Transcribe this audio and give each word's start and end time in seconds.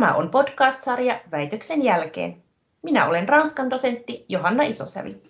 Tämä 0.00 0.14
on 0.14 0.30
podcast-sarja 0.30 1.20
Väitöksen 1.30 1.82
jälkeen. 1.82 2.42
Minä 2.82 3.06
olen 3.06 3.28
Ranskan 3.28 3.70
dosentti 3.70 4.24
Johanna 4.28 4.62
Isosävi. 4.62 5.22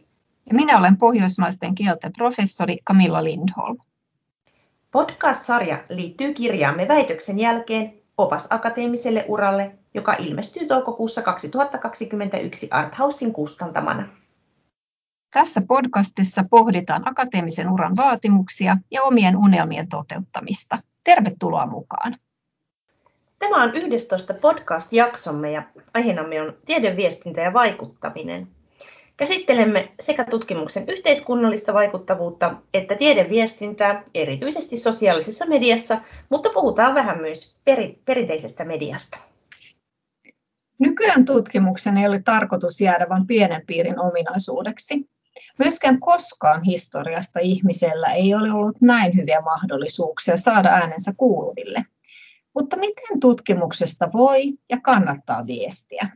Ja 0.47 0.55
minä 0.55 0.79
olen 0.79 0.97
pohjoismaisten 0.97 1.75
kielten 1.75 2.13
professori 2.13 2.79
Camilla 2.87 3.25
Lindholm. 3.25 3.79
Podcast-sarja 4.91 5.85
liittyy 5.89 6.35
kirjaamme 6.35 6.89
Väitöksen 6.89 7.39
jälkeen 7.39 7.95
opas 8.19 8.47
akateemiselle 8.51 9.25
uralle, 9.29 9.79
joka 9.95 10.13
ilmestyy 10.15 10.67
toukokuussa 10.67 11.23
2021 11.23 12.69
Arthausin 12.71 13.33
kustantamana. 13.33 14.09
Tässä 15.33 15.61
podcastissa 15.69 16.45
pohditaan 16.51 17.09
akateemisen 17.09 17.71
uran 17.71 17.97
vaatimuksia 17.97 18.77
ja 18.91 19.03
omien 19.03 19.37
unelmien 19.37 19.89
toteuttamista. 19.89 20.79
Tervetuloa 21.05 21.67
mukaan! 21.67 22.17
Tämä 23.41 23.63
on 23.63 23.77
11 23.77 24.35
podcast-jaksomme 24.35 25.53
ja 25.53 25.63
aiheenamme 25.95 26.43
on 26.43 26.57
tiedeviestintä 26.67 27.41
ja 27.41 27.53
vaikuttaminen. 27.53 28.49
Käsittelemme 29.17 29.93
sekä 30.01 30.25
tutkimuksen 30.25 30.85
yhteiskunnallista 30.89 31.75
vaikuttavuutta 31.75 32.55
että 32.75 32.95
tiedeviestintää, 32.95 34.03
erityisesti 34.15 34.77
sosiaalisessa 34.77 35.47
mediassa, 35.47 36.01
mutta 36.29 36.51
puhutaan 36.55 36.95
vähän 36.95 37.21
myös 37.21 37.55
peri- 37.65 37.99
perinteisestä 38.05 38.65
mediasta. 38.65 39.19
Nykyään 40.79 41.25
tutkimuksen 41.25 41.97
ei 41.97 42.07
ole 42.07 42.23
tarkoitus 42.25 42.81
jäädä 42.81 43.09
vain 43.09 43.27
pienen 43.27 43.63
piirin 43.67 44.01
ominaisuudeksi. 44.01 45.09
Myöskään 45.59 46.01
koskaan 46.01 46.63
historiasta 46.63 47.41
ihmisellä 47.41 48.09
ei 48.09 48.35
ole 48.35 48.53
ollut 48.53 48.81
näin 48.81 49.17
hyviä 49.17 49.41
mahdollisuuksia 49.41 50.37
saada 50.37 50.69
äänensä 50.69 51.13
kuuluville. 51.17 51.85
Mutta 52.55 52.77
miten 52.77 53.21
tutkimuksesta 53.21 54.11
voi 54.13 54.43
ja 54.71 54.81
kannattaa 54.83 55.47
viestiä? 55.47 56.11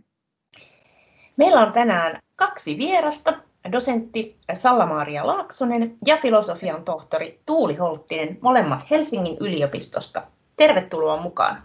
Meillä 1.36 1.66
on 1.66 1.72
tänään 1.72 2.22
kaksi 2.36 2.78
vierasta, 2.78 3.42
dosentti 3.72 4.36
Salla-Maria 4.54 5.26
Laaksonen 5.26 5.96
ja 6.06 6.16
filosofian 6.16 6.84
tohtori 6.84 7.40
Tuuli 7.46 7.74
Holttinen, 7.74 8.38
molemmat 8.40 8.90
Helsingin 8.90 9.36
yliopistosta. 9.40 10.26
Tervetuloa 10.56 11.22
mukaan. 11.22 11.62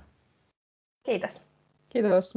Kiitos. 1.04 1.42
Kiitos. 1.90 2.34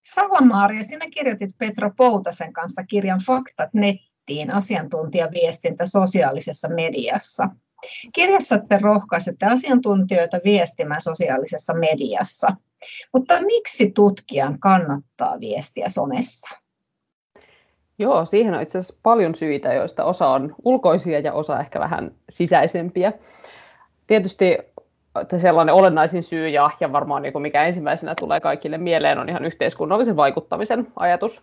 Salla-Maria, 0.00 0.82
sinä 0.82 1.06
kirjoitit 1.10 1.50
Petro 1.58 1.90
Poutasen 1.96 2.52
kanssa 2.52 2.84
kirjan 2.84 3.20
Faktat 3.26 3.74
nettiin, 3.74 4.50
asiantuntijaviestintä 4.50 5.86
sosiaalisessa 5.86 6.68
mediassa. 6.68 7.48
Kirjassa 8.12 8.58
te 8.58 8.78
rohkaisette 8.82 9.46
asiantuntijoita 9.46 10.40
viestimään 10.44 11.00
sosiaalisessa 11.00 11.74
mediassa. 11.74 12.48
Mutta 13.12 13.40
miksi 13.40 13.90
tutkijan 13.90 14.60
kannattaa 14.60 15.40
viestiä 15.40 15.88
somessa? 15.88 16.56
Joo, 17.98 18.24
siihen 18.24 18.54
on 18.54 18.62
itse 18.62 18.78
asiassa 18.78 19.00
paljon 19.02 19.34
syitä, 19.34 19.74
joista 19.74 20.04
osa 20.04 20.28
on 20.28 20.54
ulkoisia 20.64 21.18
ja 21.18 21.32
osa 21.32 21.60
ehkä 21.60 21.80
vähän 21.80 22.10
sisäisempiä. 22.28 23.12
Tietysti 24.06 24.58
sellainen 25.38 25.74
olennaisin 25.74 26.22
syy 26.22 26.48
ja, 26.48 26.70
ja 26.80 26.92
varmaan 26.92 27.22
niin 27.22 27.32
kuin 27.32 27.42
mikä 27.42 27.64
ensimmäisenä 27.64 28.14
tulee 28.20 28.40
kaikille 28.40 28.78
mieleen 28.78 29.18
on 29.18 29.28
ihan 29.28 29.44
yhteiskunnallisen 29.44 30.16
vaikuttamisen 30.16 30.86
ajatus. 30.96 31.42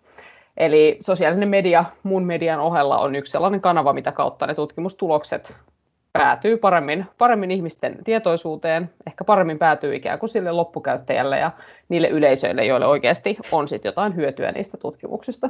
Eli 0.57 0.97
sosiaalinen 1.01 1.49
media 1.49 1.85
muun 2.03 2.23
median 2.23 2.59
ohella 2.59 2.97
on 2.97 3.15
yksi 3.15 3.31
sellainen 3.31 3.61
kanava, 3.61 3.93
mitä 3.93 4.11
kautta 4.11 4.47
ne 4.47 4.55
tutkimustulokset 4.55 5.53
päätyy 6.13 6.57
paremmin, 6.57 7.05
paremmin 7.17 7.51
ihmisten 7.51 7.97
tietoisuuteen, 8.03 8.89
ehkä 9.07 9.23
paremmin 9.23 9.59
päätyy 9.59 9.95
ikään 9.95 10.19
kuin 10.19 10.29
sille 10.29 10.51
loppukäyttäjälle 10.51 11.39
ja 11.39 11.51
niille 11.89 12.07
yleisöille, 12.07 12.65
joille 12.65 12.85
oikeasti 12.85 13.37
on 13.51 13.67
sit 13.67 13.85
jotain 13.85 14.15
hyötyä 14.15 14.51
niistä 14.51 14.77
tutkimuksista. 14.77 15.49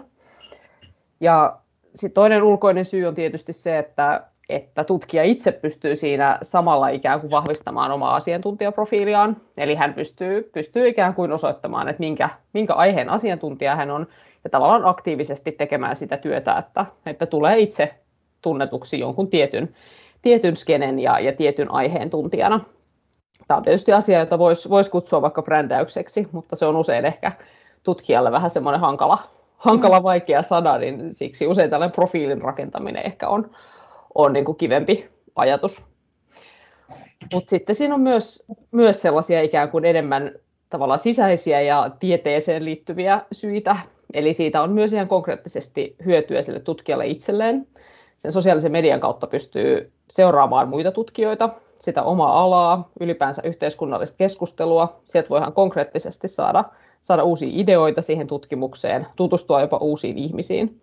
Ja 1.20 1.58
sitten 1.96 2.14
toinen 2.14 2.44
ulkoinen 2.44 2.86
syy 2.86 3.06
on 3.06 3.16
tietysti 3.16 3.54
se, 3.54 3.78
että, 3.78 4.24
että 4.50 4.84
tutkija 4.84 5.24
itse 5.24 5.52
pystyy 5.52 5.96
siinä 5.96 6.38
samalla 6.42 6.90
ikään 6.90 7.22
kuin 7.22 7.32
vahvistamaan 7.32 7.92
omaa 7.92 8.16
asiantuntijaprofiiliaan. 8.16 9.38
Eli 9.58 9.76
hän 9.76 9.94
pystyy, 9.94 10.50
pystyy 10.54 10.88
ikään 10.88 11.14
kuin 11.14 11.32
osoittamaan, 11.32 11.90
että 11.90 12.00
minkä, 12.00 12.30
minkä 12.54 12.74
aiheen 12.74 13.10
asiantuntija 13.10 13.76
hän 13.76 13.92
on, 13.92 14.08
ja 14.44 14.50
tavallaan 14.50 14.86
aktiivisesti 14.86 15.52
tekemään 15.52 15.96
sitä 15.96 16.18
työtä, 16.18 16.58
että, 16.58 16.86
että 17.06 17.26
tulee 17.26 17.60
itse 17.60 17.94
tunnetuksi 18.42 19.00
jonkun 19.00 19.30
tietyn, 19.30 19.76
tietyn 20.24 20.58
skenen 20.58 21.00
ja, 21.00 21.20
ja 21.20 21.34
tietyn 21.34 21.72
aiheen 21.72 22.10
tuntijana. 22.10 22.60
Tämä 23.48 23.58
on 23.58 23.64
tietysti 23.64 23.94
asia, 23.94 24.20
jota 24.20 24.40
voisi 24.40 24.70
vois 24.70 24.90
kutsua 24.90 25.22
vaikka 25.22 25.42
brändäykseksi, 25.42 26.28
mutta 26.32 26.56
se 26.56 26.66
on 26.66 26.76
usein 26.76 27.06
ehkä 27.06 27.32
tutkijalle 27.84 28.32
vähän 28.32 28.50
semmoinen 28.50 28.82
hankala, 28.82 29.18
hankala 29.58 30.04
vaikea 30.04 30.42
sana, 30.42 30.78
niin 30.78 31.14
siksi 31.14 31.48
usein 31.48 31.70
tällainen 31.70 31.96
profiilin 31.96 32.42
rakentaminen 32.42 33.06
ehkä 33.06 33.30
on, 33.30 33.52
on 34.16 34.34
niin 34.34 34.46
kuin 34.46 34.58
kivempi 34.58 35.10
ajatus. 35.36 35.86
Mutta 37.34 37.50
sitten 37.50 37.76
siinä 37.76 37.96
on 37.96 38.02
myös, 38.02 38.44
myös 38.72 39.02
sellaisia 39.02 39.42
ikään 39.42 39.70
kuin 39.70 39.86
enemmän 39.86 40.32
tavallaan 40.70 41.00
sisäisiä 41.00 41.62
ja 41.62 41.92
tieteeseen 42.00 42.66
liittyviä 42.66 43.22
syitä. 43.32 43.76
Eli 44.14 44.34
siitä 44.34 44.62
on 44.62 44.72
myös 44.72 44.94
ihan 44.94 45.08
konkreettisesti 45.08 45.96
hyötyä 46.06 46.42
sille 46.42 46.60
tutkijalle 46.60 47.08
itselleen. 47.08 47.68
Sen 48.18 48.32
sosiaalisen 48.32 48.72
median 48.72 49.00
kautta 49.00 49.28
pystyy 49.28 49.92
seuraamaan 50.14 50.70
muita 50.70 50.92
tutkijoita, 50.92 51.50
sitä 51.80 52.04
omaa 52.04 52.44
alaa, 52.44 52.90
ylipäänsä 53.00 53.42
yhteiskunnallista 53.46 54.18
keskustelua. 54.18 55.00
Sieltä 55.04 55.30
voidaan 55.30 55.54
konkreettisesti 55.54 56.28
saada 56.28 56.64
saada 57.02 57.24
uusia 57.24 57.50
ideoita 57.52 58.02
siihen 58.02 58.28
tutkimukseen, 58.28 59.08
tutustua 59.16 59.62
jopa 59.62 59.78
uusiin 59.78 60.18
ihmisiin. 60.18 60.82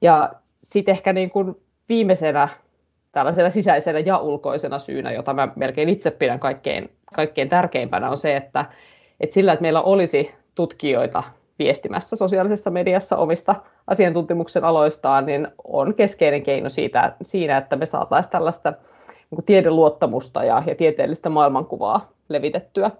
Ja 0.00 0.32
sitten 0.56 0.92
ehkä 0.92 1.12
niin 1.12 1.30
kuin 1.30 1.56
viimeisenä 1.88 2.48
tällaisena 3.12 3.50
sisäisenä 3.50 3.98
ja 3.98 4.18
ulkoisena 4.18 4.78
syynä, 4.78 5.12
jota 5.12 5.34
mä 5.34 5.48
melkein 5.56 5.88
itse 5.88 6.10
pidän 6.10 6.40
kaikkein, 6.40 6.90
kaikkein 7.14 7.48
tärkeimpänä, 7.48 8.10
on 8.10 8.18
se, 8.18 8.36
että, 8.36 8.64
että 9.20 9.34
sillä, 9.34 9.52
että 9.52 9.62
meillä 9.62 9.82
olisi 9.82 10.30
tutkijoita 10.54 11.22
viestimässä 11.58 12.16
sosiaalisessa 12.16 12.70
mediassa 12.70 13.16
omista 13.16 13.54
asiantuntemuksen 13.86 14.64
aloistaan, 14.64 15.26
niin 15.26 15.48
on 15.64 15.94
keskeinen 15.94 16.42
keino 16.42 16.68
siitä, 16.68 17.12
siinä, 17.22 17.56
että 17.56 17.76
me 17.76 17.86
saataisiin 17.86 18.32
tällaista 18.32 18.72
niin 19.30 19.44
tiedeluottamusta 19.44 20.44
ja, 20.44 20.62
ja 20.66 20.74
tieteellistä 20.74 21.28
maailmankuvaa 21.28 22.12
levitettyä 22.28 22.90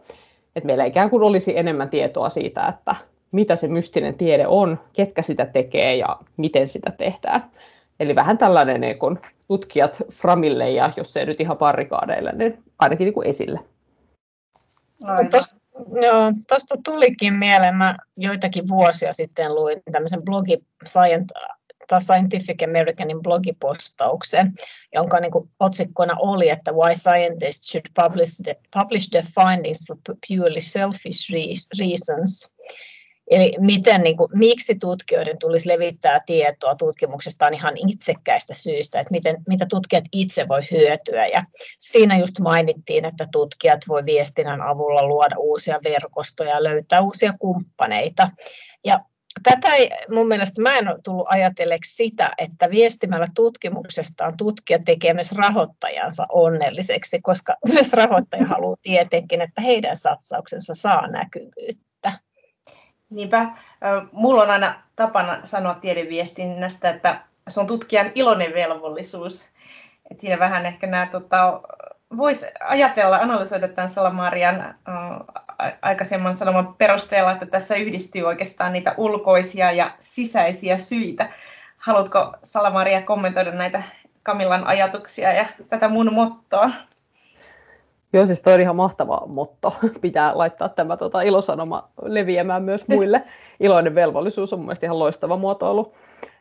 että 0.56 0.66
meillä 0.66 0.84
ikään 0.84 1.10
kuin 1.10 1.22
olisi 1.22 1.58
enemmän 1.58 1.90
tietoa 1.90 2.30
siitä, 2.30 2.66
että 2.66 2.96
mitä 3.32 3.56
se 3.56 3.68
mystinen 3.68 4.14
tiede 4.14 4.46
on, 4.46 4.80
ketkä 4.92 5.22
sitä 5.22 5.46
tekee 5.46 5.96
ja 5.96 6.16
miten 6.36 6.68
sitä 6.68 6.90
tehdään. 6.90 7.50
Eli 8.00 8.14
vähän 8.14 8.38
tällainen 8.38 8.80
niin 8.80 8.98
kuin 8.98 9.18
tutkijat 9.48 10.02
framille 10.12 10.70
ja 10.70 10.92
jos 10.96 11.16
ei 11.16 11.26
nyt 11.26 11.40
ihan 11.40 11.56
parikaadeille, 11.56 12.32
niin 12.32 12.62
ainakin 12.78 13.04
niin 13.04 13.14
kuin 13.14 13.26
esille. 13.26 13.60
Tuosta 15.30 15.56
tulikin 16.84 17.34
mieleen, 17.34 17.76
mä 17.76 17.96
joitakin 18.16 18.68
vuosia 18.68 19.12
sitten 19.12 19.54
luin 19.54 19.82
tämmöisen 19.92 20.22
blogi 20.22 20.58
Scientific 22.00 22.62
Americanin 22.62 23.22
blogipostauksen, 23.22 24.54
jonka 24.94 25.20
niin 25.20 25.32
kuin 25.32 25.50
otsikkona 25.60 26.16
oli, 26.18 26.48
että 26.48 26.72
Why 26.72 26.94
Scientists 26.94 27.68
Should 27.72 27.86
Publish, 27.94 28.42
the, 28.42 28.56
publish 28.74 29.10
Their 29.10 29.26
Findings 29.40 29.84
for 29.86 29.96
Purely 30.28 30.60
Selfish 30.60 31.30
Reasons. 31.78 32.51
Eli 33.30 33.52
miten, 33.58 34.02
niin 34.02 34.16
kuin, 34.16 34.30
miksi 34.34 34.74
tutkijoiden 34.74 35.38
tulisi 35.38 35.68
levittää 35.68 36.20
tietoa 36.26 36.74
tutkimuksestaan 36.74 37.54
ihan 37.54 37.74
itsekkäistä 37.76 38.54
syistä, 38.54 39.00
että 39.00 39.10
miten, 39.10 39.36
mitä 39.48 39.66
tutkijat 39.66 40.04
itse 40.12 40.48
voi 40.48 40.62
hyötyä. 40.70 41.26
Ja 41.26 41.44
siinä 41.78 42.18
just 42.18 42.38
mainittiin, 42.38 43.04
että 43.04 43.26
tutkijat 43.32 43.80
voi 43.88 44.04
viestinnän 44.04 44.60
avulla 44.60 45.06
luoda 45.06 45.36
uusia 45.38 45.80
verkostoja 45.84 46.50
ja 46.50 46.62
löytää 46.62 47.00
uusia 47.00 47.32
kumppaneita. 47.38 48.30
Ja 48.84 49.00
tätä 49.42 49.74
ei, 49.74 49.90
mun 50.10 50.28
mielestä 50.28 50.62
mä 50.62 50.78
en 50.78 50.88
ole 50.88 50.98
tullut 51.04 51.26
ajatelleeksi 51.28 51.94
sitä, 51.94 52.30
että 52.38 52.70
viestimällä 52.70 53.26
tutkimuksestaan 53.34 54.36
tutkija 54.36 54.78
tekee 54.84 55.14
myös 55.14 55.32
rahoittajansa 55.32 56.26
onnelliseksi, 56.28 57.20
koska 57.22 57.56
myös 57.72 57.92
rahoittaja 57.92 58.46
haluaa 58.46 58.76
tietenkin, 58.82 59.40
että 59.40 59.62
heidän 59.62 59.96
satsauksensa 59.96 60.74
saa 60.74 61.06
näkyvyyttä. 61.06 61.91
Niinpä. 63.12 63.46
Mulla 64.12 64.42
on 64.42 64.50
aina 64.50 64.74
tapana 64.96 65.40
sanoa 65.44 65.74
tiedeviestinnästä, 65.74 66.90
että 66.90 67.20
se 67.48 67.60
on 67.60 67.66
tutkijan 67.66 68.12
iloinen 68.14 68.54
velvollisuus. 68.54 69.44
Et 70.10 70.20
siinä 70.20 70.38
vähän 70.38 70.66
ehkä 70.66 70.86
nämä 70.86 71.06
tota, 71.06 71.60
voisi 72.16 72.46
ajatella, 72.60 73.16
analysoida 73.16 73.68
tämän 73.68 73.88
Salamarian 73.88 74.74
aikaisemman 75.82 76.34
sanoman 76.34 76.74
perusteella, 76.74 77.32
että 77.32 77.46
tässä 77.46 77.74
yhdistyy 77.74 78.22
oikeastaan 78.22 78.72
niitä 78.72 78.94
ulkoisia 78.96 79.72
ja 79.72 79.90
sisäisiä 79.98 80.76
syitä. 80.76 81.30
Haluatko 81.76 82.34
Salamaria 82.42 83.02
kommentoida 83.02 83.52
näitä 83.52 83.82
Kamilan 84.22 84.66
ajatuksia 84.66 85.32
ja 85.32 85.46
tätä 85.68 85.88
mun 85.88 86.14
mottoa? 86.14 86.70
Joo, 88.12 88.26
siis 88.26 88.40
toi 88.40 88.54
on 88.54 88.60
ihan 88.60 88.76
mahtava 88.76 89.22
motto. 89.26 89.74
Pitää 90.00 90.32
laittaa 90.38 90.68
tämä 90.68 90.96
tota, 90.96 91.22
ilosanoma 91.22 91.88
leviämään 92.02 92.62
myös 92.62 92.88
muille. 92.88 93.22
Iloinen 93.60 93.94
velvollisuus 93.94 94.52
on 94.52 94.60
mielestäni 94.60 94.86
ihan 94.86 94.98
loistava 94.98 95.36
muotoilu. 95.36 95.94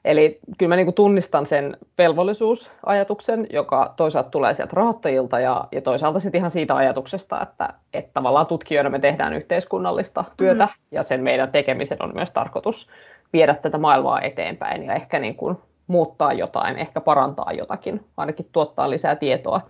Eli 0.06 0.40
kyllä 0.58 0.70
mä 0.70 0.76
niin 0.76 0.94
tunnistan 0.94 1.46
sen 1.46 1.78
velvollisuusajatuksen, 1.98 3.48
joka 3.54 3.94
toisaalta 3.98 4.30
tulee 4.30 4.54
sieltä 4.54 4.74
rahoittajilta 4.76 5.40
ja, 5.40 5.68
ja 5.72 5.82
toisaalta 5.82 6.20
sitten 6.20 6.40
ihan 6.40 6.52
siitä 6.52 6.76
ajatuksesta, 6.76 7.42
että, 7.42 7.70
että 7.94 8.12
tavallaan 8.14 8.48
tutkijoina 8.48 8.90
me 8.90 9.00
tehdään 9.00 9.34
yhteiskunnallista 9.34 10.24
työtä 10.38 10.66
mm. 10.66 10.72
ja 10.92 11.04
sen 11.04 11.24
meidän 11.24 11.52
tekemisen 11.52 12.04
on 12.04 12.12
myös 12.14 12.32
tarkoitus 12.32 12.88
viedä 13.34 13.54
tätä 13.54 13.78
maailmaa 13.78 14.22
eteenpäin 14.22 14.84
ja 14.84 14.94
ehkä 14.94 15.20
niin 15.20 15.36
kuin 15.36 15.58
muuttaa 15.88 16.34
jotain, 16.34 16.78
ehkä 16.78 17.02
parantaa 17.02 17.52
jotakin, 17.54 18.06
ainakin 18.18 18.50
tuottaa 18.52 18.90
lisää 18.90 19.16
tietoa. 19.16 19.62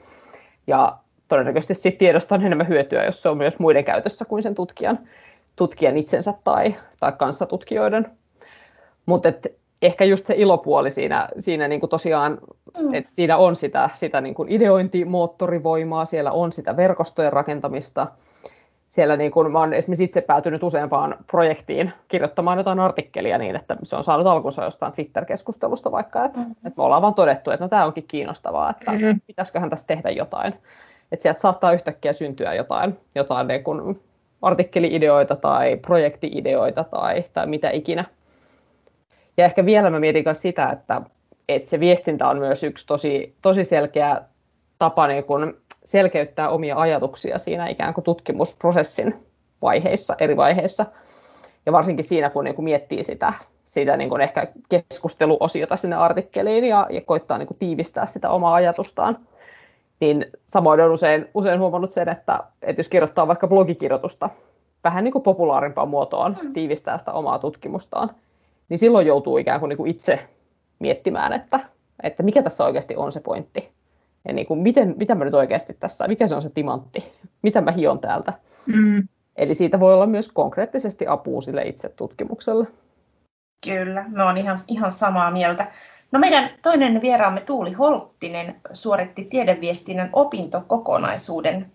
Ja 0.67 0.97
todennäköisesti 1.31 1.73
sit 1.73 1.97
tiedosta 1.97 2.35
on 2.35 2.45
enemmän 2.45 2.67
hyötyä, 2.67 3.05
jos 3.05 3.21
se 3.21 3.29
on 3.29 3.37
myös 3.37 3.59
muiden 3.59 3.85
käytössä 3.85 4.25
kuin 4.25 4.43
sen 4.43 4.55
tutkijan, 4.55 4.99
tutkijan 5.55 5.97
itsensä 5.97 6.33
tai, 6.43 6.75
tai 6.99 7.11
kanssatutkijoiden. 7.11 8.11
Mutta 9.05 9.33
ehkä 9.81 10.05
just 10.05 10.25
se 10.25 10.33
ilopuoli 10.37 10.91
siinä, 10.91 11.29
siinä 11.39 11.67
niin 11.67 11.79
kuin 11.79 11.89
tosiaan, 11.89 12.37
mm. 12.79 12.93
että 12.93 13.11
siinä 13.15 13.37
on 13.37 13.55
sitä, 13.55 13.89
sitä 13.93 14.21
niin 14.21 14.35
kuin 14.35 14.49
ideointimoottorivoimaa, 14.49 16.05
siellä 16.05 16.31
on 16.31 16.51
sitä 16.51 16.77
verkostojen 16.77 17.33
rakentamista, 17.33 18.07
siellä 18.89 19.17
niin 19.17 19.31
kuin, 19.31 19.51
mä 19.51 19.59
olen 19.59 19.73
esimerkiksi 19.73 20.03
itse 20.03 20.21
päätynyt 20.21 20.63
useampaan 20.63 21.15
projektiin 21.27 21.91
kirjoittamaan 22.07 22.57
jotain 22.57 22.79
artikkelia 22.79 23.37
niin, 23.37 23.55
että 23.55 23.77
se 23.83 23.95
on 23.95 24.03
saanut 24.03 24.27
alkunsa 24.27 24.63
jostain 24.63 24.93
Twitter-keskustelusta 24.93 25.91
vaikka, 25.91 26.25
että, 26.25 26.39
mm-hmm. 26.39 26.51
että 26.51 26.77
me 26.77 26.83
ollaan 26.83 27.01
vaan 27.01 27.13
todettu, 27.13 27.51
että 27.51 27.65
no 27.65 27.69
tämä 27.69 27.85
onkin 27.85 28.07
kiinnostavaa, 28.07 28.69
että 28.69 28.91
mm-hmm. 28.91 29.21
pitäisiköhän 29.27 29.69
tästä 29.69 29.87
tehdä 29.87 30.09
jotain. 30.09 30.53
Että 31.11 31.23
sieltä 31.23 31.41
saattaa 31.41 31.73
yhtäkkiä 31.73 32.13
syntyä 32.13 32.53
jotain, 32.53 32.97
jotain 33.15 33.47
niin 33.47 33.63
kuin 33.63 34.01
artikkeli-ideoita 34.41 35.35
tai 35.35 35.77
projekti-ideoita 35.77 36.83
tai, 36.83 37.23
tai 37.33 37.47
mitä 37.47 37.69
ikinä. 37.69 38.05
Ja 39.37 39.45
ehkä 39.45 39.65
vielä 39.65 39.89
mä 39.89 39.99
mietin 39.99 40.23
myös 40.25 40.41
sitä, 40.41 40.69
että, 40.69 41.01
että 41.49 41.69
se 41.69 41.79
viestintä 41.79 42.27
on 42.27 42.39
myös 42.39 42.63
yksi 42.63 42.87
tosi, 42.87 43.35
tosi 43.41 43.65
selkeä 43.65 44.21
tapa 44.79 45.07
niin 45.07 45.23
kun 45.23 45.57
selkeyttää 45.83 46.49
omia 46.49 46.75
ajatuksia 46.75 47.37
siinä 47.37 47.67
ikään 47.67 47.93
kuin 47.93 48.03
tutkimusprosessin 48.03 49.25
vaiheissa, 49.61 50.15
eri 50.19 50.37
vaiheissa. 50.37 50.85
Ja 51.65 51.71
varsinkin 51.71 52.05
siinä, 52.05 52.29
kun 52.29 52.43
niin 52.43 52.55
kuin 52.55 52.63
miettii 52.63 53.03
sitä, 53.03 53.33
sitä 53.65 53.97
niin 53.97 54.09
kuin 54.09 54.21
ehkä 54.21 54.47
keskusteluosiota 54.69 55.75
sinne 55.75 55.95
artikkeliin 55.95 56.63
ja, 56.63 56.87
ja 56.89 57.01
koittaa 57.01 57.37
niin 57.37 57.47
kuin 57.47 57.57
tiivistää 57.57 58.05
sitä 58.05 58.29
omaa 58.29 58.53
ajatustaan. 58.53 59.17
Niin 60.01 60.25
samoin 60.47 60.81
on 60.81 60.91
usein, 60.91 61.29
usein 61.33 61.59
huomannut 61.59 61.91
sen, 61.91 62.09
että, 62.09 62.39
että 62.61 62.79
jos 62.79 62.89
kirjoittaa 62.89 63.27
vaikka 63.27 63.47
blogikirjoitusta 63.47 64.29
vähän 64.83 65.03
niin 65.03 65.11
kuin 65.11 65.23
populaarimpaan 65.23 65.89
muotoon, 65.89 66.37
mm. 66.41 66.53
tiivistää 66.53 66.97
sitä 66.97 67.11
omaa 67.11 67.39
tutkimustaan, 67.39 68.09
niin 68.69 68.79
silloin 68.79 69.07
joutuu 69.07 69.37
ikään 69.37 69.59
kuin, 69.59 69.69
niin 69.69 69.77
kuin 69.77 69.91
itse 69.91 70.19
miettimään, 70.79 71.33
että, 71.33 71.59
että 72.03 72.23
mikä 72.23 72.43
tässä 72.43 72.63
oikeasti 72.63 72.95
on 72.95 73.11
se 73.11 73.19
pointti. 73.19 73.69
Ja 74.27 74.33
niin 74.33 74.47
kuin, 74.47 74.59
miten, 74.59 74.95
mitä 74.97 75.15
mä 75.15 75.25
nyt 75.25 75.33
oikeasti 75.33 75.73
tässä, 75.73 76.07
mikä 76.07 76.27
se 76.27 76.35
on 76.35 76.41
se 76.41 76.49
timantti, 76.49 77.11
mitä 77.41 77.61
mä 77.61 77.71
hion 77.71 77.99
täältä. 77.99 78.33
Mm. 78.65 79.07
Eli 79.35 79.53
siitä 79.53 79.79
voi 79.79 79.93
olla 79.93 80.05
myös 80.05 80.29
konkreettisesti 80.29 81.07
apua 81.07 81.41
sille 81.41 81.61
itse 81.61 81.89
tutkimukselle. 81.89 82.67
Kyllä, 83.65 84.05
me 84.07 84.23
on 84.23 84.37
ihan, 84.37 84.57
ihan 84.67 84.91
samaa 84.91 85.31
mieltä. 85.31 85.71
No 86.11 86.19
meidän 86.19 86.49
toinen 86.61 87.01
vieraamme 87.01 87.41
Tuuli 87.41 87.73
Holttinen 87.73 88.55
suoritti 88.73 89.23
tiedeviestinnän 89.23 90.09
opintokokonaisuuden 90.13 91.71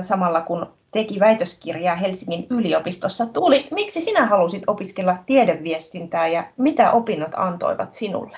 samalla 0.00 0.40
kun 0.40 0.66
teki 0.92 1.20
väitöskirjaa 1.20 1.96
Helsingin 1.96 2.46
yliopistossa. 2.50 3.26
Tuuli, 3.26 3.68
miksi 3.70 4.00
sinä 4.00 4.26
halusit 4.26 4.62
opiskella 4.66 5.16
tiedeviestintää 5.26 6.26
ja 6.26 6.44
mitä 6.56 6.92
opinnot 6.92 7.30
antoivat 7.36 7.92
sinulle? 7.92 8.36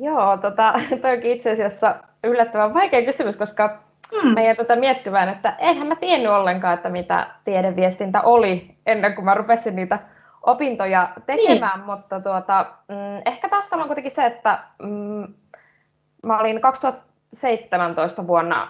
Joo, 0.00 0.36
tota, 0.36 0.74
toikin 1.02 1.32
itse 1.32 1.50
asiassa 1.50 1.94
yllättävän 2.24 2.74
vaikea 2.74 3.02
kysymys, 3.02 3.36
koska 3.36 3.82
hmm. 4.20 4.34
mä 4.34 4.42
jäin 4.42 4.56
tota 4.56 4.76
miettimään, 4.76 5.28
että 5.28 5.56
enhän 5.58 5.86
mä 5.86 5.96
tiennyt 5.96 6.32
ollenkaan, 6.32 6.74
että 6.74 6.88
mitä 6.88 7.26
tiedeviestintä 7.44 8.22
oli 8.22 8.74
ennen 8.86 9.14
kuin 9.14 9.24
mä 9.24 9.34
rupesin 9.34 9.76
niitä 9.76 9.98
opintoja 10.46 11.08
tekemään, 11.26 11.78
niin. 11.78 11.86
mutta 11.86 12.20
tuota, 12.20 12.66
mm, 12.88 13.22
ehkä 13.26 13.48
taustalla 13.48 13.82
on 13.82 13.88
kuitenkin 13.88 14.12
se, 14.12 14.26
että 14.26 14.58
mm, 14.82 15.34
mä 16.22 16.38
olin 16.38 16.60
2017 16.60 18.26
vuonna 18.26 18.68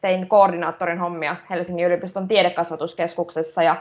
tein 0.00 0.28
koordinaattorin 0.28 0.98
hommia 0.98 1.36
Helsingin 1.50 1.86
yliopiston 1.86 2.28
tiedekasvatuskeskuksessa 2.28 3.62
ja 3.62 3.76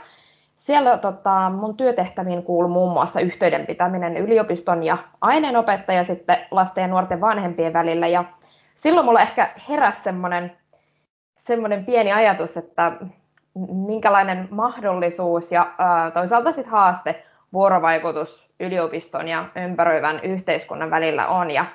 siellä 0.57 0.97
tota, 0.97 1.49
mun 1.49 1.77
työtehtäviin 1.77 2.43
kuuluu 2.43 2.71
muun 2.71 2.93
muassa 2.93 3.19
yhteydenpitäminen 3.19 4.17
yliopiston 4.17 4.83
ja 4.83 4.97
aineenopettaja 5.21 6.03
sitten 6.03 6.37
lasten 6.51 6.81
ja 6.81 6.87
nuorten 6.87 7.21
vanhempien 7.21 7.73
välillä. 7.73 8.07
Ja 8.07 8.23
silloin 8.75 9.05
mulla 9.05 9.21
ehkä 9.21 9.53
heräsi 9.69 10.01
semmoinen, 10.01 10.57
semmoinen 11.35 11.85
pieni 11.85 12.11
ajatus, 12.13 12.57
että 12.57 12.91
minkälainen 13.87 14.47
mahdollisuus 14.51 15.51
ja 15.51 15.71
toisaalta 16.13 16.51
sitten 16.51 16.71
haaste 16.71 17.23
vuorovaikutus 17.53 18.53
yliopiston 18.59 19.27
ja 19.27 19.45
ympäröivän 19.55 20.19
yhteiskunnan 20.23 20.91
välillä 20.91 21.27
on. 21.27 21.51
Ja 21.51 21.65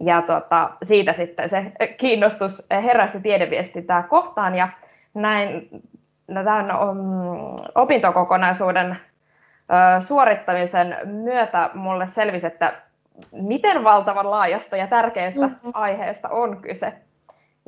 ja 0.00 0.22
tota, 0.22 0.70
siitä 0.82 1.12
sitten 1.12 1.48
se 1.48 1.72
kiinnostus 1.96 2.66
heräsi 2.70 3.20
tiedeviestintää 3.20 4.02
kohtaan 4.02 4.54
ja 4.54 4.68
näin 5.14 5.68
tämän 6.34 6.78
um, 6.88 6.98
opintokokonaisuuden 7.74 8.96
suorittamisen 10.00 10.96
myötä 11.04 11.70
mulle 11.74 12.06
selvisi, 12.06 12.46
että 12.46 12.72
miten 13.32 13.84
valtavan 13.84 14.30
laajasta 14.30 14.76
ja 14.76 14.86
tärkeästä 14.86 15.46
mm-hmm. 15.46 15.70
aiheesta 15.74 16.28
on 16.28 16.56
kyse. 16.62 16.92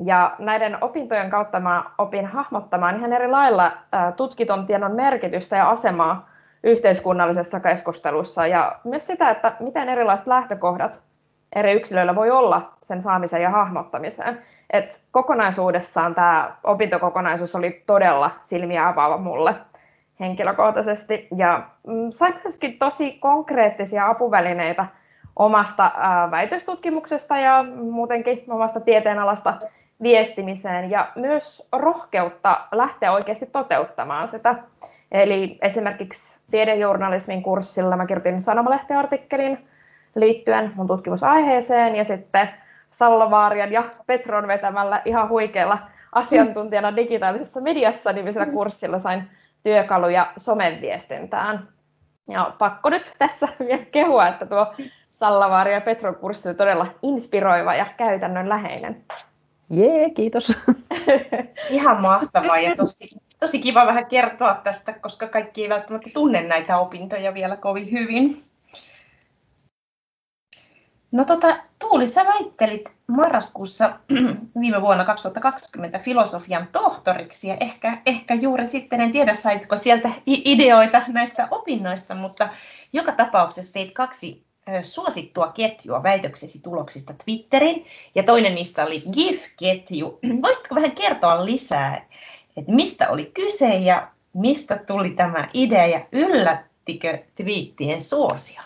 Ja 0.04 0.36
näiden 0.38 0.78
opintojen 0.80 1.30
kautta 1.30 1.60
mä 1.60 1.84
opin 1.98 2.26
hahmottamaan 2.26 2.96
ihan 2.96 3.12
eri 3.12 3.28
lailla 3.28 3.64
ä, 3.64 4.12
tutkitun 4.12 4.66
tiedon 4.66 4.92
merkitystä 4.92 5.56
ja 5.56 5.70
asemaa 5.70 6.28
yhteiskunnallisessa 6.64 7.60
keskustelussa. 7.60 8.46
Ja 8.46 8.76
myös 8.84 9.06
sitä, 9.06 9.30
että 9.30 9.52
miten 9.60 9.88
erilaiset 9.88 10.26
lähtökohdat 10.26 11.02
eri 11.56 11.72
yksilöillä 11.72 12.14
voi 12.14 12.30
olla 12.30 12.72
sen 12.82 13.02
saamiseen 13.02 13.42
ja 13.42 13.50
hahmottamiseen. 13.50 14.42
Et 14.70 15.06
kokonaisuudessaan 15.10 16.14
tämä 16.14 16.56
opintokokonaisuus 16.64 17.54
oli 17.54 17.82
todella 17.86 18.30
silmiä 18.42 18.88
avaava 18.88 19.16
mulle 19.16 19.54
henkilökohtaisesti. 20.20 21.28
Ja 21.36 21.62
mm, 21.86 22.10
sain 22.10 22.34
myöskin 22.44 22.78
tosi 22.78 23.12
konkreettisia 23.12 24.08
apuvälineitä 24.08 24.86
omasta 25.36 25.92
väitöstutkimuksesta 26.30 27.38
ja 27.38 27.64
muutenkin 27.90 28.44
omasta 28.48 28.80
tieteenalasta 28.80 29.58
viestimiseen 30.02 30.90
ja 30.90 31.12
myös 31.14 31.68
rohkeutta 31.72 32.60
lähteä 32.72 33.12
oikeasti 33.12 33.46
toteuttamaan 33.46 34.28
sitä. 34.28 34.54
Eli 35.12 35.58
esimerkiksi 35.62 36.38
tiedejournalismin 36.50 37.42
kurssilla 37.42 37.96
mä 37.96 38.06
kirjoitin 38.06 38.42
sanomalehtiartikkelin 38.42 39.66
liittyen 40.14 40.72
mun 40.74 40.86
tutkimusaiheeseen 40.86 41.96
ja 41.96 42.04
sitten 42.04 42.48
Sallovaarian 42.90 43.72
ja 43.72 43.84
Petron 44.06 44.48
vetämällä 44.48 45.02
ihan 45.04 45.28
huikealla 45.28 45.78
asiantuntijana 46.12 46.96
digitaalisessa 46.96 47.60
mediassa 47.60 48.12
nimisellä 48.12 48.46
kurssilla 48.46 48.98
sain 48.98 49.30
työkaluja 49.62 50.32
someviestintään. 50.36 51.68
Ja 52.28 52.54
pakko 52.58 52.90
nyt 52.90 53.12
tässä 53.18 53.48
vielä 53.66 53.84
kehua, 53.84 54.28
että 54.28 54.46
tuo 54.46 54.74
Sallavaari 55.10 55.74
ja 55.74 55.80
Petron 55.80 56.16
kurssi 56.16 56.48
oli 56.48 56.56
todella 56.56 56.86
inspiroiva 57.02 57.74
ja 57.74 57.86
käytännönläheinen. 57.96 59.04
Jee, 59.72 60.10
kiitos. 60.10 60.52
Ihan 61.70 62.02
mahtavaa 62.02 62.58
ja 62.58 62.76
tosi, 62.76 63.08
tosi 63.40 63.58
kiva 63.58 63.86
vähän 63.86 64.06
kertoa 64.06 64.54
tästä, 64.54 64.92
koska 64.92 65.28
kaikki 65.28 65.62
ei 65.62 65.68
välttämättä 65.68 66.10
tunne 66.14 66.42
näitä 66.42 66.78
opintoja 66.78 67.34
vielä 67.34 67.56
kovin 67.56 67.90
hyvin. 67.90 68.44
No 71.12 71.24
tota, 71.24 71.56
Tuuli, 71.78 72.08
sä 72.08 72.24
väittelit 72.24 72.92
marraskuussa 73.06 73.98
viime 74.60 74.80
vuonna 74.82 75.04
2020 75.04 75.98
filosofian 75.98 76.68
tohtoriksi 76.72 77.48
ja 77.48 77.56
ehkä, 77.60 77.98
ehkä 78.06 78.34
juuri 78.34 78.66
sitten, 78.66 79.00
en 79.00 79.12
tiedä 79.12 79.34
saitko 79.34 79.76
sieltä 79.76 80.10
ideoita 80.26 81.02
näistä 81.08 81.48
opinnoista, 81.50 82.14
mutta 82.14 82.48
joka 82.92 83.12
tapauksessa 83.12 83.72
teit 83.72 83.92
kaksi 83.92 84.44
suosittua 84.82 85.52
ketjua 85.54 86.02
väitöksesi 86.02 86.62
tuloksista 86.62 87.14
Twitterin 87.24 87.86
ja 88.14 88.22
toinen 88.22 88.54
niistä 88.54 88.84
oli 88.84 89.02
GIF-ketju. 89.12 90.18
Voisitko 90.42 90.74
vähän 90.74 90.92
kertoa 90.92 91.44
lisää, 91.44 92.06
että 92.56 92.72
mistä 92.72 93.10
oli 93.10 93.30
kyse 93.34 93.74
ja 93.74 94.08
mistä 94.32 94.76
tuli 94.76 95.10
tämä 95.10 95.48
idea 95.54 95.86
ja 95.86 96.00
yllättikö 96.12 97.18
twiittien 97.36 98.00
suosio? 98.00 98.60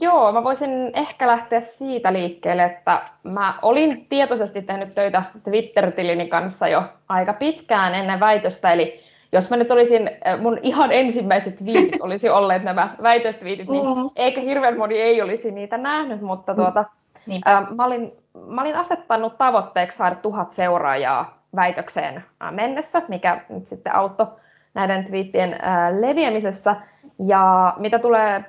Joo, 0.00 0.32
mä 0.32 0.44
voisin 0.44 0.70
ehkä 0.94 1.26
lähteä 1.26 1.60
siitä 1.60 2.12
liikkeelle, 2.12 2.64
että 2.64 3.02
mä 3.22 3.58
olin 3.62 4.06
tietoisesti 4.08 4.62
tehnyt 4.62 4.94
töitä 4.94 5.22
Twitter-tilini 5.44 6.28
kanssa 6.28 6.68
jo 6.68 6.82
aika 7.08 7.32
pitkään 7.32 7.94
ennen 7.94 8.20
väitöstä, 8.20 8.72
eli 8.72 9.03
jos 9.34 9.50
mä 9.50 9.56
nyt 9.56 9.70
olisin, 9.70 10.10
äh, 10.26 10.40
mun 10.40 10.58
ihan 10.62 10.92
ensimmäiset 10.92 11.64
viitit 11.66 12.00
olisi 12.06 12.28
olleet 12.28 12.62
nämä 12.62 12.94
väitöstviitit, 13.02 13.68
niin 13.68 13.84
mm. 13.86 14.10
eikä 14.16 14.40
hirveän 14.40 14.78
moni 14.78 15.00
ei 15.00 15.22
olisi 15.22 15.50
niitä 15.50 15.78
nähnyt, 15.78 16.20
mutta 16.20 16.52
mm. 16.52 16.56
tuota, 16.56 16.84
mm. 17.26 17.40
äh, 17.46 17.66
mä, 17.76 17.84
olin, 17.84 18.12
mä 18.46 18.60
olin 18.60 18.76
asettanut 18.76 19.38
tavoitteeksi 19.38 19.98
saada 19.98 20.14
tuhat 20.14 20.52
seuraajaa 20.52 21.38
väitökseen 21.56 22.24
äh, 22.42 22.52
mennessä, 22.52 23.02
mikä 23.08 23.40
nyt 23.48 23.66
sitten 23.66 23.94
auttoi 23.94 24.26
näiden 24.74 25.04
twiittien 25.04 25.52
äh, 25.52 26.00
leviämisessä. 26.00 26.76
Ja 27.18 27.74
mitä 27.78 27.98
tulee 27.98 28.44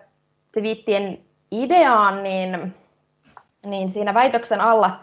twiittien 0.51 1.19
ideaan, 1.51 2.23
niin, 2.23 2.73
niin 3.65 3.89
siinä 3.89 4.13
väitöksen 4.13 4.61
alla 4.61 4.99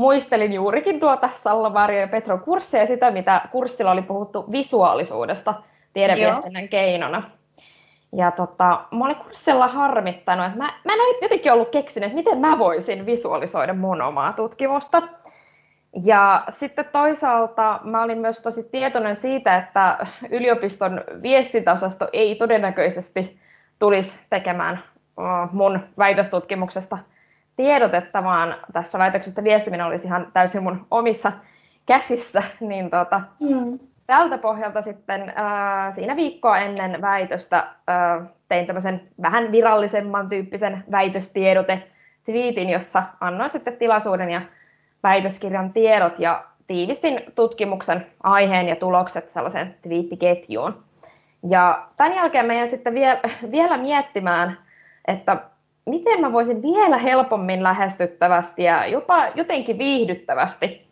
muistelin 0.00 0.52
juurikin 0.52 1.00
tuota 1.00 1.30
Salla 1.34 1.92
ja 1.92 2.08
Petro 2.08 2.38
kurssia 2.38 2.80
ja 2.80 2.86
sitä, 2.86 3.10
mitä 3.10 3.40
kurssilla 3.52 3.90
oli 3.90 4.02
puhuttu 4.02 4.44
visuaalisuudesta 4.52 5.54
tiedeviestinnän 5.92 6.68
keinona. 6.68 7.22
Ja 8.16 8.30
tota, 8.30 8.84
mä 8.90 9.04
olin 9.04 9.16
kurssilla 9.16 9.68
harmittanut, 9.68 10.46
että 10.46 10.58
mä, 10.58 10.72
mä 10.84 10.94
en 10.94 11.00
ole 11.00 11.18
jotenkin 11.22 11.52
ollut 11.52 11.68
keksinyt, 11.68 12.06
että 12.06 12.16
miten 12.16 12.38
mä 12.38 12.58
voisin 12.58 13.06
visualisoida 13.06 13.74
mun 13.74 14.02
omaa 14.02 14.32
tutkimusta. 14.32 15.02
Ja 16.04 16.42
sitten 16.48 16.84
toisaalta 16.92 17.80
mä 17.84 18.02
olin 18.02 18.18
myös 18.18 18.40
tosi 18.40 18.62
tietoinen 18.62 19.16
siitä, 19.16 19.56
että 19.56 20.06
yliopiston 20.30 21.00
viestintäosasto 21.22 22.08
ei 22.12 22.34
todennäköisesti 22.34 23.38
tulisi 23.78 24.20
tekemään 24.30 24.82
mun 25.52 25.80
väitöstutkimuksesta 25.98 26.98
tiedotetta, 27.56 28.24
vaan 28.24 28.54
tästä 28.72 28.98
väitöksestä 28.98 29.44
viestiminen 29.44 29.86
olisi 29.86 30.06
ihan 30.06 30.26
täysin 30.32 30.62
mun 30.62 30.86
omissa 30.90 31.32
käsissä, 31.86 32.42
niin 32.60 32.90
tota, 32.90 33.20
mm. 33.40 33.78
tältä 34.06 34.38
pohjalta 34.38 34.82
sitten 34.82 35.22
äh, 35.28 35.94
siinä 35.94 36.16
viikkoa 36.16 36.58
ennen 36.58 37.02
väitöstä 37.02 37.58
äh, 37.58 38.28
tein 38.48 38.66
tämmöisen 38.66 39.00
vähän 39.22 39.52
virallisemman 39.52 40.28
tyyppisen 40.28 40.84
väitöstiedote 40.90 41.82
twiitin, 42.24 42.70
jossa 42.70 43.02
annoin 43.20 43.50
sitten 43.50 43.76
tilaisuuden 43.76 44.30
ja 44.30 44.42
väitöskirjan 45.02 45.72
tiedot 45.72 46.18
ja 46.18 46.44
tiivistin 46.66 47.20
tutkimuksen 47.34 48.06
aiheen 48.22 48.68
ja 48.68 48.76
tulokset 48.76 49.28
sellaiseen 49.28 49.74
twiittiketjuun. 49.82 50.82
Ja 51.48 51.86
tämän 51.96 52.14
jälkeen 52.14 52.46
meidän 52.46 52.68
sitten 52.68 52.94
vielä, 52.94 53.20
vielä 53.50 53.76
miettimään, 53.76 54.58
että 55.08 55.36
miten 55.86 56.20
mä 56.20 56.32
voisin 56.32 56.62
vielä 56.62 56.98
helpommin 56.98 57.62
lähestyttävästi 57.62 58.62
ja 58.62 58.86
jopa 58.86 59.28
jotenkin 59.34 59.78
viihdyttävästi 59.78 60.90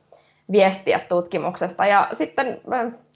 viestiä 0.53 1.01
tutkimuksesta. 1.09 1.87
Ja 1.87 2.09
sitten 2.13 2.61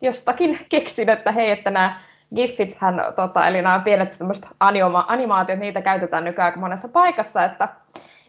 jostakin 0.00 0.58
keksin, 0.68 1.08
että 1.08 1.32
hei, 1.32 1.50
että 1.50 1.70
nämä 1.70 2.00
GIFit, 2.34 2.74
hän, 2.78 3.04
tota, 3.16 3.46
eli 3.46 3.62
nämä 3.62 3.78
pienet 3.78 4.18
anima- 4.60 5.04
animaatiot, 5.08 5.58
niitä 5.58 5.82
käytetään 5.82 6.24
nykyään 6.24 6.58
monessa 6.58 6.88
paikassa, 6.88 7.44
että, 7.44 7.68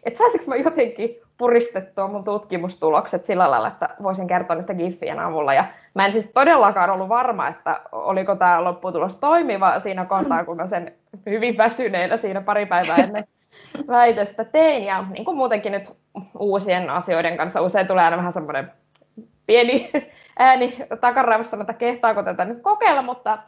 että 0.04 0.18
saisinko 0.18 0.44
mä 0.48 0.56
jotenkin 0.56 1.16
puristettua 1.38 2.08
mun 2.08 2.24
tutkimustulokset 2.24 3.24
sillä 3.24 3.50
lailla, 3.50 3.68
että 3.68 3.88
voisin 4.02 4.26
kertoa 4.26 4.56
niistä 4.56 4.74
GIFien 4.74 5.20
avulla. 5.20 5.54
Ja 5.54 5.64
mä 5.94 6.06
en 6.06 6.12
siis 6.12 6.30
todellakaan 6.34 6.90
ollut 6.90 7.08
varma, 7.08 7.48
että 7.48 7.80
oliko 7.92 8.36
tämä 8.36 8.64
lopputulos 8.64 9.16
toimiva 9.16 9.80
siinä 9.80 10.04
kohtaa, 10.04 10.44
kun 10.46 10.56
mä 10.56 10.66
sen 10.66 10.92
hyvin 11.26 11.56
väsyneenä 11.56 12.16
siinä 12.16 12.40
pari 12.40 12.66
päivää 12.66 12.96
ennen 12.96 13.24
väitöstä 13.88 14.44
tein. 14.44 14.84
Ja 14.84 15.04
niin 15.10 15.24
kuin 15.24 15.36
muutenkin 15.36 15.72
nyt 15.72 15.92
uusien 16.38 16.90
asioiden 16.90 17.36
kanssa 17.36 17.60
usein 17.60 17.86
tulee 17.86 18.04
aina 18.04 18.16
vähän 18.16 18.32
semmoinen 18.32 18.72
pieni 19.46 19.90
ääni 20.38 20.76
takaraivossa, 21.00 21.56
että 21.60 21.72
kehtaako 21.72 22.22
tätä 22.22 22.44
nyt 22.44 22.62
kokeilla, 22.62 23.02
mutta, 23.02 23.38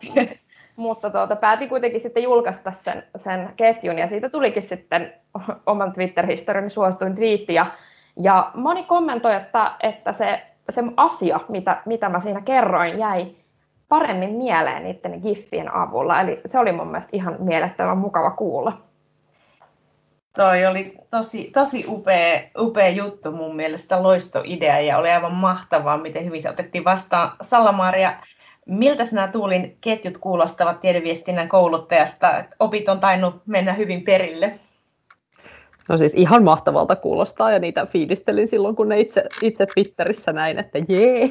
mutta 0.77 1.11
tuota, 1.11 1.37
päätin 1.37 1.69
kuitenkin 1.69 2.01
sitten 2.01 2.23
julkaista 2.23 2.73
sen, 2.73 3.03
sen 3.17 3.51
ketjun 3.57 3.99
ja 3.99 4.07
siitä 4.07 4.29
tulikin 4.29 4.63
sitten 4.63 5.13
oman 5.67 5.93
Twitter-historian 5.93 6.71
suosituin 6.71 7.15
twiitti 7.15 7.55
ja, 7.55 7.67
ja 8.21 8.51
moni 8.55 8.85
kommentoi, 8.85 9.35
että, 9.35 9.73
että 9.83 10.13
se, 10.13 10.43
se 10.71 10.83
asia, 10.97 11.41
mitä, 11.49 11.83
mitä 11.87 12.09
mä 12.09 12.21
siinä 12.21 12.41
kerroin, 12.41 12.99
jäi 12.99 13.27
paremmin 13.89 14.31
mieleen 14.31 14.83
niiden 14.83 15.21
giffien 15.21 15.75
avulla. 15.75 16.21
Eli 16.21 16.41
se 16.47 16.59
oli 16.59 16.73
mun 16.73 16.87
mielestä 16.87 17.11
ihan 17.13 17.37
mielettömän 17.39 17.99
mukava 17.99 18.31
kuulla. 18.31 18.86
Toi 20.37 20.67
oli 20.67 20.95
tosi, 21.11 21.51
tosi 21.55 21.85
upea, 21.89 22.41
upea 22.59 22.89
juttu 22.89 23.33
mun 23.33 23.57
mielestä, 23.57 24.03
loistoidea 24.03 24.81
ja 24.81 24.99
oli 24.99 25.11
aivan 25.11 25.35
mahtavaa, 25.35 25.99
miten 25.99 26.25
hyvin 26.25 26.43
se 26.43 26.51
otettiin 26.51 26.85
vastaan. 26.85 27.33
Salla-Maria, 27.43 28.13
miltä 28.67 29.03
nämä 29.13 29.29
Tuulin 29.29 29.77
ketjut 29.81 30.19
kuulostavat 30.19 30.81
tiedeviestinnän 30.81 31.49
kouluttajasta? 31.49 32.45
Opit 32.59 32.89
on 32.89 33.01
tainnut 33.01 33.43
mennä 33.47 33.73
hyvin 33.73 34.03
perille. 34.03 34.59
No 35.89 35.99
siis 35.99 36.15
ihan 36.15 36.45
mahtavalta 36.45 36.97
kuulostaa 36.97 37.53
ja 37.53 37.59
niitä 37.59 37.87
fiilistelin 37.87 38.49
silloin, 38.49 38.77
kun 38.77 38.89
ne 38.89 39.01
itse, 39.01 39.25
itse 39.43 39.67
Twitterissä 39.67 40.33
näin, 40.33 40.59
että 40.59 40.79
jee. 40.89 41.31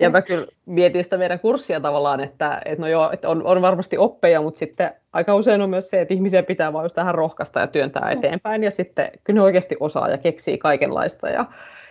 Ja 0.00 0.10
mä 0.10 0.22
kyllä 0.22 0.46
mietin 0.66 1.04
sitä 1.04 1.16
meidän 1.16 1.40
kurssia 1.40 1.80
tavallaan, 1.80 2.20
että, 2.20 2.62
että 2.64 2.82
no 2.82 2.88
joo, 2.88 3.10
että 3.12 3.28
on, 3.28 3.46
on 3.46 3.62
varmasti 3.62 3.98
oppeja, 3.98 4.42
mutta 4.42 4.58
sitten 4.58 4.90
aika 5.12 5.34
usein 5.34 5.60
on 5.60 5.70
myös 5.70 5.90
se, 5.90 6.00
että 6.00 6.14
ihmisiä 6.14 6.42
pitää 6.42 6.72
vaan 6.72 6.84
just 6.84 6.94
tähän 6.94 7.14
rohkaista 7.14 7.60
ja 7.60 7.66
työntää 7.66 8.10
eteenpäin 8.10 8.64
ja 8.64 8.70
sitten 8.70 9.10
kyllä 9.24 9.38
ne 9.38 9.42
oikeasti 9.42 9.76
osaa 9.80 10.08
ja 10.08 10.18
keksii 10.18 10.58
kaikenlaista. 10.58 11.28
Ja 11.28 11.44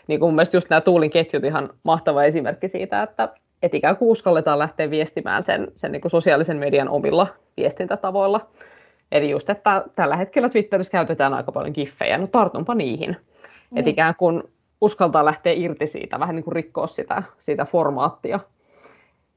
niin 0.07 0.19
kuin 0.19 0.27
mun 0.27 0.35
mielestä 0.35 0.57
just 0.57 0.69
nämä 0.69 0.81
Tuulin 0.81 1.09
ketjut 1.09 1.43
ihan 1.43 1.69
mahtava 1.83 2.23
esimerkki 2.23 2.67
siitä, 2.67 3.03
että, 3.03 3.29
että 3.63 3.77
ikään 3.77 3.97
kuin 3.97 4.09
uskalletaan 4.09 4.59
lähteä 4.59 4.89
viestimään 4.89 5.43
sen, 5.43 5.67
sen 5.75 5.91
niin 5.91 6.01
kuin 6.01 6.11
sosiaalisen 6.11 6.57
median 6.57 6.89
omilla 6.89 7.27
viestintätavoilla 7.57 8.49
Eli 9.11 9.29
just, 9.29 9.49
että 9.49 9.83
tällä 9.95 10.15
hetkellä 10.15 10.49
Twitterissä 10.49 10.91
käytetään 10.91 11.33
aika 11.33 11.51
paljon 11.51 11.73
giffejä, 11.75 12.17
no 12.17 12.27
tartunpa 12.27 12.75
niihin. 12.75 13.09
Mm. 13.71 13.77
Että 13.77 13.89
ikään 13.89 14.15
kuin 14.15 14.43
uskaltaa 14.81 15.25
lähteä 15.25 15.53
irti 15.53 15.87
siitä, 15.87 16.19
vähän 16.19 16.35
niin 16.35 16.43
kuin 16.43 16.55
rikkoa 16.55 16.87
sitä, 16.87 17.23
sitä 17.39 17.65
formaattia. 17.65 18.39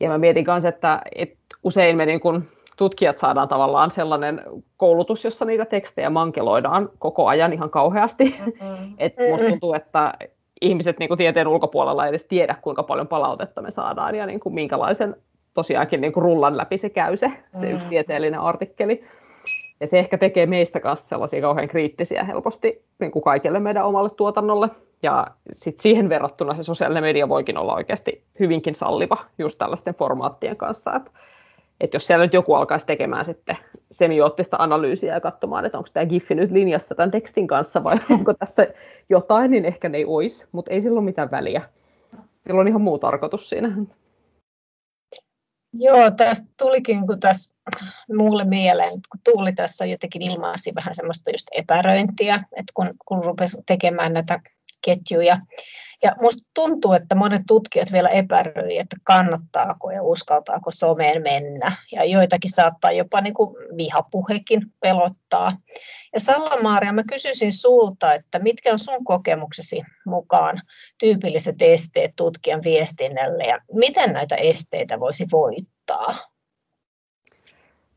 Ja 0.01 0.09
mä 0.09 0.19
mietin 0.19 0.45
myös, 0.49 0.65
että, 0.65 1.03
että 1.15 1.39
usein 1.65 1.97
me 1.97 2.07
niin 2.07 2.21
kuin 2.21 2.49
tutkijat 2.77 3.19
saadaan 3.19 3.49
tavallaan 3.49 3.91
sellainen 3.91 4.43
koulutus, 4.77 5.25
jossa 5.25 5.45
niitä 5.45 5.65
tekstejä 5.65 6.11
mankeloidaan 6.11 6.91
koko 6.99 7.27
ajan 7.27 7.53
ihan 7.53 7.71
kauheasti. 7.71 8.35
Mm-hmm. 8.47 8.95
että 8.99 9.23
musta 9.31 9.49
tuntuu, 9.49 9.75
että 9.75 10.15
ihmiset 10.61 10.99
niin 10.99 11.09
kuin 11.09 11.19
tieteen 11.19 11.49
ulkopuolella 11.49 12.05
ei 12.05 12.09
edes 12.09 12.25
tiedä, 12.25 12.57
kuinka 12.63 12.83
paljon 12.83 13.09
palautetta 13.09 13.63
me 13.63 13.71
saadaan 13.71 14.15
ja 14.15 14.27
niin 14.27 14.41
kuin 14.41 14.55
minkälaisen 14.55 15.17
tosiaankin 15.55 16.01
niin 16.01 16.13
kuin 16.13 16.23
rullan 16.23 16.57
läpi 16.57 16.79
se 16.79 16.91
käy 16.91 17.17
se, 17.17 17.33
se 17.61 17.67
mm. 17.67 17.73
yksi 17.75 17.87
tieteellinen 17.87 18.41
artikkeli. 18.41 19.05
Ja 19.81 19.87
se 19.87 19.99
ehkä 19.99 20.19
tekee 20.19 20.47
meistä 20.47 20.81
kanssa 20.81 21.09
sellaisia 21.09 21.41
kauhean 21.41 21.69
kriittisiä 21.69 22.25
helposti 22.25 22.85
niin 22.99 23.11
kuin 23.11 23.23
kaikille 23.23 23.61
meidän 23.61 23.87
omalle 23.87 24.11
tuotannolle. 24.11 24.69
Ja 25.03 25.27
sit 25.53 25.81
siihen 25.81 26.09
verrattuna 26.09 26.55
se 26.55 26.63
sosiaalinen 26.63 27.03
media 27.03 27.29
voikin 27.29 27.59
olla 27.59 27.75
oikeasti 27.75 28.25
hyvinkin 28.41 28.75
salliva 28.75 29.25
just 29.39 29.59
tällaisten 29.59 29.95
formaattien 29.95 30.57
kanssa. 30.57 30.97
Että 30.97 31.11
et 31.81 31.95
jos 31.95 32.07
siellä 32.07 32.25
nyt 32.25 32.35
joku 32.35 32.55
alkaisi 32.55 32.87
tekemään 32.87 33.25
sitten 33.25 33.57
semioottista 33.91 34.57
analyysiä 34.61 35.15
ja 35.15 35.21
katsomaan, 35.21 35.65
että 35.65 35.79
onko 35.79 35.91
tämä 35.93 36.07
giffi 36.07 36.35
nyt 36.35 36.51
linjassa 36.51 36.95
tämän 36.95 37.11
tekstin 37.11 37.47
kanssa 37.47 37.85
vai 37.85 37.97
onko 38.11 38.35
tässä 38.35 38.67
jotain, 39.09 39.51
niin 39.51 39.65
ehkä 39.65 39.89
ne 39.89 39.99
ei 39.99 40.05
olisi, 40.05 40.47
mutta 40.53 40.71
ei 40.71 40.83
sillä 40.83 40.99
ole 40.99 41.05
mitään 41.05 41.31
väliä. 41.31 41.63
Sillä 42.47 42.61
on 42.61 42.69
ihan 42.69 42.81
muu 42.81 42.99
tarkoitus 42.99 43.49
siinä. 43.49 43.77
Joo, 45.73 46.11
tästä 46.11 46.47
tulikin, 46.57 47.07
kun 47.07 47.21
tässä 47.21 47.55
mulle 48.17 48.45
mieleen, 48.45 48.91
kun 48.91 49.21
Tuuli 49.25 49.53
tässä 49.53 49.87
jotenkin 49.87 50.23
ilmaisi 50.23 50.75
vähän 50.75 50.95
semmoista 50.95 51.31
just 51.31 51.47
epäröintiä, 51.53 52.35
että 52.35 52.73
kun, 52.75 52.91
kun 53.07 53.25
rupesi 53.25 53.59
tekemään 53.67 54.13
näitä 54.13 54.41
ketjuja. 54.85 55.39
Ja 56.03 56.17
musta 56.21 56.51
tuntuu, 56.55 56.93
että 56.93 57.15
monet 57.15 57.43
tutkijat 57.47 57.93
vielä 57.93 58.09
epäröi, 58.09 58.79
että 58.79 58.97
kannattaako 59.05 59.91
ja 59.91 60.03
uskaltaako 60.03 60.71
someen 60.71 61.23
mennä. 61.23 61.77
Ja 61.93 62.05
joitakin 62.05 62.51
saattaa 62.51 62.93
jopa 62.93 63.21
niin 63.21 63.35
kuin 63.35 63.57
vihapuhekin 63.77 64.63
pelottaa. 64.81 65.57
Ja 66.15 66.21
Salla-Maaria, 66.21 66.93
mä 66.93 67.03
kysyisin 67.09 67.53
sulta, 67.53 68.15
että 68.15 68.39
mitkä 68.39 68.73
on 68.73 68.79
sun 68.79 69.05
kokemuksesi 69.05 69.83
mukaan 70.07 70.63
tyypilliset 70.99 71.63
esteet 71.63 72.13
tutkijan 72.17 72.63
viestinnälle 72.63 73.45
ja 73.45 73.61
miten 73.73 74.13
näitä 74.13 74.35
esteitä 74.35 75.01
voisi 75.01 75.27
voittaa? 75.33 76.31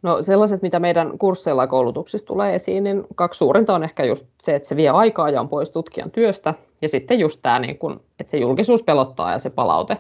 No 0.04 0.22
sellaiset, 0.22 0.62
mitä 0.62 0.80
meidän 0.80 1.18
kursseilla 1.18 1.64
ja 1.64 1.68
koulutuksissa 1.68 2.28
tulee 2.28 2.56
esiin, 2.56 2.84
niin 2.84 3.04
kaksi 3.16 3.38
suurinta 3.38 3.76
on 3.76 3.84
ehkä 3.84 4.06
just 4.06 4.28
se, 4.42 4.56
että 4.56 4.70
se 4.70 4.76
vie 4.76 4.90
aikaa 4.90 5.30
ja 5.30 5.42
on 5.42 5.50
pois 5.50 5.70
tutkijan 5.70 6.12
työstä, 6.12 6.54
ja 6.82 6.90
sitten 6.90 7.20
just 7.20 7.40
tämä, 7.42 7.60
niin 7.60 7.78
kun, 7.78 8.02
että 8.20 8.32
se 8.32 8.38
julkisuus 8.38 8.84
pelottaa 8.84 9.32
ja 9.32 9.40
se 9.40 9.50
palaute 9.50 9.98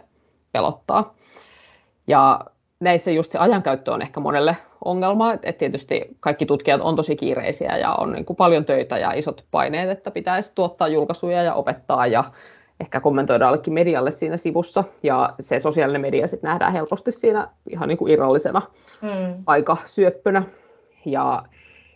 pelottaa. 0.52 1.14
Ja 2.08 2.40
näissä 2.80 3.12
just 3.12 3.32
se 3.32 3.38
ajankäyttö 3.38 3.92
on 3.92 4.02
ehkä 4.02 4.20
monelle 4.20 4.58
ongelma, 4.86 5.34
että 5.34 5.52
tietysti 5.54 6.02
kaikki 6.20 6.46
tutkijat 6.46 6.82
on 6.82 6.96
tosi 6.96 7.16
kiireisiä 7.16 7.78
ja 7.78 7.94
on 7.94 8.12
niin 8.12 8.26
kuin 8.26 8.38
paljon 8.38 8.66
töitä 8.66 8.98
ja 8.98 9.12
isot 9.12 9.46
paineet, 9.52 9.90
että 9.90 10.12
pitäisi 10.12 10.56
tuottaa 10.56 10.88
julkaisuja 10.88 11.44
ja 11.44 11.54
opettaa 11.54 12.08
ja 12.08 12.24
ehkä 12.80 13.00
kommentoida 13.00 13.48
allekin 13.48 13.74
medialle 13.74 14.12
siinä 14.12 14.38
sivussa, 14.38 14.84
ja 15.04 15.34
se 15.40 15.60
sosiaalinen 15.60 16.02
media 16.02 16.28
sitten 16.28 16.48
nähdään 16.48 16.74
helposti 16.74 17.12
siinä 17.12 17.48
ihan 17.70 17.88
niin 17.88 17.98
kuin 17.98 18.12
irrallisena 18.12 18.62
mm. 19.02 19.44
aikasyöppönä. 19.46 20.44
Ja 21.06 21.44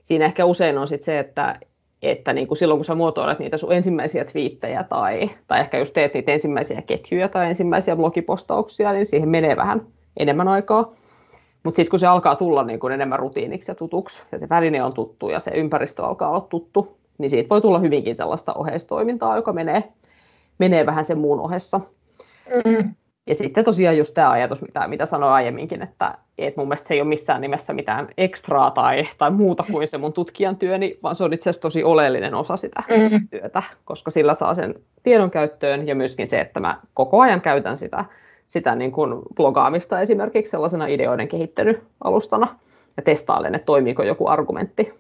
siinä 0.05 0.25
ehkä 0.25 0.45
usein 0.45 0.77
on 0.77 0.87
sitten 0.87 1.05
se, 1.05 1.19
että, 1.19 1.59
että 2.01 2.33
niin 2.33 2.47
kuin 2.47 2.57
silloin 2.57 2.77
kun 2.77 2.85
sä 2.85 2.95
muotoilet 2.95 3.39
niitä 3.39 3.57
sun 3.57 3.73
ensimmäisiä 3.73 4.25
twiittejä 4.25 4.83
tai, 4.83 5.29
tai 5.47 5.59
ehkä 5.59 5.77
just 5.77 5.93
teet 5.93 6.13
niitä 6.13 6.31
ensimmäisiä 6.31 6.81
ketjuja 6.81 7.29
tai 7.29 7.47
ensimmäisiä 7.47 7.95
blogipostauksia, 7.95 8.93
niin 8.93 9.05
siihen 9.05 9.29
menee 9.29 9.55
vähän 9.55 9.81
enemmän 10.17 10.47
aikaa. 10.47 10.91
Mutta 11.63 11.75
sitten 11.75 11.89
kun 11.89 11.99
se 11.99 12.07
alkaa 12.07 12.35
tulla 12.35 12.63
niin 12.63 12.79
kuin 12.79 12.93
enemmän 12.93 13.19
rutiiniksi 13.19 13.71
ja 13.71 13.75
tutuksi, 13.75 14.23
ja 14.31 14.39
se 14.39 14.49
väline 14.49 14.83
on 14.83 14.93
tuttu 14.93 15.29
ja 15.29 15.39
se 15.39 15.51
ympäristö 15.51 16.03
alkaa 16.03 16.29
olla 16.29 16.47
tuttu, 16.49 16.97
niin 17.17 17.29
siitä 17.29 17.49
voi 17.49 17.61
tulla 17.61 17.79
hyvinkin 17.79 18.15
sellaista 18.15 18.53
oheistoimintaa, 18.53 19.35
joka 19.35 19.53
menee 19.53 19.83
menee 20.57 20.85
vähän 20.85 21.05
sen 21.05 21.17
muun 21.17 21.39
ohessa. 21.39 21.81
Mm. 22.65 22.93
Ja 23.27 23.35
sitten 23.35 23.65
tosiaan 23.65 23.97
just 23.97 24.13
tämä 24.13 24.31
ajatus, 24.31 24.61
mitä, 24.61 24.87
mitä 24.87 25.05
sanoin 25.05 25.33
aiemminkin, 25.33 25.81
että, 25.81 26.17
että 26.37 26.61
mun 26.61 26.67
mielestä 26.67 26.87
se 26.87 26.93
ei 26.93 27.01
ole 27.01 27.09
missään 27.09 27.41
nimessä 27.41 27.73
mitään 27.73 28.07
ekstraa 28.17 28.71
tai, 28.71 29.07
tai 29.17 29.31
muuta 29.31 29.63
kuin 29.71 29.87
se 29.87 29.97
mun 29.97 30.13
tutkijan 30.13 30.55
työni, 30.55 30.99
vaan 31.03 31.15
se 31.15 31.23
on 31.23 31.33
itse 31.33 31.49
asiassa 31.49 31.61
tosi 31.61 31.83
oleellinen 31.83 32.35
osa 32.35 32.57
sitä 32.57 32.83
mm. 32.89 33.27
työtä, 33.29 33.63
koska 33.85 34.11
sillä 34.11 34.33
saa 34.33 34.53
sen 34.53 34.75
tiedon 35.03 35.31
käyttöön 35.31 35.87
ja 35.87 35.95
myöskin 35.95 36.27
se, 36.27 36.41
että 36.41 36.59
mä 36.59 36.79
koko 36.93 37.21
ajan 37.21 37.41
käytän 37.41 37.77
sitä, 37.77 38.05
sitä 38.47 38.75
niin 38.75 38.91
kuin 38.91 39.21
blogaamista 39.35 40.01
esimerkiksi 40.01 40.51
sellaisena 40.51 40.87
ideoiden 40.87 41.27
kehittelyalustana 41.27 42.59
ja 42.97 43.03
testailen, 43.03 43.55
että 43.55 43.65
toimiiko 43.65 44.03
joku 44.03 44.27
argumentti. 44.27 44.93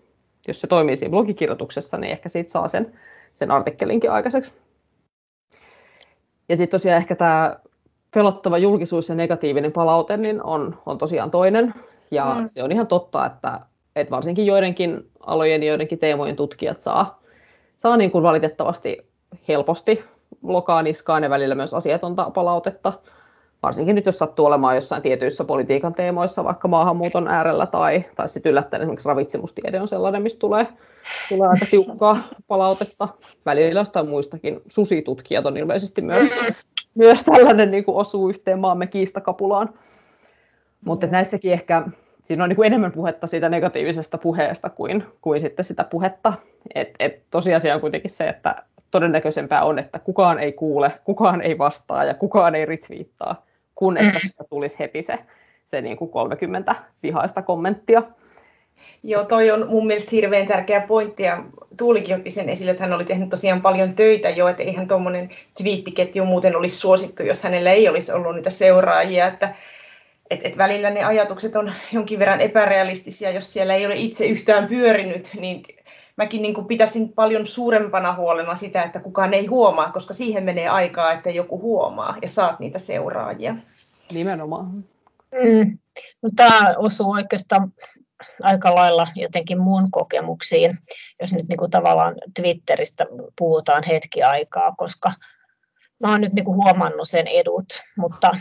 Jos 0.47 0.61
se 0.61 0.67
toimii 0.67 0.95
siinä 0.95 1.11
blogikirjoituksessa, 1.11 1.97
niin 1.97 2.11
ehkä 2.11 2.29
siitä 2.29 2.51
saa 2.51 2.67
sen, 2.67 2.93
sen 3.33 3.51
artikkelinkin 3.51 4.11
aikaiseksi. 4.11 4.53
Ja 6.49 6.57
sitten 6.57 6.79
tosiaan 6.79 6.97
ehkä 6.97 7.15
tämä 7.15 7.55
pelottava 8.13 8.57
julkisuus 8.57 9.09
ja 9.09 9.15
negatiivinen 9.15 9.71
palaute 9.71 10.17
niin 10.17 10.43
on, 10.43 10.77
on 10.85 10.97
tosiaan 10.97 11.31
toinen. 11.31 11.73
Ja 12.11 12.35
mm. 12.39 12.47
se 12.47 12.63
on 12.63 12.71
ihan 12.71 12.87
totta, 12.87 13.25
että, 13.25 13.59
että 13.95 14.11
varsinkin 14.11 14.45
joidenkin 14.45 15.09
alojen 15.19 15.63
ja 15.63 15.69
joidenkin 15.69 15.99
teemojen 15.99 16.35
tutkijat 16.35 16.81
saa, 16.81 17.19
saa 17.77 17.97
niin 17.97 18.11
kuin 18.11 18.23
valitettavasti 18.23 19.07
helposti 19.47 20.03
lokaa 20.43 20.81
niskaan 20.81 21.23
ja 21.23 21.29
välillä 21.29 21.55
myös 21.55 21.73
asiatonta 21.73 22.29
palautetta. 22.29 22.93
Varsinkin 23.63 23.95
nyt, 23.95 24.05
jos 24.05 24.17
sattuu 24.17 24.45
olemaan 24.45 24.75
jossain 24.75 25.01
tietyissä 25.01 25.43
politiikan 25.43 25.93
teemoissa, 25.93 26.43
vaikka 26.43 26.67
maahanmuuton 26.67 27.27
äärellä 27.27 27.65
tai, 27.65 28.05
tai 28.15 28.29
sitten 28.29 28.49
yllättäen 28.49 28.81
esimerkiksi 28.81 29.07
ravitsemustiede 29.07 29.81
on 29.81 29.87
sellainen, 29.87 30.21
mistä 30.21 30.39
tulee, 30.39 30.67
tulee 31.29 31.49
aika 31.49 31.65
tiukkaa 31.71 32.17
palautetta. 32.47 33.07
Välillä 33.45 33.79
jostain 33.79 34.09
muistakin 34.09 34.61
susitutkijat 34.69 35.45
on 35.45 35.57
ilmeisesti 35.57 36.01
myös, 36.01 36.29
myös 36.95 37.23
tällainen 37.23 37.71
niin 37.71 37.83
osuu 37.87 38.29
yhteen 38.29 38.59
maamme 38.59 38.87
kiistakapulaan. 38.87 39.69
Mutta 40.85 41.07
näissäkin 41.07 41.53
ehkä 41.53 41.83
siinä 42.23 42.43
on 42.43 42.49
niin 42.49 42.63
enemmän 42.63 42.91
puhetta 42.91 43.27
siitä 43.27 43.49
negatiivisesta 43.49 44.17
puheesta 44.17 44.69
kuin, 44.69 45.03
kuin 45.21 45.39
sitten 45.41 45.65
sitä 45.65 45.83
puhetta. 45.83 46.33
Et, 46.75 46.89
et 46.99 47.23
tosiasia 47.31 47.75
on 47.75 47.81
kuitenkin 47.81 48.11
se, 48.11 48.29
että 48.29 48.63
todennäköisempää 48.91 49.63
on, 49.63 49.79
että 49.79 49.99
kukaan 49.99 50.39
ei 50.39 50.53
kuule, 50.53 50.91
kukaan 51.03 51.41
ei 51.41 51.57
vastaa 51.57 52.03
ja 52.03 52.13
kukaan 52.13 52.55
ei 52.55 52.65
retweettaa, 52.65 53.46
kun 53.77 53.97
että 53.97 54.19
mm. 54.23 54.45
tulisi 54.49 54.79
heti 54.79 55.01
se, 55.01 55.19
se 55.65 55.81
niin 55.81 55.97
kuin 55.97 56.11
30 56.11 56.75
vihaista 57.03 57.41
kommenttia. 57.41 58.03
Joo, 59.03 59.23
toi 59.23 59.51
on 59.51 59.67
mun 59.69 59.87
mielestä 59.87 60.11
hirveän 60.11 60.47
tärkeä 60.47 60.81
pointti 60.81 61.23
ja 61.23 61.43
Tuulikin 61.77 62.15
otti 62.15 62.31
sen 62.31 62.49
esille, 62.49 62.71
että 62.71 62.83
hän 62.83 62.93
oli 62.93 63.05
tehnyt 63.05 63.29
tosiaan 63.29 63.61
paljon 63.61 63.95
töitä 63.95 64.29
jo, 64.29 64.47
että 64.47 64.63
eihän 64.63 64.87
tuommoinen 64.87 65.29
twiittiketju 65.57 66.25
muuten 66.25 66.55
olisi 66.55 66.75
suosittu, 66.75 67.23
jos 67.23 67.43
hänellä 67.43 67.71
ei 67.71 67.89
olisi 67.89 68.11
ollut 68.11 68.35
niitä 68.35 68.49
seuraajia, 68.49 69.27
että 69.27 69.55
et, 70.29 70.39
et 70.43 70.57
välillä 70.57 70.89
ne 70.89 71.03
ajatukset 71.03 71.55
on 71.55 71.71
jonkin 71.91 72.19
verran 72.19 72.41
epärealistisia, 72.41 73.31
jos 73.31 73.53
siellä 73.53 73.73
ei 73.73 73.85
ole 73.85 73.95
itse 73.95 74.25
yhtään 74.25 74.67
pyörinyt, 74.67 75.31
niin 75.39 75.63
mäkin 76.17 76.41
niin 76.41 76.53
kuin 76.53 76.67
pitäisin 76.67 77.13
paljon 77.13 77.45
suurempana 77.45 78.15
huolena 78.15 78.55
sitä, 78.55 78.83
että 78.83 78.99
kukaan 78.99 79.33
ei 79.33 79.45
huomaa, 79.45 79.91
koska 79.91 80.13
siihen 80.13 80.43
menee 80.43 80.67
aikaa, 80.69 81.11
että 81.11 81.29
joku 81.29 81.61
huomaa 81.61 82.17
ja 82.21 82.27
saat 82.27 82.59
niitä 82.59 82.79
seuraajia. 82.79 83.55
Nimenomaan. 84.11 84.65
Mm. 85.31 85.77
No, 86.21 86.29
tämä 86.35 86.75
osuu 86.77 87.11
oikeastaan 87.11 87.73
aika 88.41 88.75
lailla 88.75 89.07
jotenkin 89.15 89.59
mun 89.59 89.91
kokemuksiin, 89.91 90.77
jos 91.21 91.33
nyt 91.33 91.47
niin 91.47 91.57
kuin 91.57 91.71
tavallaan 91.71 92.15
Twitteristä 92.33 93.05
puhutaan 93.37 93.83
hetki 93.83 94.23
aikaa, 94.23 94.75
koska 94.77 95.11
mä 95.99 96.11
oon 96.11 96.21
nyt 96.21 96.33
niin 96.33 96.45
kuin 96.45 96.55
huomannut 96.55 97.09
sen 97.09 97.27
edut, 97.27 97.65
mutta 97.97 98.37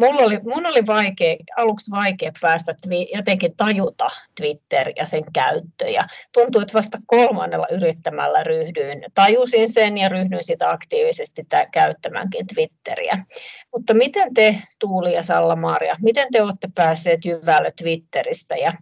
mulla 0.00 0.22
oli, 0.22 0.38
mun 0.42 0.66
oli 0.66 0.86
vaikea, 0.86 1.36
aluksi 1.56 1.90
vaikea 1.90 2.32
päästä 2.40 2.74
jotenkin 3.14 3.56
tajuta 3.56 4.08
Twitter 4.40 4.92
ja 4.96 5.06
sen 5.06 5.24
käyttö. 5.32 5.88
Ja 5.88 6.02
tuntui, 6.32 6.62
että 6.62 6.74
vasta 6.74 6.98
kolmannella 7.06 7.66
yrittämällä 7.70 8.44
ryhdyin, 8.44 9.04
tajusin 9.14 9.72
sen 9.72 9.98
ja 9.98 10.08
ryhdyin 10.08 10.44
sitä 10.44 10.70
aktiivisesti 10.70 11.46
käyttämäänkin 11.72 12.46
Twitteriä. 12.46 13.24
Mutta 13.72 13.94
miten 13.94 14.34
te, 14.34 14.62
Tuuli 14.78 15.14
ja 15.14 15.22
Salla-Maria, 15.22 15.96
miten 16.02 16.28
te 16.32 16.42
olette 16.42 16.68
päässeet 16.74 17.24
jyvälle 17.24 17.72
Twitteristä 17.76 18.56
ja 18.56 18.72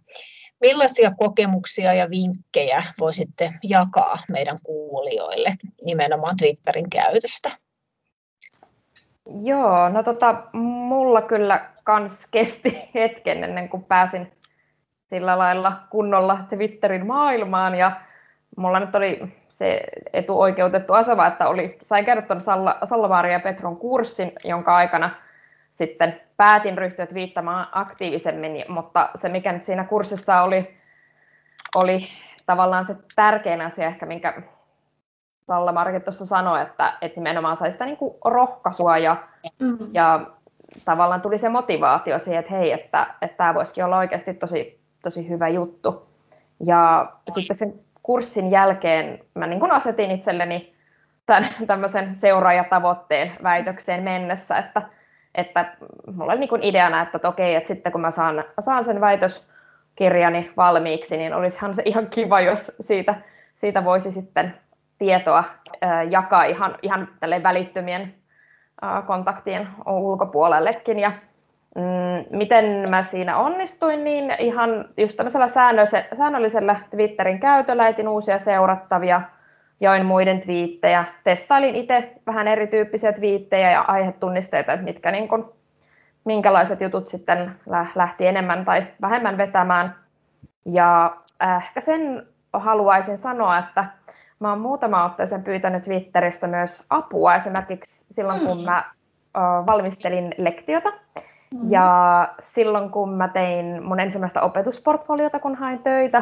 millaisia 0.61 1.11
kokemuksia 1.17 1.93
ja 1.93 2.09
vinkkejä 2.09 2.83
voisitte 2.99 3.53
jakaa 3.63 4.19
meidän 4.29 4.59
kuulijoille 4.63 5.55
nimenomaan 5.85 6.37
Twitterin 6.37 6.89
käytöstä? 6.89 7.68
Joo, 9.43 9.89
no 9.89 10.03
tota, 10.03 10.35
mulla 10.53 11.21
kyllä 11.21 11.65
kans 11.83 12.27
kesti 12.31 12.89
hetken 12.95 13.43
ennen 13.43 13.69
kuin 13.69 13.83
pääsin 13.83 14.31
sillä 15.09 15.37
lailla 15.37 15.79
kunnolla 15.89 16.39
Twitterin 16.49 17.07
maailmaan. 17.07 17.75
Ja 17.75 17.91
mulla 18.57 18.79
nyt 18.79 18.95
oli 18.95 19.33
se 19.49 19.81
etuoikeutettu 20.13 20.93
asema, 20.93 21.27
että 21.27 21.47
oli, 21.47 21.77
sain 21.83 22.05
käydä 22.05 22.21
tuon 22.21 22.41
Salla, 22.41 22.77
salla 22.83 23.27
ja 23.27 23.39
Petron 23.39 23.77
kurssin, 23.77 24.31
jonka 24.43 24.75
aikana 24.75 25.09
sitten 25.69 26.21
päätin 26.37 26.77
ryhtyä 26.77 27.07
viittamaan 27.13 27.67
aktiivisemmin, 27.71 28.65
mutta 28.67 29.09
se 29.15 29.29
mikä 29.29 29.51
nyt 29.51 29.65
siinä 29.65 29.83
kurssissa 29.83 30.41
oli, 30.41 30.77
oli 31.75 32.07
tavallaan 32.45 32.85
se 32.85 32.95
tärkein 33.15 33.61
asia 33.61 33.87
ehkä, 33.87 34.05
minkä 34.05 34.41
Salla 35.49 35.71
Marke 35.71 35.99
tuossa 35.99 36.25
sanoi, 36.25 36.61
että, 36.61 36.93
että 37.01 37.19
nimenomaan 37.19 37.57
sai 37.57 37.71
sitä 37.71 37.85
niin 37.85 37.97
kuin 37.97 38.15
rohkaisua 38.25 38.97
ja, 38.97 39.15
mm. 39.59 39.77
ja 39.93 40.19
tavallaan 40.85 41.21
tuli 41.21 41.37
se 41.37 41.49
motivaatio 41.49 42.19
siihen, 42.19 42.39
että 42.39 42.53
hei, 42.53 42.71
että, 42.71 43.07
että 43.21 43.37
tämä 43.37 43.53
voisikin 43.53 43.85
olla 43.85 43.97
oikeasti 43.97 44.33
tosi, 44.33 44.79
tosi 45.03 45.29
hyvä 45.29 45.47
juttu. 45.47 46.07
Ja 46.65 47.11
sitten 47.31 47.55
sen 47.55 47.73
kurssin 48.03 48.51
jälkeen 48.51 49.19
mä 49.35 49.47
niin 49.47 49.59
kuin 49.59 49.71
asetin 49.71 50.11
itselleni 50.11 50.73
tämän, 51.25 51.49
tämmöisen 51.67 52.15
seuraajatavoitteen 52.15 53.31
väitökseen 53.43 54.03
mennessä, 54.03 54.57
että, 54.57 54.81
että 55.35 55.75
mulla 56.13 56.31
oli 56.31 56.39
niin 56.39 56.49
kuin 56.49 56.63
ideana, 56.63 57.01
että, 57.01 57.17
että 57.17 57.29
okei, 57.29 57.55
että 57.55 57.67
sitten 57.67 57.91
kun 57.91 58.01
mä 58.01 58.11
saan, 58.11 58.43
saan 58.59 58.83
sen 58.83 59.01
väitöskirjani 59.01 60.51
valmiiksi, 60.57 61.17
niin 61.17 61.33
olisihan 61.33 61.75
se 61.75 61.81
ihan 61.85 62.07
kiva, 62.07 62.41
jos 62.41 62.71
siitä, 62.79 63.15
siitä 63.55 63.85
voisi 63.85 64.11
sitten 64.11 64.53
tietoa 64.99 65.43
jakaa 66.09 66.43
ihan, 66.43 66.75
ihan 66.81 67.07
välittömien 67.43 68.13
kontaktien 69.07 69.67
ulkopuolellekin. 69.85 70.99
Ja 70.99 71.11
mm, 71.75 72.37
miten 72.37 72.65
mä 72.89 73.03
siinä 73.03 73.37
onnistuin, 73.37 74.03
niin 74.03 74.35
ihan 74.39 74.85
just 74.97 75.17
tämmöisellä 75.17 75.47
säännöllisellä 76.17 76.75
Twitterin 76.91 77.39
käytöllä 77.39 77.87
etin 77.87 78.07
uusia 78.07 78.39
seurattavia, 78.39 79.21
join 79.81 80.05
muiden 80.05 80.41
twiittejä, 80.41 81.05
testailin 81.23 81.75
itse 81.75 82.13
vähän 82.27 82.47
erityyppisiä 82.47 83.13
twiittejä 83.13 83.71
ja 83.71 83.81
aihetunnisteita, 83.81 84.73
että 84.73 84.83
mitkä 84.83 85.11
niin 85.11 85.27
kun, 85.27 85.53
minkälaiset 86.25 86.81
jutut 86.81 87.07
sitten 87.07 87.51
lähti 87.95 88.27
enemmän 88.27 88.65
tai 88.65 88.87
vähemmän 89.01 89.37
vetämään. 89.37 89.89
Ja 90.65 91.15
ehkä 91.57 91.81
sen 91.81 92.27
haluaisin 92.53 93.17
sanoa, 93.17 93.57
että 93.57 93.85
Mä 94.39 94.49
oon 94.49 94.61
muutama 94.61 95.05
otteeseen 95.05 95.43
pyytänyt 95.43 95.83
Twitteristä 95.83 96.47
myös 96.47 96.85
apua, 96.89 97.35
esimerkiksi 97.35 98.13
silloin 98.13 98.45
kun 98.45 98.57
mm. 98.57 98.63
mä 98.63 98.91
valmistelin 99.65 100.35
lektiota. 100.37 100.89
Mm. 101.53 101.71
Ja 101.71 102.29
silloin 102.41 102.89
kun 102.89 103.13
mä 103.13 103.27
tein 103.27 103.83
mun 103.83 103.99
ensimmäistä 103.99 104.41
opetusportfoliota, 104.41 105.39
kun 105.39 105.55
hain 105.55 105.79
töitä. 105.83 106.19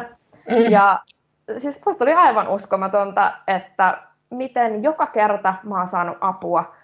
Mm. 0.50 0.70
Ja 0.70 0.98
siis 1.58 1.80
musta 1.86 2.04
oli 2.04 2.12
aivan 2.12 2.48
uskomatonta, 2.48 3.32
että 3.46 3.98
miten 4.30 4.82
joka 4.82 5.06
kerta 5.06 5.54
mä 5.62 5.78
oon 5.78 5.88
saanut 5.88 6.16
apua 6.20 6.74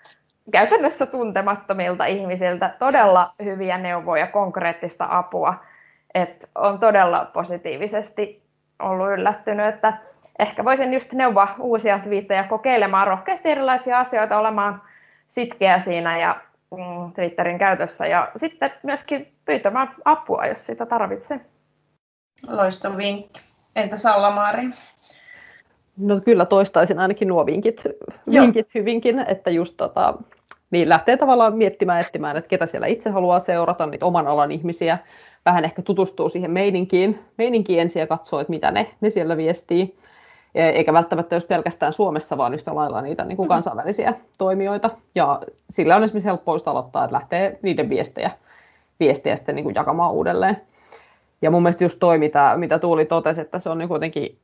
käytännössä 0.53 1.07
tuntemattomilta 1.07 2.07
ihmisiltä, 2.07 2.75
todella 2.79 3.35
hyviä 3.45 3.79
neuvoja, 3.79 4.27
konkreettista 4.27 5.07
apua. 5.11 5.55
että 6.15 6.49
on 6.55 6.79
todella 6.79 7.31
positiivisesti 7.33 8.43
ollut 8.79 9.09
yllättynyt, 9.09 9.67
että 9.67 9.93
ehkä 10.39 10.65
voisin 10.65 10.95
just 10.95 11.13
neuvoa 11.13 11.55
uusia 11.59 11.99
twiittejä 11.99 12.45
kokeilemaan 12.45 13.07
rohkeasti 13.07 13.49
erilaisia 13.49 14.01
asioita, 14.01 14.39
olemaan 14.39 14.83
sitkeä 15.29 15.79
siinä 15.79 16.19
ja 16.19 16.41
mm, 16.71 17.13
Twitterin 17.13 17.59
käytössä 17.59 18.07
ja 18.07 18.31
sitten 18.37 18.73
myöskin 18.83 19.33
pyytämään 19.45 19.95
apua, 20.05 20.47
jos 20.47 20.67
sitä 20.67 20.87
tarvitsee. 20.87 21.41
Loistava 22.49 22.97
vinkki. 22.97 23.41
Entä 23.77 23.97
Sallamaari? 23.97 24.65
No 25.97 26.21
kyllä 26.21 26.45
toistaisin 26.45 26.99
ainakin 26.99 27.29
nuo 27.29 27.47
vinkit, 27.47 27.83
vinkit 28.31 28.75
hyvinkin, 28.75 29.25
että 29.29 29.51
just 29.51 29.75
tota, 29.77 30.15
niin 30.71 30.89
lähtee 30.89 31.17
tavallaan 31.17 31.57
miettimään, 31.57 32.01
etsimään, 32.01 32.37
että 32.37 32.49
ketä 32.49 32.67
siellä 32.67 32.87
itse 32.87 33.11
haluaa 33.11 33.39
seurata, 33.39 33.87
niitä 33.87 34.07
oman 34.07 34.27
alan 34.27 34.51
ihmisiä, 34.51 34.99
vähän 35.47 35.65
ehkä 35.65 35.83
tutustuu 35.83 36.29
siihen 36.29 36.51
meininkiin, 36.51 37.19
meininkiin 37.39 37.81
ensin 37.81 38.01
ja 38.01 38.07
katsoo, 38.07 38.41
että 38.41 38.51
mitä 38.51 38.71
ne, 38.71 38.91
ne 39.01 39.11
siellä 39.11 39.37
viestii. 39.37 39.99
E, 40.55 40.69
eikä 40.69 40.93
välttämättä 40.93 41.37
jos 41.37 41.45
pelkästään 41.45 41.93
Suomessa, 41.93 42.37
vaan 42.37 42.55
yhtä 42.55 42.75
lailla 42.75 43.03
niitä 43.03 43.25
niin 43.25 43.37
kuin 43.37 43.47
mm. 43.47 43.49
kansainvälisiä 43.49 44.15
toimijoita. 44.39 44.91
Ja 45.15 45.41
sillä 45.71 45.97
on 45.97 46.05
esimerkiksi 46.05 46.29
helppo 46.29 46.53
aloittaa, 46.67 47.05
että 47.05 47.15
lähtee 47.15 47.59
niiden 47.63 47.89
viestejä, 47.89 48.31
viestejä 49.01 49.37
sitten 49.37 49.57
niin 49.57 49.65
kuin 49.65 49.75
jakamaan 49.75 50.13
uudelleen. 50.13 50.57
Ja 51.43 51.51
mun 51.51 51.63
mielestä 51.63 51.85
just 51.85 51.99
toi, 51.99 52.19
mitä, 52.19 52.55
mitä 52.57 52.79
Tuuli 52.79 53.05
totesi, 53.05 53.41
että 53.41 53.59
se 53.59 53.71
on 53.71 53.79
niin 53.79 53.89
kuitenkin 53.89 54.39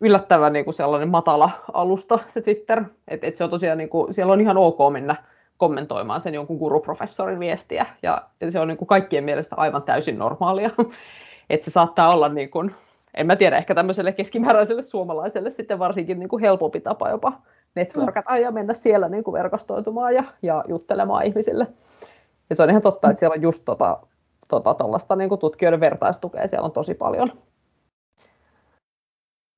yllättävän 0.00 0.52
niin 0.52 0.64
kuin 0.64 0.74
sellainen 0.74 1.08
matala 1.08 1.50
alusta 1.72 2.18
se 2.28 2.40
Twitter. 2.40 2.84
Että 3.08 3.26
et 3.26 3.36
se 3.36 3.44
on 3.44 3.50
tosiaan, 3.50 3.78
niin 3.78 3.88
kuin, 3.88 4.14
siellä 4.14 4.32
on 4.32 4.40
ihan 4.40 4.56
ok 4.56 4.78
mennä 4.92 5.16
kommentoimaan 5.56 6.20
sen 6.20 6.34
jonkun 6.34 6.56
guruprofessorin 6.56 7.40
viestiä. 7.40 7.86
Ja, 8.02 8.22
ja 8.40 8.50
se 8.50 8.60
on 8.60 8.68
niin 8.68 8.78
kuin 8.78 8.88
kaikkien 8.88 9.24
mielestä 9.24 9.56
aivan 9.56 9.82
täysin 9.82 10.18
normaalia. 10.18 10.70
että 11.50 11.64
se 11.64 11.70
saattaa 11.70 12.12
olla, 12.12 12.28
niin 12.28 12.50
kuin, 12.50 12.74
en 13.14 13.26
mä 13.26 13.36
tiedä, 13.36 13.56
ehkä 13.56 13.74
tämmöiselle 13.74 14.12
keskimääräiselle 14.12 14.82
suomalaiselle 14.82 15.50
sitten 15.50 15.78
varsinkin 15.78 16.18
niin 16.18 16.28
kuin 16.28 16.40
helpompi 16.40 16.80
tapa 16.80 17.10
jopa 17.10 17.32
networkata 17.74 18.38
ja 18.38 18.50
mennä 18.50 18.74
siellä 18.74 19.08
niin 19.08 19.24
kuin 19.24 19.32
verkostoitumaan 19.32 20.14
ja, 20.14 20.24
ja 20.42 20.64
juttelemaan 20.68 21.24
ihmisille. 21.24 21.66
Ja 22.50 22.56
se 22.56 22.62
on 22.62 22.70
ihan 22.70 22.82
totta, 22.82 23.10
että 23.10 23.18
siellä 23.18 23.34
on 23.34 23.42
just 23.42 23.62
tota, 23.64 23.98
tota, 24.48 25.16
niin 25.16 25.28
kuin 25.28 25.38
tutkijoiden 25.38 25.80
vertaistukea 25.80 26.48
siellä 26.48 26.64
on 26.64 26.72
tosi 26.72 26.94
paljon. 26.94 27.32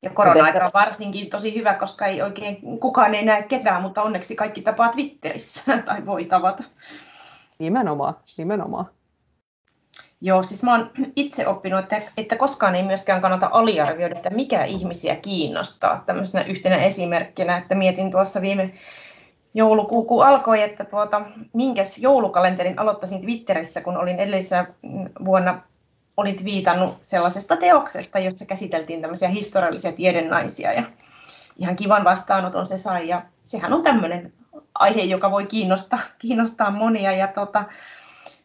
Ja 0.03 0.11
korona-aika 0.11 0.65
on 0.65 0.71
varsinkin 0.75 1.31
tosi 1.31 1.55
hyvä, 1.55 1.75
koska 1.75 2.07
ei 2.07 2.23
oikein 2.23 2.81
kukaan 2.81 3.15
ei 3.15 3.25
näe 3.25 3.43
ketään, 3.43 3.83
mutta 3.83 4.03
onneksi 4.03 4.37
kaikki 4.37 4.63
tapaa 4.63 4.93
Twitterissä 4.93 5.63
tai 5.87 6.07
voi 6.07 6.25
tavata. 6.25 6.65
Nimenomaan, 7.59 8.15
nimenomaan. 8.39 8.87
Joo, 10.21 10.43
siis 10.43 10.63
mä 10.63 10.71
oon 10.71 10.91
itse 11.17 11.47
oppinut, 11.47 11.81
että, 11.81 12.03
että 12.17 12.37
koskaan 12.37 12.75
ei 12.75 12.83
myöskään 12.83 13.21
kannata 13.21 13.49
aliarvioida, 13.53 14.17
että 14.17 14.31
mikä 14.31 14.65
ihmisiä 14.65 15.17
kiinnostaa. 15.17 16.03
Tämmöisenä 16.07 16.45
yhtenä 16.45 16.77
esimerkkinä, 16.77 17.57
että 17.57 17.75
mietin 17.75 18.11
tuossa 18.11 18.41
viime 18.41 18.71
joulukuu, 19.55 20.05
kun 20.05 20.27
alkoi, 20.27 20.63
että 20.63 20.85
tuota, 20.85 21.23
minkäs 21.53 21.99
joulukalenterin 21.99 22.79
aloittaisin 22.79 23.21
Twitterissä, 23.21 23.81
kun 23.81 23.97
olin 23.97 24.21
edellisenä 24.21 24.67
vuonna 25.25 25.63
olit 26.17 26.45
viitannut 26.45 26.99
sellaisesta 27.03 27.57
teoksesta, 27.57 28.19
jossa 28.19 28.47
käsiteltiin 28.47 29.01
tämmöisiä 29.01 29.29
historiallisia 29.29 29.93
tiedennaisia 29.93 30.73
ja 30.73 30.83
ihan 31.57 31.77
kivan 31.77 32.05
vastaanoton 32.05 32.67
se 32.67 32.79
sai 32.79 33.09
ja 33.09 33.23
sehän 33.45 33.73
on 33.73 33.83
tämmöinen 33.83 34.33
aihe, 34.75 35.03
joka 35.03 35.31
voi 35.31 35.47
kiinnostaa, 35.47 35.99
kiinnostaa 36.19 36.71
monia 36.71 37.13
ja 37.13 37.27
tota, 37.27 37.65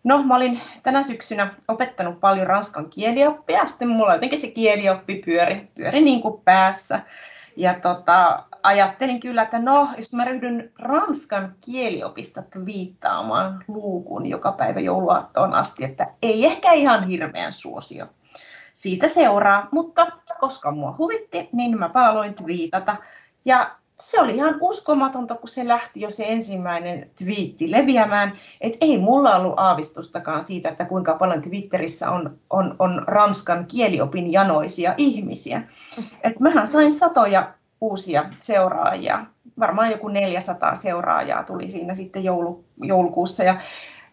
no 0.03 0.23
mä 0.23 0.35
olin 0.35 0.61
tänä 0.83 1.03
syksynä 1.03 1.53
opettanut 1.67 2.19
paljon 2.19 2.47
ranskan 2.47 2.89
kielioppia, 2.89 3.65
sitten 3.65 3.89
mulla 3.89 4.13
jotenkin 4.13 4.39
se 4.39 4.47
kielioppi 4.47 5.21
pyöri, 5.25 5.67
pyöri 5.75 6.01
niin 6.01 6.21
kuin 6.21 6.41
päässä. 6.41 6.99
Ja 7.55 7.73
tota, 7.73 8.43
ajattelin 8.63 9.19
kyllä, 9.19 9.41
että 9.41 9.59
no, 9.59 9.89
jos 9.97 10.13
mä 10.13 10.25
ryhdyn 10.25 10.71
ranskan 10.79 11.55
kieliopista 11.61 12.43
viittaamaan 12.65 13.63
luukun 13.67 14.25
joka 14.25 14.51
päivä 14.51 14.79
jouluaattoon 14.79 15.53
asti, 15.53 15.83
että 15.83 16.07
ei 16.21 16.45
ehkä 16.45 16.71
ihan 16.71 17.07
hirveän 17.07 17.53
suosio. 17.53 18.05
Siitä 18.73 19.07
seuraa, 19.07 19.67
mutta 19.71 20.07
koska 20.39 20.71
mua 20.71 20.95
huvitti, 20.97 21.49
niin 21.51 21.79
mä 21.79 21.91
aloin 21.93 22.35
viitata. 22.45 22.95
Ja 23.45 23.71
se 24.01 24.21
oli 24.21 24.35
ihan 24.35 24.57
uskomatonta, 24.61 25.35
kun 25.35 25.49
se 25.49 25.67
lähti 25.67 26.01
jo 26.01 26.09
se 26.09 26.25
ensimmäinen 26.27 27.09
twiitti 27.23 27.71
leviämään, 27.71 28.37
että 28.61 28.77
ei 28.81 28.97
mulla 28.97 29.35
ollut 29.35 29.53
aavistustakaan 29.57 30.43
siitä, 30.43 30.69
että 30.69 30.85
kuinka 30.85 31.13
paljon 31.13 31.41
Twitterissä 31.41 32.11
on, 32.11 32.39
on, 32.49 32.75
on 32.79 33.03
ranskan 33.07 33.65
kieliopin 33.65 34.31
janoisia 34.31 34.93
ihmisiä. 34.97 35.61
Et 36.23 36.39
mähän 36.39 36.67
sain 36.67 36.91
satoja 36.91 37.53
uusia 37.81 38.25
seuraajia. 38.39 39.25
Varmaan 39.59 39.91
joku 39.91 40.07
400 40.07 40.75
seuraajaa 40.75 41.43
tuli 41.43 41.69
siinä 41.69 41.95
sitten 41.95 42.23
joulu, 42.23 42.65
joulukuussa. 42.77 43.43
Ja 43.43 43.59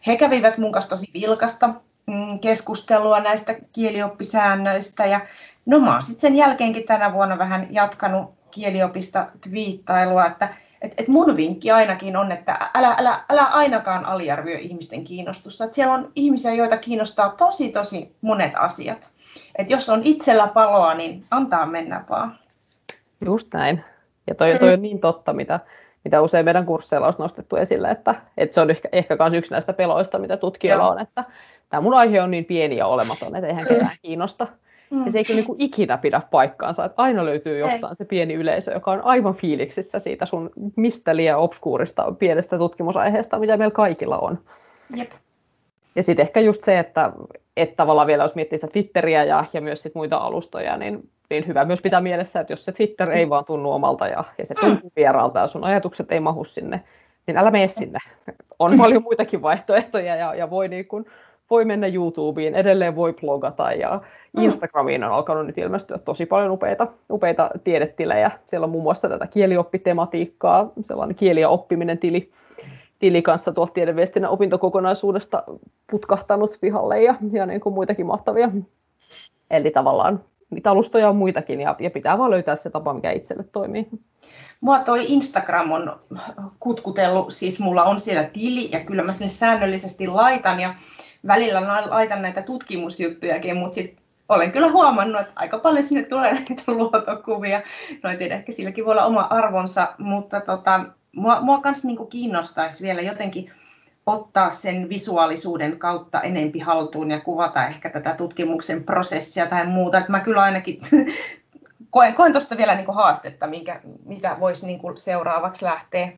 he 0.07 0.17
kävivät 0.17 0.57
mun 0.57 0.71
kanssa 0.71 0.89
tosi 0.89 1.07
vilkasta 1.13 1.67
mm, 2.07 2.39
keskustelua 2.41 3.19
näistä 3.19 3.55
kielioppisäännöistä. 3.73 5.05
Ja 5.05 5.19
no 5.65 5.79
mä 5.79 5.93
oon 5.93 6.03
sitten 6.03 6.21
sen 6.21 6.35
jälkeenkin 6.35 6.85
tänä 6.85 7.13
vuonna 7.13 7.37
vähän 7.37 7.67
jatkanut 7.69 8.36
kieliopista 8.51 9.27
twiittailua, 9.41 10.25
että 10.25 10.49
et, 10.81 10.93
et 10.97 11.07
mun 11.07 11.35
vinkki 11.35 11.71
ainakin 11.71 12.17
on, 12.17 12.31
että 12.31 12.57
älä, 12.73 12.95
älä, 12.97 13.23
älä 13.29 13.43
ainakaan 13.43 14.05
aliarvioi 14.05 14.65
ihmisten 14.65 15.03
kiinnostusta. 15.03 15.63
Et 15.63 15.73
siellä 15.73 15.93
on 15.93 16.11
ihmisiä, 16.15 16.53
joita 16.53 16.77
kiinnostaa 16.77 17.29
tosi 17.29 17.69
tosi 17.69 18.15
monet 18.21 18.53
asiat. 18.55 19.09
Et 19.57 19.69
jos 19.69 19.89
on 19.89 20.01
itsellä 20.03 20.47
paloa, 20.47 20.93
niin 20.93 21.23
antaa 21.31 21.65
mennä 21.65 22.05
vaan. 22.09 22.39
Just 23.25 23.47
näin. 23.53 23.83
Ja 24.27 24.35
toi, 24.35 24.59
toi 24.59 24.73
on 24.73 24.81
niin 24.81 24.99
totta, 24.99 25.33
mitä, 25.33 25.59
mitä 26.03 26.21
usein 26.21 26.45
meidän 26.45 26.65
kursseilla 26.65 27.07
on 27.07 27.13
nostettu 27.17 27.55
esille, 27.55 27.89
että, 27.89 28.15
että 28.37 28.53
se 28.53 28.61
on 28.61 28.69
ehkä, 28.69 28.89
ehkä 28.91 29.17
myös 29.19 29.33
yksi 29.33 29.51
näistä 29.51 29.73
peloista, 29.73 30.19
mitä 30.19 30.37
tutkijoilla 30.37 30.83
Joo. 30.83 30.91
on, 30.91 30.99
että 30.99 31.23
tämä 31.69 31.81
mun 31.81 31.93
aihe 31.93 32.21
on 32.21 32.31
niin 32.31 32.45
pieni 32.45 32.77
ja 32.77 32.87
olematon, 32.87 33.35
että 33.35 33.47
eihän 33.47 33.67
ketään 33.67 33.97
kiinnosta. 34.01 34.47
Mm. 34.89 35.05
Ja 35.05 35.11
se 35.11 35.17
ei 35.17 35.23
kyllä 35.23 35.41
niin 35.41 35.55
ikinä 35.61 35.97
pidä 35.97 36.21
paikkaansa, 36.31 36.85
että 36.85 37.01
aina 37.01 37.25
löytyy 37.25 37.59
jostain 37.59 37.91
ei. 37.91 37.95
se 37.95 38.05
pieni 38.05 38.33
yleisö, 38.33 38.71
joka 38.71 38.91
on 38.91 39.01
aivan 39.01 39.35
fiiliksissä 39.35 39.99
siitä 39.99 40.25
sun 40.25 40.49
mistä 40.75 41.15
liian 41.15 41.39
obskuurista 41.39 42.11
pienestä 42.19 42.57
tutkimusaiheesta, 42.57 43.39
mitä 43.39 43.57
meillä 43.57 43.73
kaikilla 43.73 44.17
on. 44.17 44.39
Jep. 44.95 45.11
Ja 45.95 46.03
sitten 46.03 46.23
ehkä 46.23 46.39
just 46.39 46.63
se, 46.63 46.79
että, 46.79 47.11
että 47.57 47.75
tavallaan 47.75 48.07
vielä 48.07 48.23
jos 48.23 48.35
miettii 48.35 48.57
sitä 48.57 48.71
Twitteriä 48.71 49.23
ja, 49.23 49.45
ja 49.53 49.61
myös 49.61 49.81
sit 49.81 49.95
muita 49.95 50.17
alustoja, 50.17 50.77
niin 50.77 51.09
niin 51.29 51.47
hyvä 51.47 51.65
myös 51.65 51.81
pitää 51.81 52.01
mielessä, 52.01 52.39
että 52.39 52.53
jos 52.53 52.65
se 52.65 52.71
Twitter 52.71 53.09
ei 53.11 53.29
vaan 53.29 53.45
tunnu 53.45 53.71
omalta 53.71 54.07
ja, 54.07 54.23
ja 54.37 54.45
se 54.45 54.55
tuntuu 54.55 54.91
vieraalta 54.95 55.39
ja 55.39 55.47
sun 55.47 55.63
ajatukset 55.63 56.11
ei 56.11 56.19
mahu 56.19 56.43
sinne, 56.43 56.83
niin 57.27 57.37
älä 57.37 57.51
mene 57.51 57.67
sinne. 57.67 57.99
On 58.59 58.77
paljon 58.77 59.03
muitakin 59.03 59.41
vaihtoehtoja 59.41 60.15
ja, 60.15 60.35
ja 60.35 60.49
voi, 60.49 60.67
niin 60.67 60.87
kun, 60.87 61.05
voi 61.49 61.65
mennä 61.65 61.87
YouTubeen, 61.87 62.55
edelleen 62.55 62.95
voi 62.95 63.13
blogata 63.13 63.71
ja 63.71 64.01
Instagramiin 64.41 65.03
on 65.03 65.11
alkanut 65.11 65.45
nyt 65.45 65.57
ilmestyä 65.57 65.97
tosi 65.97 66.25
paljon 66.25 66.51
upeita, 66.51 66.87
upeita 67.11 67.49
tiedetilejä. 67.63 68.31
Siellä 68.45 68.65
on 68.65 68.71
muun 68.71 68.83
muassa 68.83 69.09
tätä 69.09 69.27
kielioppitematiikkaa, 69.27 70.71
sellainen 70.83 71.15
kieli- 71.15 71.41
ja 71.41 71.49
oppiminen 71.49 71.97
tili, 71.97 72.31
tili 72.99 73.21
kanssa 73.21 73.51
tuolta 73.51 73.73
tiedeviestinnän 73.73 74.31
opintokokonaisuudesta 74.31 75.43
putkahtanut 75.91 76.57
pihalle 76.61 77.03
ja, 77.03 77.15
ja 77.31 77.45
niin 77.45 77.61
kuin 77.61 77.75
muitakin 77.75 78.05
mahtavia. 78.05 78.51
Eli 79.51 79.71
tavallaan 79.71 80.23
niitä 80.49 80.71
alustoja 80.71 81.09
on 81.09 81.15
muitakin 81.15 81.61
ja, 81.61 81.75
ja 81.79 81.91
pitää 81.91 82.17
vaan 82.17 82.31
löytää 82.31 82.55
se 82.55 82.69
tapa, 82.69 82.93
mikä 82.93 83.11
itselle 83.11 83.43
toimii. 83.51 83.87
Mua 84.61 84.79
toi 84.79 85.05
Instagram 85.07 85.71
on 85.71 85.99
kutkutellut, 86.59 87.33
siis 87.33 87.59
mulla 87.59 87.83
on 87.83 87.99
siellä 87.99 88.23
tili 88.23 88.69
ja 88.71 88.79
kyllä 88.79 89.03
mä 89.03 89.11
sinne 89.11 89.27
säännöllisesti 89.27 90.07
laitan 90.07 90.59
ja 90.59 90.75
välillä 91.27 91.61
laitan 91.89 92.21
näitä 92.21 92.41
tutkimusjuttujakin, 92.41 93.57
mutta 93.57 93.75
sitten 93.75 94.03
olen 94.29 94.51
kyllä 94.51 94.71
huomannut, 94.71 95.21
että 95.21 95.33
aika 95.35 95.59
paljon 95.59 95.83
sinne 95.83 96.03
tulee 96.03 96.33
näitä 96.33 96.63
luotokuvia. 96.67 97.61
No 98.03 98.09
en 98.09 98.17
tiedä, 98.17 98.35
ehkä 98.35 98.51
silläkin 98.51 98.85
voi 98.85 98.91
olla 98.91 99.05
oma 99.05 99.27
arvonsa, 99.29 99.93
mutta 99.97 100.41
tota, 100.41 100.85
mua, 101.11 101.41
mua 101.41 101.61
kanssa 101.61 101.87
niinku 101.87 102.05
kiinnostaisi 102.05 102.83
vielä 102.83 103.01
jotenkin 103.01 103.51
ottaa 104.05 104.49
sen 104.49 104.89
visuaalisuuden 104.89 105.79
kautta 105.79 106.21
enempi 106.21 106.59
haltuun 106.59 107.11
ja 107.11 107.19
kuvata 107.19 107.67
ehkä 107.67 107.89
tätä 107.89 108.13
tutkimuksen 108.13 108.83
prosessia 108.83 109.45
tai 109.45 109.65
muuta. 109.65 109.97
Että 109.97 110.11
mä 110.11 110.19
kyllä 110.19 110.41
ainakin 110.41 110.81
koen, 111.89 112.13
koen 112.13 112.31
tuosta 112.31 112.57
vielä 112.57 112.75
niin 112.75 112.85
kuin 112.85 112.95
haastetta, 112.95 113.47
minkä, 113.47 113.81
mitä 114.05 114.37
voisi 114.39 114.65
niin 114.65 114.79
kuin 114.79 114.97
seuraavaksi 114.97 115.65
lähteä, 115.65 116.11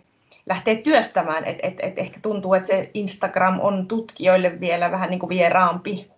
lähteä 0.49 0.75
työstämään. 0.75 1.45
Et, 1.45 1.57
et, 1.63 1.77
et 1.79 1.99
ehkä 1.99 2.19
tuntuu, 2.21 2.53
että 2.53 2.67
se 2.67 2.91
Instagram 2.93 3.59
on 3.59 3.87
tutkijoille 3.87 4.59
vielä 4.59 4.91
vähän 4.91 5.09
niin 5.09 5.19
kuin 5.19 5.29
vieraampi 5.29 6.11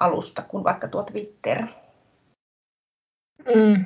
alusta 0.00 0.42
kuin 0.42 0.64
vaikka 0.64 0.88
tuo 0.88 1.02
Twitter. 1.02 1.66
Mm. 3.54 3.84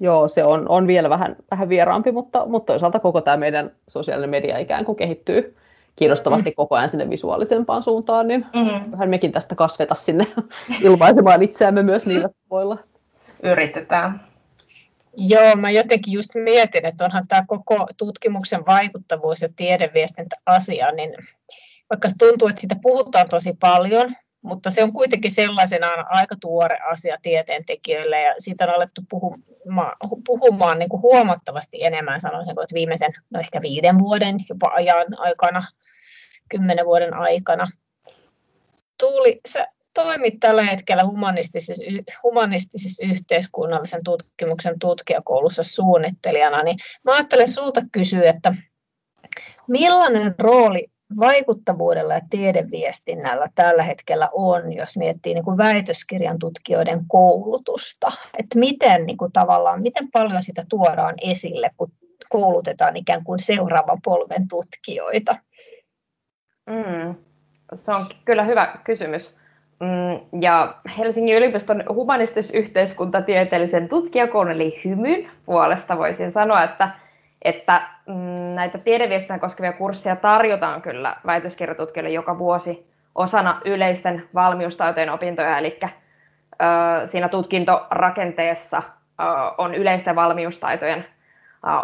Joo, 0.00 0.28
se 0.28 0.44
on, 0.44 0.68
on 0.68 0.86
vielä 0.86 1.10
vähän, 1.10 1.36
vähän 1.50 1.68
vieraampi, 1.68 2.12
mutta, 2.12 2.46
mutta 2.46 2.72
toisaalta 2.72 2.98
koko 2.98 3.20
tämä 3.20 3.36
meidän 3.36 3.70
sosiaalinen 3.88 4.30
media 4.30 4.58
ikään 4.58 4.84
kuin 4.84 4.96
kehittyy, 4.96 5.56
kiinnostavasti 5.96 6.50
mm. 6.50 6.54
koko 6.54 6.74
ajan 6.74 6.88
sinne 6.88 7.10
visuaalisempaan 7.10 7.82
suuntaan, 7.82 8.28
niin 8.28 8.46
mm. 8.54 8.92
vähän 8.92 9.10
mekin 9.10 9.32
tästä 9.32 9.54
kasveta 9.54 9.94
sinne 9.94 10.26
ilmaisemaan 10.82 11.42
itseämme 11.42 11.82
myös 11.82 12.06
niillä 12.06 12.28
tavoilla. 12.48 12.78
Yritetään. 13.42 14.31
Joo, 15.16 15.56
mä 15.56 15.70
jotenkin 15.70 16.12
just 16.12 16.30
mietin, 16.34 16.86
että 16.86 17.04
onhan 17.04 17.28
tämä 17.28 17.44
koko 17.46 17.86
tutkimuksen 17.96 18.66
vaikuttavuus 18.66 19.42
ja 19.42 19.48
tiedeviestintä 19.56 20.36
asia, 20.46 20.92
niin 20.92 21.14
vaikka 21.90 22.08
tuntuu, 22.18 22.48
että 22.48 22.60
siitä 22.60 22.76
puhutaan 22.82 23.28
tosi 23.28 23.54
paljon, 23.60 24.14
mutta 24.42 24.70
se 24.70 24.82
on 24.82 24.92
kuitenkin 24.92 25.32
sellaisenaan 25.32 26.06
aika 26.08 26.36
tuore 26.40 26.78
asia 26.78 27.16
tieteentekijöille 27.22 28.20
ja 28.20 28.34
siitä 28.38 28.64
on 28.64 28.70
alettu 28.70 29.02
puhumaan, 29.10 29.96
puhumaan 30.26 30.78
niin 30.78 30.88
kuin 30.88 31.02
huomattavasti 31.02 31.84
enemmän, 31.84 32.20
sanoisin, 32.20 32.54
että 32.62 32.74
viimeisen 32.74 33.12
no 33.30 33.40
ehkä 33.40 33.62
viiden 33.62 33.98
vuoden 33.98 34.36
jopa 34.48 34.70
ajan 34.74 35.18
aikana, 35.18 35.68
kymmenen 36.48 36.86
vuoden 36.86 37.14
aikana. 37.14 37.68
Tuuli, 38.98 39.40
sä 39.48 39.68
toimit 39.94 40.34
tällä 40.40 40.62
hetkellä 40.62 41.04
humanistisessa, 41.04 41.82
humanistisessa 42.22 43.06
yhteiskunnallisen 43.06 44.04
tutkimuksen 44.04 44.78
tutkijakoulussa 44.78 45.62
suunnittelijana, 45.62 46.62
niin 46.62 46.78
mä 47.04 47.14
ajattelen 47.14 47.48
sulta 47.48 47.80
kysyä, 47.92 48.30
että 48.30 48.54
millainen 49.68 50.34
rooli 50.38 50.86
vaikuttavuudella 51.20 52.14
ja 52.14 52.20
tiedeviestinnällä 52.30 53.46
tällä 53.54 53.82
hetkellä 53.82 54.28
on, 54.32 54.72
jos 54.72 54.96
miettii 54.96 55.34
niin 55.34 55.44
kuin 55.44 55.58
väitöskirjan 55.58 56.38
tutkijoiden 56.38 57.00
koulutusta. 57.08 58.12
Että 58.38 58.58
miten, 58.58 59.06
niin 59.06 59.16
kuin 59.16 59.32
tavallaan, 59.32 59.82
miten 59.82 60.10
paljon 60.10 60.42
sitä 60.42 60.64
tuodaan 60.68 61.14
esille, 61.22 61.70
kun 61.76 61.92
koulutetaan 62.28 62.96
ikään 62.96 63.24
kuin 63.24 63.38
seuraavan 63.38 63.98
polven 64.04 64.48
tutkijoita? 64.48 65.36
Mm, 66.66 67.14
se 67.74 67.92
on 67.92 68.06
kyllä 68.24 68.44
hyvä 68.44 68.78
kysymys. 68.84 69.41
Mm, 69.82 70.20
ja 70.40 70.74
Helsingin 70.98 71.36
yliopiston 71.36 71.84
humanistis-yhteiskuntatieteellisen 71.88 73.88
tutkijakoulun 73.88 74.52
eli 74.52 74.80
HYMYn 74.84 75.30
puolesta 75.46 75.98
voisin 75.98 76.32
sanoa, 76.32 76.62
että 76.62 76.90
että 77.44 77.82
mm, 78.06 78.14
näitä 78.54 78.78
tiedeviestinnän 78.78 79.40
koskevia 79.40 79.72
kursseja 79.72 80.16
tarjotaan 80.16 80.82
kyllä 80.82 81.16
väitöskirjatutkijoille 81.26 82.10
joka 82.10 82.38
vuosi 82.38 82.86
osana 83.14 83.60
yleisten 83.64 84.28
valmiustaitojen 84.34 85.10
opintoja, 85.10 85.58
eli 85.58 85.80
siinä 87.06 87.28
tutkintorakenteessa 87.28 88.82
on 89.58 89.74
yleisten 89.74 90.16
valmiustaitojen 90.16 91.06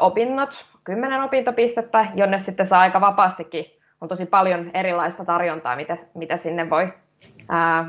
opinnot, 0.00 0.66
kymmenen 0.84 1.22
opintopistettä, 1.22 2.06
jonne 2.14 2.38
sitten 2.38 2.66
saa 2.66 2.80
aika 2.80 3.00
vapaastikin, 3.00 3.64
on 4.00 4.08
tosi 4.08 4.26
paljon 4.26 4.70
erilaista 4.74 5.24
tarjontaa, 5.24 5.76
mitä, 5.76 5.96
mitä 6.14 6.37
sinne 6.37 6.70
voi 6.70 6.92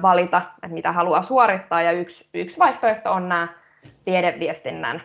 valita, 0.02 0.42
että 0.64 0.74
mitä 0.74 0.92
haluaa 0.92 1.24
suorittaa, 1.24 1.82
ja 1.82 1.92
yksi, 1.92 2.30
yksi 2.34 2.60
vaihtoehto 2.60 3.12
on 3.12 3.30
nämä 3.30 3.48
tiedeviestinnän 4.06 5.02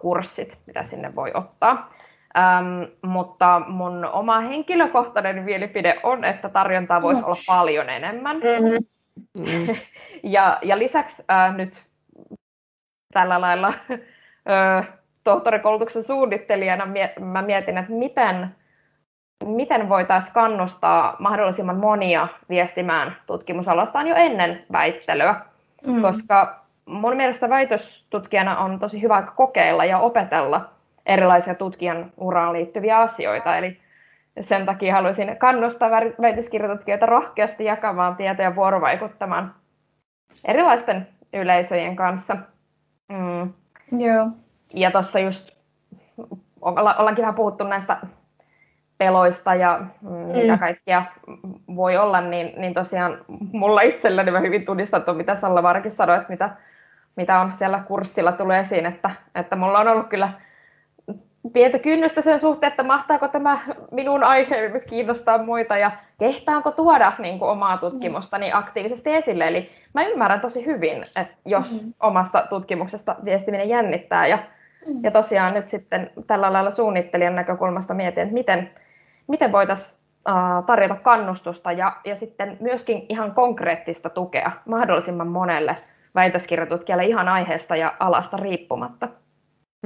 kurssit, 0.00 0.58
mitä 0.66 0.84
sinne 0.84 1.14
voi 1.14 1.30
ottaa. 1.34 1.90
Ähm, 2.36 2.82
mutta 3.02 3.62
mun 3.66 4.04
oma 4.04 4.40
henkilökohtainen 4.40 5.42
mielipide 5.42 6.00
on, 6.02 6.24
että 6.24 6.48
tarjontaa 6.48 7.02
voisi 7.02 7.24
olla 7.24 7.36
paljon 7.46 7.90
enemmän. 7.90 8.36
Mm-hmm. 8.36 9.76
ja, 10.34 10.58
ja 10.62 10.78
lisäksi 10.78 11.24
äh, 11.30 11.56
nyt 11.56 11.86
tällä 13.12 13.40
lailla 13.40 13.68
äh, 13.68 14.88
tohtorikoulutuksen 15.24 16.02
suunnittelijana 16.02 16.86
mä 17.20 17.42
mietin, 17.42 17.78
että 17.78 17.92
miten, 17.92 18.54
miten 19.44 19.88
voitaisiin 19.88 20.34
kannustaa 20.34 21.16
mahdollisimman 21.18 21.76
monia 21.76 22.28
viestimään 22.48 23.16
tutkimusalastaan 23.26 24.06
jo 24.06 24.14
ennen 24.14 24.64
väittelyä, 24.72 25.40
mm. 25.86 26.02
koska 26.02 26.64
mun 26.86 27.16
mielestä 27.16 27.48
väitöstutkijana 27.48 28.58
on 28.58 28.78
tosi 28.78 29.02
hyvä 29.02 29.22
kokeilla 29.36 29.84
ja 29.84 29.98
opetella 29.98 30.70
erilaisia 31.06 31.54
tutkijan 31.54 32.12
uraan 32.16 32.52
liittyviä 32.52 32.98
asioita. 32.98 33.56
Eli 33.56 33.78
sen 34.40 34.66
takia 34.66 34.94
haluaisin 34.94 35.36
kannustaa 35.38 35.90
väitöskirjatutkijoita 36.20 37.06
rohkeasti 37.06 37.64
jakamaan 37.64 38.16
tietoja 38.16 38.48
ja 38.48 38.56
vuorovaikuttamaan 38.56 39.54
erilaisten 40.44 41.08
yleisöjen 41.32 41.96
kanssa. 41.96 42.36
Mm. 43.08 43.52
Joo. 43.98 44.28
Ja 44.74 44.90
tuossa 44.90 45.18
just 45.18 45.50
ollaankin 46.60 47.22
vähän 47.22 47.34
puhuttu 47.34 47.64
näistä 47.64 47.96
peloista 48.98 49.54
ja 49.54 49.80
mm. 50.00 50.10
mitä 50.10 50.58
kaikkea 50.58 51.04
voi 51.76 51.96
olla, 51.96 52.20
niin, 52.20 52.52
niin 52.56 52.74
tosiaan 52.74 53.18
mulla 53.52 53.80
itselläni 53.80 54.30
mä 54.30 54.40
hyvin 54.40 54.66
tunnistan 54.66 55.02
tuon, 55.02 55.16
mitä 55.16 55.36
Salla 55.36 55.62
Varkin 55.62 55.90
sanoi, 55.90 56.16
että 56.16 56.28
mitä 56.28 56.50
mitä 57.18 57.40
on 57.40 57.54
siellä 57.54 57.82
kurssilla 57.88 58.32
tullut 58.32 58.54
esiin, 58.54 58.86
että, 58.86 59.10
että 59.34 59.56
mulla 59.56 59.78
on 59.78 59.88
ollut 59.88 60.08
kyllä 60.08 60.32
pientä 61.52 61.78
kynnystä 61.78 62.20
sen 62.20 62.40
suhteen, 62.40 62.70
että 62.70 62.82
mahtaako 62.82 63.28
tämä 63.28 63.58
minun 63.90 64.24
aihe 64.24 64.68
nyt 64.68 64.84
kiinnostaa 64.84 65.38
muita 65.44 65.78
ja 65.78 65.90
kehtaanko 66.18 66.70
tuoda 66.70 67.12
niin 67.18 67.38
kuin, 67.38 67.50
omaa 67.50 67.76
tutkimustani 67.76 68.52
aktiivisesti 68.52 69.14
esille. 69.14 69.48
Eli 69.48 69.70
mä 69.94 70.06
ymmärrän 70.06 70.40
tosi 70.40 70.66
hyvin, 70.66 71.02
että 71.02 71.34
jos 71.44 71.72
mm-hmm. 71.72 71.94
omasta 72.00 72.46
tutkimuksesta 72.48 73.16
viestiminen 73.24 73.68
jännittää 73.68 74.26
ja, 74.26 74.36
mm-hmm. 74.36 75.00
ja 75.04 75.10
tosiaan 75.10 75.54
nyt 75.54 75.68
sitten 75.68 76.10
tällä 76.26 76.52
lailla 76.52 76.70
suunnittelijan 76.70 77.36
näkökulmasta 77.36 77.94
mietin, 77.94 78.22
että 78.22 78.34
miten, 78.34 78.70
miten 79.28 79.52
voitaisiin 79.52 79.98
tarjota 80.66 80.94
kannustusta 80.94 81.72
ja, 81.72 81.96
ja 82.04 82.16
sitten 82.16 82.56
myöskin 82.60 83.06
ihan 83.08 83.34
konkreettista 83.34 84.10
tukea 84.10 84.50
mahdollisimman 84.66 85.28
monelle 85.28 85.76
väitöskirjatutkijalle 86.14 87.04
ihan 87.04 87.28
aiheesta 87.28 87.76
ja 87.76 87.94
alasta 88.00 88.36
riippumatta. 88.36 89.08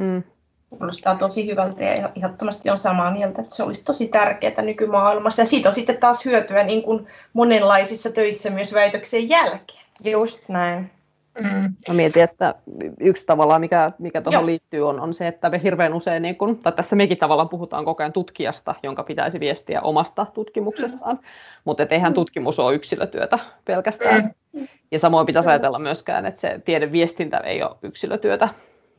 Mm. 0.01 0.23
Kuulostaa 0.71 1.17
tosi 1.17 1.51
hyvältä 1.51 1.85
ja 1.85 2.11
ehdottomasti 2.17 2.71
on 2.71 2.79
samaa 2.79 3.11
mieltä, 3.11 3.43
että 3.43 3.55
se 3.55 3.63
olisi 3.63 3.85
tosi 3.85 4.09
tärkeää 4.09 4.63
nykymaailmassa. 4.63 5.43
Ja 5.43 5.47
siitä 5.47 5.69
on 5.69 5.75
sitten 5.75 5.97
taas 5.97 6.25
hyötyä 6.25 6.65
niin 6.65 6.83
kuin 6.83 7.07
monenlaisissa 7.33 8.11
töissä 8.13 8.51
myös 8.51 8.75
väitöksen 8.75 9.29
jälkeen. 9.29 9.85
Just 10.05 10.49
näin. 10.49 10.91
Mm. 11.40 11.75
Mä 11.88 11.95
mietin, 11.95 12.23
että 12.23 12.55
yksi 13.01 13.27
tavalla, 13.27 13.59
mikä, 13.59 13.92
mikä 13.99 14.23
tuohon 14.23 14.47
liittyy, 14.47 14.88
on, 14.88 15.01
on 15.01 15.14
se, 15.14 15.29
että 15.29 15.51
me 15.51 15.62
hirveän 15.62 15.95
usein, 15.95 16.23
niin 16.23 16.37
kun, 16.37 16.59
tai 16.59 16.73
tässä 16.73 16.97
mekin 16.97 17.18
tavallaan 17.18 17.49
puhutaan 17.49 17.85
koko 17.85 18.03
ajan 18.03 18.12
tutkijasta, 18.12 18.75
jonka 18.83 19.03
pitäisi 19.03 19.40
viestiä 19.40 19.81
omasta 19.81 20.27
tutkimuksestaan, 20.35 21.16
mm. 21.16 21.23
mutta 21.64 21.87
eihän 21.90 22.14
tutkimus 22.14 22.59
ole 22.59 22.75
yksilötyötä 22.75 23.38
pelkästään. 23.64 24.35
Mm. 24.53 24.68
Ja 24.90 24.99
samoin 24.99 25.27
pitäisi 25.27 25.49
ajatella 25.49 25.79
myöskään, 25.79 26.27
että 26.27 26.40
se 26.40 26.61
tiedeviestintä 26.64 27.38
ei 27.38 27.62
ole 27.62 27.77
yksilötyötä, 27.83 28.49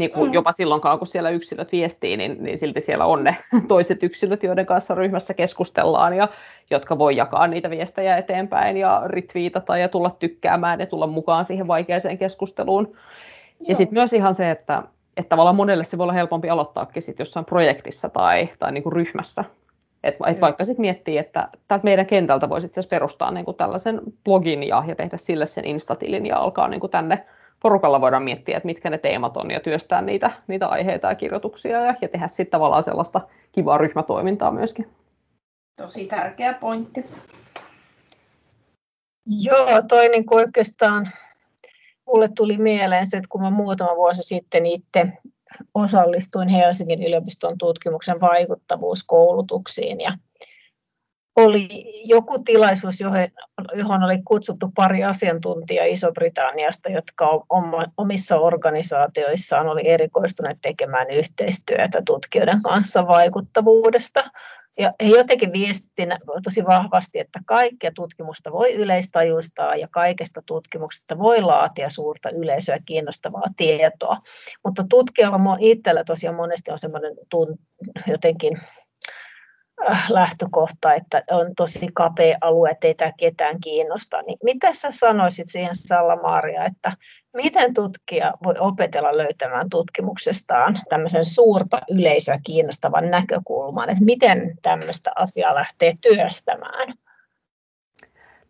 niin 0.04 0.12
kuin 0.12 0.30
mm. 0.30 0.34
jopa 0.34 0.52
silloinkaan, 0.52 0.98
kun 0.98 1.08
siellä 1.08 1.30
yksilöt 1.30 1.72
viestii, 1.72 2.18
niin, 2.18 2.44
niin 2.44 2.58
silti 2.58 2.82
siellä 2.82 3.06
on 3.06 3.24
ne 3.24 3.38
toiset 3.68 4.04
yksilöt, 4.04 4.44
joiden 4.44 4.66
kanssa 4.66 4.96
ryhmässä 4.96 5.34
keskustellaan 5.34 6.18
ja 6.18 6.28
jotka 6.70 6.98
voi 6.98 7.16
jakaa 7.16 7.48
niitä 7.48 7.70
viestejä 7.70 8.18
eteenpäin 8.18 8.78
ja 8.78 9.02
ritviitata 9.06 9.78
ja 9.78 9.90
tulla 9.90 10.16
tykkäämään 10.20 10.80
ja 10.80 10.86
tulla 10.86 11.08
mukaan 11.08 11.46
siihen 11.46 11.68
vaikeaseen 11.68 12.18
keskusteluun. 12.18 12.88
Joo. 12.92 13.00
Ja 13.68 13.76
sitten 13.76 13.94
myös 13.94 14.14
ihan 14.14 14.36
se, 14.36 14.52
että, 14.52 14.84
että 15.18 15.30
tavallaan 15.30 15.56
monelle 15.56 15.84
se 15.84 15.98
voi 15.98 16.04
olla 16.04 16.14
helpompi 16.14 16.50
aloittaakin 16.50 17.02
sit 17.02 17.20
jossain 17.20 17.46
projektissa 17.46 18.10
tai, 18.10 18.50
tai 18.60 18.72
niin 18.72 18.84
kuin 18.84 18.94
ryhmässä. 18.94 19.44
Et, 20.04 20.16
et 20.28 20.42
vaikka 20.42 20.66
sitten 20.66 20.82
miettii, 20.82 21.18
että 21.18 21.50
täältä 21.68 21.84
meidän 21.84 22.06
kentältä 22.06 22.50
voisi 22.50 22.72
perustaa 22.90 23.32
niin 23.32 23.46
kuin 23.46 23.58
tällaisen 23.58 24.02
blogin 24.24 24.64
ja, 24.64 24.84
ja 24.88 24.96
tehdä 24.96 25.18
sille 25.18 25.46
sen 25.46 25.66
instatilin 25.66 26.26
ja 26.26 26.38
alkaa 26.38 26.68
niin 26.68 26.80
kuin 26.80 26.92
tänne 26.92 27.26
porukalla 27.64 28.02
voidaan 28.02 28.24
miettiä, 28.24 28.58
että 28.58 28.68
mitkä 28.68 28.90
ne 28.90 28.98
teemat 28.98 29.38
on 29.38 29.52
ja 29.52 29.60
työstää 29.60 30.02
niitä, 30.02 30.32
niitä 30.48 30.68
aiheita 30.68 31.08
ja 31.08 31.16
kirjoituksia 31.16 31.82
ja, 31.82 31.96
ja 32.02 32.08
tehdä 32.08 32.28
sitten 32.28 32.52
tavallaan 32.52 32.84
sellaista 32.84 33.22
kivaa 33.52 33.78
ryhmätoimintaa 33.78 34.52
myöskin. 34.52 34.90
Tosi 35.76 36.06
tärkeä 36.06 36.54
pointti. 36.54 37.06
Joo, 39.26 39.82
toi 39.88 40.10
niin 40.10 40.26
kuin 40.26 40.40
oikeastaan 40.40 41.10
mulle 42.06 42.30
tuli 42.36 42.58
mieleen 42.58 43.08
se, 43.08 43.18
että 43.18 43.30
kun 43.30 43.42
mä 43.42 43.50
muutama 43.50 43.96
vuosi 43.96 44.24
sitten 44.24 44.66
itse 44.66 45.14
osallistuin 45.74 46.50
Helsingin 46.50 47.04
yliopiston 47.04 47.58
tutkimuksen 47.58 48.22
vaikuttavuuskoulutuksiin 48.22 50.02
ja 50.02 50.14
oli 51.36 51.86
joku 52.06 52.40
tilaisuus, 52.40 53.00
johon, 53.76 54.04
oli 54.04 54.22
kutsuttu 54.28 54.72
pari 54.76 55.04
asiantuntijaa 55.04 55.86
Iso-Britanniasta, 55.86 56.90
jotka 56.90 57.46
omissa 57.98 58.40
organisaatioissaan 58.40 59.68
oli 59.68 59.88
erikoistuneet 59.88 60.58
tekemään 60.62 61.12
yhteistyötä 61.12 62.02
tutkijoiden 62.06 62.62
kanssa 62.62 63.08
vaikuttavuudesta. 63.08 64.24
Ja 64.80 64.94
he 65.04 65.10
jotenkin 65.10 65.54
viestin 65.54 66.10
tosi 66.44 66.66
vahvasti, 66.66 67.20
että 67.20 67.40
kaikkea 67.46 67.92
tutkimusta 67.96 68.52
voi 68.52 68.74
yleistajuistaa 68.74 69.76
ja 69.76 69.88
kaikesta 69.92 70.42
tutkimuksesta 70.46 71.20
voi 71.20 71.42
laatia 71.42 71.90
suurta 71.90 72.30
yleisöä 72.30 72.78
kiinnostavaa 72.86 73.48
tietoa. 73.58 74.18
Mutta 74.66 74.86
tutkijalla 74.90 75.58
itsellä 75.60 76.04
tosiaan 76.04 76.36
monesti 76.36 76.72
on 76.72 76.80
semmoinen 76.80 77.16
jotenkin 78.08 78.58
lähtökohta, 80.10 80.94
että 80.94 81.24
on 81.32 81.56
tosi 81.56 81.90
kapea 81.94 82.38
alue, 82.42 82.70
että 82.70 82.88
ei 82.88 82.94
tämä 82.94 83.12
ketään 83.18 83.60
kiinnosta. 83.60 84.22
Niin 84.22 84.38
mitä 84.44 84.74
sä 84.74 84.92
sanoisit 84.92 85.48
siihen 85.50 85.76
Salla-Maaria, 85.76 86.66
että 86.66 86.98
miten 87.34 87.74
tutkija 87.74 88.34
voi 88.44 88.56
opetella 88.60 89.18
löytämään 89.18 89.70
tutkimuksestaan 89.70 90.80
tämmöisen 90.90 91.26
suurta 91.26 91.82
yleisöä 91.92 92.40
kiinnostavan 92.46 93.12
näkökulman, 93.12 93.90
että 93.90 94.04
miten 94.04 94.58
tämmöistä 94.62 95.12
asiaa 95.16 95.56
lähtee 95.56 95.94
työstämään? 96.02 96.94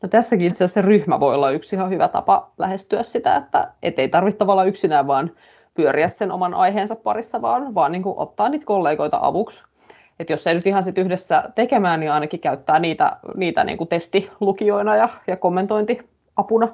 No 0.01 0.09
tässäkin 0.09 0.47
itse 0.47 0.63
asiassa 0.63 0.81
ryhmä 0.81 1.19
voi 1.19 1.35
olla 1.35 1.51
yksi 1.51 1.75
ihan 1.75 1.89
hyvä 1.89 2.07
tapa 2.07 2.51
lähestyä 2.57 3.03
sitä, 3.03 3.35
että 3.35 3.73
et 3.83 3.99
ei 3.99 4.09
tarvitse 4.09 4.37
tavallaan 4.37 4.67
yksinään 4.67 5.07
vaan 5.07 5.31
pyöriä 5.73 6.07
sen 6.07 6.31
oman 6.31 6.53
aiheensa 6.53 6.95
parissa, 6.95 7.41
vaan, 7.41 7.75
vaan 7.75 7.91
niin 7.91 8.03
kuin 8.03 8.17
ottaa 8.17 8.49
niitä 8.49 8.65
kollegoita 8.65 9.19
avuksi. 9.21 9.63
Et 10.23 10.29
jos 10.29 10.47
ei 10.47 10.55
nyt 10.55 10.67
ihan 10.67 10.83
sit 10.83 10.97
yhdessä 10.97 11.43
tekemään, 11.55 11.99
niin 11.99 12.11
ainakin 12.11 12.39
käyttää 12.39 12.79
niitä, 12.79 13.17
niitä 13.35 13.63
niin 13.63 13.77
kuin 13.77 13.87
testilukijoina 13.87 14.95
ja, 14.95 15.09
ja 15.27 15.37
kommentointiapuna. 15.37 16.67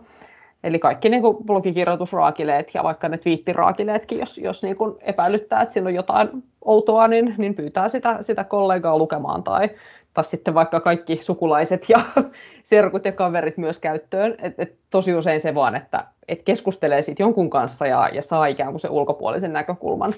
Eli 0.64 0.80
kaikki 0.80 1.10
niin 1.10 1.22
kuin 1.22 1.38
blogikirjoitusraakileet 1.46 2.68
ja 2.74 2.84
vaikka 2.84 3.10
ne 3.10 3.18
twiittiraakileetkin, 3.18 4.20
jos, 4.20 4.38
jos 4.38 4.64
niin 4.64 4.76
kuin 4.76 4.96
epäilyttää, 5.02 5.62
että 5.62 5.74
siinä 5.74 5.88
on 5.88 5.94
jotain 5.94 6.30
outoa, 6.62 7.08
niin, 7.08 7.36
niin 7.38 7.56
pyytää 7.56 7.90
sitä, 7.90 8.18
sitä 8.22 8.44
kollegaa 8.44 8.98
lukemaan 8.98 9.44
tai, 9.44 9.70
tai 10.14 10.24
sitten 10.24 10.54
vaikka 10.54 10.80
kaikki 10.80 11.20
sukulaiset 11.22 11.90
ja 11.90 11.98
serkut 12.64 13.06
ja 13.06 13.12
kaverit 13.12 13.58
myös 13.58 13.80
käyttöön. 13.80 14.36
Et, 14.42 14.54
et 14.58 14.76
tosi 14.90 15.16
usein 15.16 15.42
se 15.42 15.56
vaan, 15.56 15.76
että 15.76 16.06
et 16.28 16.44
keskustelee 16.44 17.02
siitä 17.02 17.24
jonkun 17.24 17.50
kanssa 17.50 17.88
ja, 17.88 18.10
ja 18.14 18.22
saa 18.22 18.46
ikään 18.46 18.72
kuin 18.72 18.82
se 18.82 18.90
ulkopuolisen 18.90 19.54
näkökulman, 19.54 20.14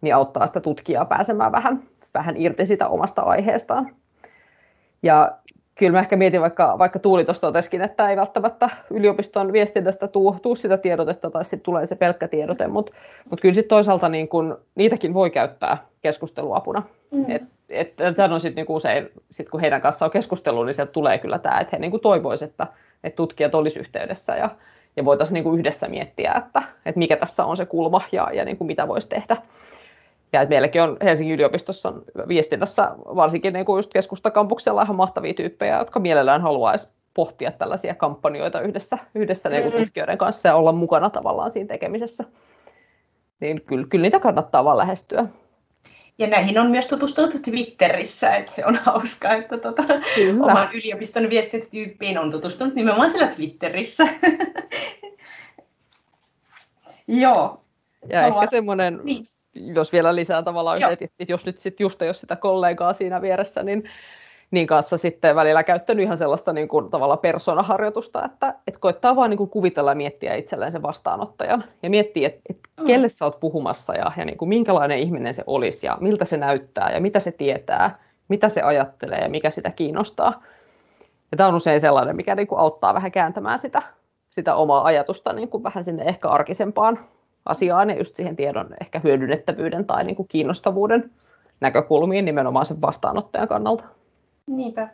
niin 0.00 0.14
auttaa 0.14 0.46
sitä 0.46 0.60
tutkijaa 0.60 1.04
pääsemään 1.04 1.52
vähän, 1.52 1.82
vähän 2.14 2.36
irti 2.36 2.66
sitä 2.66 2.88
omasta 2.88 3.22
aiheestaan. 3.22 3.96
Ja 5.02 5.32
kyllä 5.74 5.92
mä 5.92 6.00
ehkä 6.00 6.16
mietin, 6.16 6.40
vaikka, 6.40 6.78
vaikka 6.78 6.98
Tuuli 6.98 7.24
tuossa 7.24 7.40
totesikin, 7.40 7.82
että 7.82 8.10
ei 8.10 8.16
välttämättä 8.16 8.70
yliopiston 8.90 9.52
viestinnästä 9.52 10.08
tuu, 10.08 10.36
tuu 10.42 10.54
sitä 10.54 10.76
tiedotetta 10.78 11.30
tai 11.30 11.44
sitten 11.44 11.64
tulee 11.64 11.86
se 11.86 11.96
pelkkä 11.96 12.28
tiedote, 12.28 12.66
mutta 12.66 12.92
mut 13.30 13.40
kyllä 13.40 13.54
sitten 13.54 13.68
toisaalta 13.68 14.08
niin 14.08 14.28
kun, 14.28 14.58
niitäkin 14.74 15.14
voi 15.14 15.30
käyttää 15.30 15.78
keskusteluapuna. 16.02 16.82
Mm. 17.10 17.24
Et, 17.28 17.42
et, 17.68 17.94
on 18.32 18.40
sitten 18.40 18.56
niinku 18.56 18.74
usein, 18.74 19.10
sit 19.30 19.50
kun 19.50 19.60
heidän 19.60 19.80
kanssaan 19.80 20.08
on 20.08 20.12
keskustelu, 20.12 20.64
niin 20.64 20.74
sieltä 20.74 20.92
tulee 20.92 21.18
kyllä 21.18 21.38
tämä, 21.38 21.60
että 21.60 21.76
he 21.76 21.80
niinku 21.80 21.98
toivoisivat, 21.98 22.50
että, 22.50 22.66
että 23.04 23.16
tutkijat 23.16 23.54
olisi 23.54 23.80
yhteydessä 23.80 24.36
ja, 24.36 24.50
ja 24.96 25.04
voitaisiin 25.04 25.34
niinku 25.34 25.54
yhdessä 25.54 25.88
miettiä, 25.88 26.32
että, 26.32 26.62
että 26.86 26.98
mikä 26.98 27.16
tässä 27.16 27.44
on 27.44 27.56
se 27.56 27.66
kulma 27.66 28.02
ja, 28.12 28.30
ja 28.32 28.44
niinku 28.44 28.64
mitä 28.64 28.88
voisi 28.88 29.08
tehdä. 29.08 29.36
Ja 30.34 30.42
että 30.42 30.50
meilläkin 30.50 30.82
on 30.82 30.96
Helsingin 31.02 31.34
yliopistossa 31.34 31.92
viestinnässä, 32.28 32.90
varsinkin 32.98 33.52
niin 33.52 33.64
kuin 33.66 33.78
just 33.78 33.92
keskustakampuksella 33.92 34.82
ihan 34.82 34.96
mahtavia 34.96 35.34
tyyppejä, 35.34 35.78
jotka 35.78 36.00
mielellään 36.00 36.42
haluaisi 36.42 36.88
pohtia 37.14 37.52
tällaisia 37.52 37.94
kampanjoita 37.94 38.60
yhdessä, 38.60 38.98
yhdessä 39.14 39.48
niin 39.48 39.64
mm-hmm. 39.64 39.78
tutkijoiden 39.78 40.18
kanssa 40.18 40.48
ja 40.48 40.56
olla 40.56 40.72
mukana 40.72 41.10
tavallaan 41.10 41.50
siinä 41.50 41.68
tekemisessä. 41.68 42.24
Niin 43.40 43.60
kyllä, 43.60 43.86
kyllä 43.90 44.02
niitä 44.02 44.20
kannattaa 44.20 44.64
vaan 44.64 44.78
lähestyä. 44.78 45.26
Ja 46.18 46.26
näihin 46.26 46.58
on 46.58 46.70
myös 46.70 46.86
tutustunut 46.86 47.42
Twitterissä, 47.44 48.36
että 48.36 48.52
se 48.52 48.66
on 48.66 48.76
hauskaa, 48.84 49.34
että 49.34 49.58
tuota, 49.58 49.82
oman 50.42 50.68
yliopiston 50.74 51.30
viestintätyyppiin 51.30 52.18
on 52.18 52.30
tutustunut 52.30 52.74
nimenomaan 52.74 53.10
siellä 53.10 53.34
Twitterissä. 53.34 54.08
Joo. 57.06 57.60
Ja 58.08 58.20
Haluat... 58.20 58.42
ehkä 58.42 58.50
semmoinen, 58.50 59.00
niin 59.04 59.28
jos 59.54 59.92
vielä 59.92 60.14
lisää 60.14 60.42
tavallaan 60.42 60.78
yhdet, 60.78 61.02
että 61.02 61.24
jos 61.28 61.46
nyt 61.46 61.56
sit 61.56 61.80
just 61.80 62.00
jos 62.00 62.20
sitä 62.20 62.36
kollegaa 62.36 62.92
siinä 62.92 63.22
vieressä, 63.22 63.62
niin, 63.62 63.84
niin 64.50 64.66
kanssa 64.66 64.98
sitten 64.98 65.36
välillä 65.36 65.62
käyttänyt 65.62 66.04
ihan 66.04 66.18
sellaista 66.18 66.52
niin 66.52 66.68
kuin, 66.68 66.90
tavallaan 66.90 67.18
persoonaharjoitusta, 67.18 68.24
että, 68.24 68.54
että 68.66 68.80
koittaa 68.80 69.16
vaan 69.16 69.30
niin 69.30 69.38
kuin 69.38 69.50
kuvitella 69.50 69.90
ja 69.90 69.94
miettiä 69.94 70.34
itselleen 70.34 70.72
sen 70.72 70.82
vastaanottajan 70.82 71.64
ja 71.82 71.90
miettiä, 71.90 72.26
että, 72.26 72.40
että 72.50 72.68
mm. 72.80 72.86
kelle 72.86 73.08
sä 73.08 73.24
oot 73.24 73.40
puhumassa 73.40 73.94
ja, 73.94 74.12
ja 74.16 74.24
niin 74.24 74.38
kuin, 74.38 74.48
minkälainen 74.48 74.98
ihminen 74.98 75.34
se 75.34 75.44
olisi 75.46 75.86
ja 75.86 75.98
miltä 76.00 76.24
se 76.24 76.36
näyttää 76.36 76.92
ja 76.92 77.00
mitä 77.00 77.20
se 77.20 77.32
tietää, 77.32 77.98
mitä 78.28 78.48
se 78.48 78.62
ajattelee 78.62 79.18
ja 79.18 79.28
mikä 79.28 79.50
sitä 79.50 79.70
kiinnostaa. 79.70 80.42
Ja 81.32 81.36
tämä 81.36 81.48
on 81.48 81.54
usein 81.54 81.80
sellainen, 81.80 82.16
mikä 82.16 82.34
niin 82.34 82.46
kuin, 82.46 82.58
auttaa 82.58 82.94
vähän 82.94 83.12
kääntämään 83.12 83.58
sitä, 83.58 83.82
sitä 84.30 84.54
omaa 84.54 84.84
ajatusta 84.84 85.32
niin 85.32 85.48
kuin 85.48 85.62
vähän 85.62 85.84
sinne 85.84 86.04
ehkä 86.04 86.28
arkisempaan 86.28 86.98
asiaan 87.46 87.90
ja 87.90 87.96
just 87.96 88.16
siihen 88.16 88.36
tiedon 88.36 88.74
ehkä 88.80 89.00
hyödynnettävyyden 89.04 89.84
tai 89.84 90.04
niin 90.04 90.16
kuin 90.16 90.28
kiinnostavuuden 90.28 91.10
näkökulmiin 91.60 92.24
nimenomaan 92.24 92.66
sen 92.66 92.80
vastaanottajan 92.80 93.48
kannalta. 93.48 93.84
Niinpä. 94.46 94.88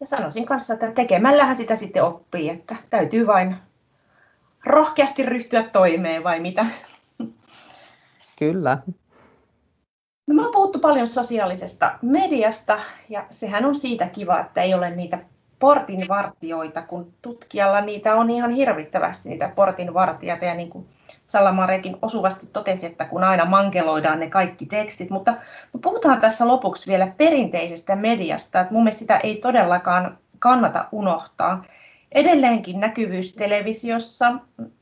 Ja 0.00 0.06
sanoisin 0.06 0.46
kanssa, 0.46 0.74
että 0.74 0.90
tekemällähän 0.90 1.56
sitä 1.56 1.76
sitten 1.76 2.04
oppii, 2.04 2.48
että 2.48 2.76
täytyy 2.90 3.26
vain 3.26 3.56
rohkeasti 4.66 5.22
ryhtyä 5.22 5.62
toimeen 5.62 6.24
vai 6.24 6.40
mitä? 6.40 6.66
Kyllä. 8.38 8.78
No, 10.26 10.34
me 10.34 10.46
on 10.46 10.52
puhuttu 10.52 10.78
paljon 10.78 11.06
sosiaalisesta 11.06 11.98
mediasta 12.02 12.80
ja 13.08 13.26
sehän 13.30 13.64
on 13.64 13.74
siitä 13.74 14.06
kiva, 14.06 14.40
että 14.40 14.62
ei 14.62 14.74
ole 14.74 14.90
niitä 14.90 15.18
portinvartijoita, 15.62 16.82
kun 16.82 17.12
tutkijalla 17.22 17.80
niitä 17.80 18.14
on 18.14 18.30
ihan 18.30 18.50
hirvittävästi, 18.50 19.28
niitä 19.28 19.52
portinvartijoita. 19.54 20.44
Ja 20.44 20.54
niin 20.54 20.70
kuin 20.70 20.86
Salamarekin 21.24 21.96
osuvasti 22.02 22.46
totesi, 22.52 22.86
että 22.86 23.04
kun 23.04 23.24
aina 23.24 23.44
mankeloidaan 23.44 24.20
ne 24.20 24.30
kaikki 24.30 24.66
tekstit, 24.66 25.10
mutta, 25.10 25.34
puhutaan 25.82 26.20
tässä 26.20 26.48
lopuksi 26.48 26.90
vielä 26.90 27.12
perinteisestä 27.16 27.96
mediasta, 27.96 28.60
että 28.60 28.72
mun 28.72 28.82
mielestä 28.82 28.98
sitä 28.98 29.16
ei 29.16 29.36
todellakaan 29.36 30.18
kannata 30.38 30.88
unohtaa. 30.92 31.62
Edelleenkin 32.12 32.80
näkyvyys 32.80 33.34
televisiossa, 33.34 34.32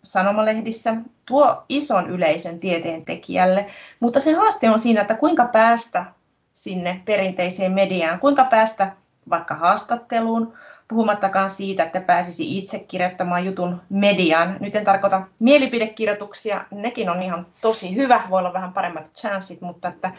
sanomalehdissä 0.05 0.97
tuo 1.27 1.64
ison 1.69 2.11
yleisön 2.11 2.59
tieteentekijälle, 2.59 3.66
mutta 4.01 4.21
se 4.21 4.33
haaste 4.33 4.71
on 4.71 4.79
siinä, 4.79 5.01
että 5.01 5.14
kuinka 5.14 5.45
päästä 5.45 6.05
sinne 6.55 7.01
perinteiseen 7.05 7.73
mediaan, 7.73 8.21
kuinka 8.21 8.45
päästä 8.45 8.93
vaikka 9.31 9.55
haastatteluun, 9.55 10.53
puhumattakaan 10.88 11.51
siitä, 11.51 11.83
että 11.83 12.01
pääsisi 12.01 12.59
itse 12.59 12.79
kirjoittamaan 12.79 13.45
jutun 13.45 13.81
mediaan. 13.88 14.57
Nyt 14.61 14.77
en 14.77 14.85
tarkoita 14.85 15.23
mielipidekirjoituksia, 15.38 16.64
nekin 16.71 17.11
on 17.11 17.23
ihan 17.23 17.47
tosi 17.61 17.95
hyvä, 17.97 18.23
voi 18.31 18.38
olla 18.38 18.53
vähän 18.53 18.73
paremmat 18.73 19.12
chanssit, 19.14 19.61
mutta 19.61 19.88
että 19.88 20.12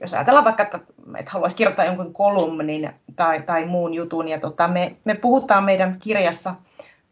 jos 0.00 0.14
ajatellaan 0.14 0.44
vaikka, 0.44 0.62
että, 0.62 0.80
että 1.18 1.30
haluaisi 1.30 1.56
kirjoittaa 1.56 1.84
jonkun 1.84 2.12
kolumnin 2.12 2.90
tai, 3.16 3.42
tai 3.42 3.66
muun 3.66 3.94
jutun, 3.94 4.28
ja 4.28 4.40
tota, 4.40 4.68
me, 4.68 4.96
me 5.04 5.14
puhutaan 5.14 5.64
meidän 5.64 5.98
kirjassa 5.98 6.54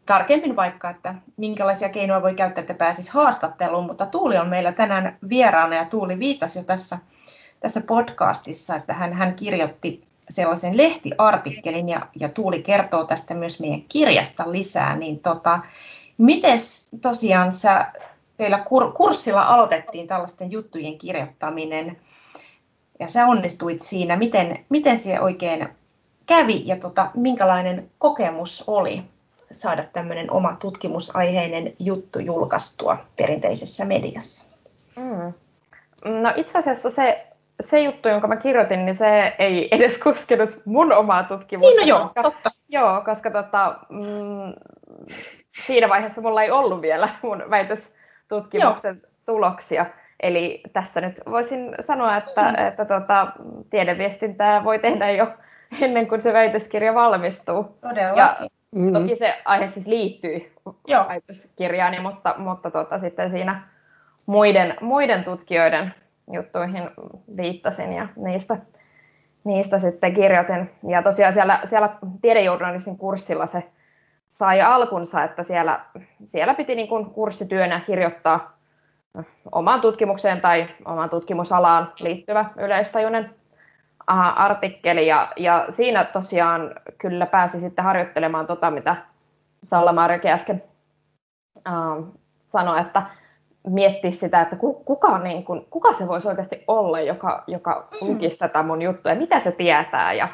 tarkemmin 0.05 0.55
vaikka, 0.55 0.89
että 0.89 1.15
minkälaisia 1.37 1.89
keinoja 1.89 2.21
voi 2.21 2.35
käyttää, 2.35 2.61
että 2.61 2.73
pääsisi 2.73 3.11
haastatteluun, 3.11 3.85
mutta 3.85 4.05
Tuuli 4.05 4.37
on 4.37 4.47
meillä 4.47 4.71
tänään 4.71 5.17
vieraana, 5.29 5.75
ja 5.75 5.85
Tuuli 5.85 6.19
viittasi 6.19 6.59
jo 6.59 6.63
tässä, 6.63 6.97
tässä 7.59 7.81
podcastissa, 7.81 8.75
että 8.75 8.93
hän, 8.93 9.13
hän 9.13 9.35
kirjoitti 9.35 10.07
sellaisen 10.29 10.77
lehtiartikkelin 10.77 11.89
ja, 11.89 12.07
ja 12.19 12.29
Tuuli 12.29 12.63
kertoo 12.63 13.05
tästä 13.05 13.33
myös 13.33 13.59
meidän 13.59 13.81
kirjasta 13.81 14.51
lisää, 14.51 14.95
niin 14.95 15.19
tota, 15.19 15.59
miten 16.17 16.57
tosiaan 17.01 17.51
sä, 17.51 17.91
teillä 18.37 18.59
kur, 18.59 18.91
kurssilla 18.91 19.43
aloitettiin 19.43 20.07
tällaisten 20.07 20.51
juttujen 20.51 20.97
kirjoittaminen 20.97 21.97
ja 22.99 23.07
sä 23.07 23.25
onnistuit 23.25 23.81
siinä, 23.81 24.17
miten, 24.17 24.65
miten 24.69 24.97
se 24.97 25.19
oikein 25.19 25.69
kävi 26.25 26.63
ja 26.65 26.75
tota, 26.75 27.11
minkälainen 27.13 27.89
kokemus 27.97 28.63
oli 28.67 29.03
saada 29.51 29.83
tämmöinen 29.83 30.31
oma 30.31 30.57
tutkimusaiheinen 30.59 31.73
juttu 31.79 32.19
julkaistua 32.19 32.97
perinteisessä 33.15 33.85
mediassa? 33.85 34.45
Mm. 34.95 35.33
No 36.21 36.33
itse 36.35 36.57
asiassa 36.57 36.89
se 36.89 37.26
se 37.61 37.79
juttu, 37.79 38.09
jonka 38.09 38.27
mä 38.27 38.35
kirjoitin, 38.35 38.85
niin 38.85 38.95
se 38.95 39.35
ei 39.39 39.75
edes 39.75 39.97
koskenut 39.97 40.49
mun 40.65 40.93
omaa 40.93 41.23
tutkimusta. 41.23 41.71
Niin, 41.71 41.79
no 41.81 41.87
joo, 41.87 41.99
koska, 41.99 42.23
totta. 42.23 42.51
Joo, 42.69 43.01
koska 43.05 43.31
tota, 43.31 43.75
mm, 43.89 44.53
siinä 45.65 45.89
vaiheessa 45.89 46.21
mulla 46.21 46.43
ei 46.43 46.51
ollut 46.51 46.81
vielä 46.81 47.09
mun 47.21 47.43
väitöstutkimuksen 47.49 48.99
joo. 49.03 49.11
tuloksia. 49.25 49.85
Eli 50.19 50.61
tässä 50.73 51.01
nyt 51.01 51.19
voisin 51.29 51.75
sanoa, 51.79 52.17
että, 52.17 52.41
mm. 52.41 52.67
että 52.67 52.85
tota, 52.85 53.27
tiedeviestintää 53.69 54.63
voi 54.63 54.79
tehdä 54.79 55.11
jo 55.11 55.27
ennen 55.81 56.07
kuin 56.07 56.21
se 56.21 56.33
väitöskirja 56.33 56.93
valmistuu. 56.93 57.77
Todella. 57.81 58.17
Ja 58.17 58.37
mm. 58.71 58.93
toki 58.93 59.15
se 59.15 59.41
aihe 59.45 59.67
siis 59.67 59.87
liittyy 59.87 60.51
Joo. 60.87 61.07
väitöskirjaani, 61.07 61.99
mutta, 61.99 62.35
mutta 62.37 62.71
tota, 62.71 62.99
sitten 62.99 63.29
siinä 63.29 63.63
muiden, 64.25 64.75
muiden 64.81 65.23
tutkijoiden 65.23 65.93
juttuihin 66.31 66.89
viittasin 67.37 67.93
ja 67.93 68.07
niistä, 68.15 68.57
niistä 69.43 69.79
sitten 69.79 70.13
kirjoitin. 70.13 70.71
Ja 70.87 71.03
tosiaan 71.03 71.33
siellä, 71.33 71.59
siellä 71.65 71.89
tiedejournalistin 72.21 72.97
kurssilla 72.97 73.47
se 73.47 73.63
sai 74.27 74.61
alkunsa, 74.61 75.23
että 75.23 75.43
siellä, 75.43 75.79
siellä 76.25 76.53
piti 76.53 76.75
niin 76.75 76.87
kuin 76.87 77.05
kurssityönä 77.05 77.79
kirjoittaa 77.79 78.57
omaan 79.51 79.81
tutkimukseen 79.81 80.41
tai 80.41 80.67
omaan 80.85 81.09
tutkimusalaan 81.09 81.91
liittyvä 81.99 82.45
yleistajuinen 82.57 83.35
artikkeli 84.35 85.07
ja, 85.07 85.27
ja 85.35 85.65
siinä 85.69 86.03
tosiaan 86.05 86.75
kyllä 86.97 87.25
pääsi 87.25 87.59
sitten 87.59 87.85
harjoittelemaan 87.85 88.47
tota, 88.47 88.71
mitä 88.71 88.95
Salla 89.63 89.93
Marjakin 89.93 90.31
äsken 90.31 90.63
uh, 91.57 92.07
sanoi, 92.47 92.81
että 92.81 93.01
miettiä 93.69 94.11
sitä, 94.11 94.41
että 94.41 94.55
kuka, 94.85 95.17
niin 95.17 95.43
kun, 95.43 95.67
kuka 95.69 95.93
se 95.93 96.07
voisi 96.07 96.27
oikeasti 96.27 96.63
olla, 96.67 96.99
joka, 96.99 97.43
joka 97.47 97.87
mm. 98.01 98.07
lukisi 98.07 98.39
tätä 98.39 98.63
mun 98.63 98.81
juttua 98.81 99.11
ja 99.11 99.17
mitä 99.17 99.39
se 99.39 99.51
tietää 99.51 100.13
ja 100.13 100.27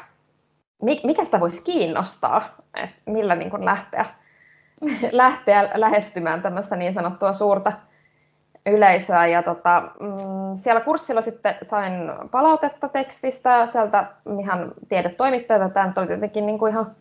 mikä 0.82 1.24
sitä 1.24 1.40
voisi 1.40 1.62
kiinnostaa, 1.62 2.54
että 2.76 2.96
millä 3.06 3.34
niin 3.34 3.50
kun 3.50 3.64
lähteä, 3.64 4.06
lähteä 5.12 5.70
lähestymään 5.74 6.42
tämmöistä 6.42 6.76
niin 6.76 6.94
sanottua 6.94 7.32
suurta 7.32 7.72
yleisöä. 8.66 9.26
Ja 9.26 9.42
tota, 9.42 9.82
mm, 10.00 10.08
siellä 10.54 10.80
kurssilla 10.80 11.20
sitten 11.20 11.54
sain 11.62 11.92
palautetta 12.30 12.88
tekstistä 12.88 13.66
sieltä 13.66 14.06
ihan 14.40 14.72
tiedetoimittajalta. 14.88 15.74
Tämä 15.74 15.92
oli 15.96 16.06
tietenkin 16.06 16.46
niin 16.46 16.58
kuin 16.58 16.72
ihan 16.72 16.96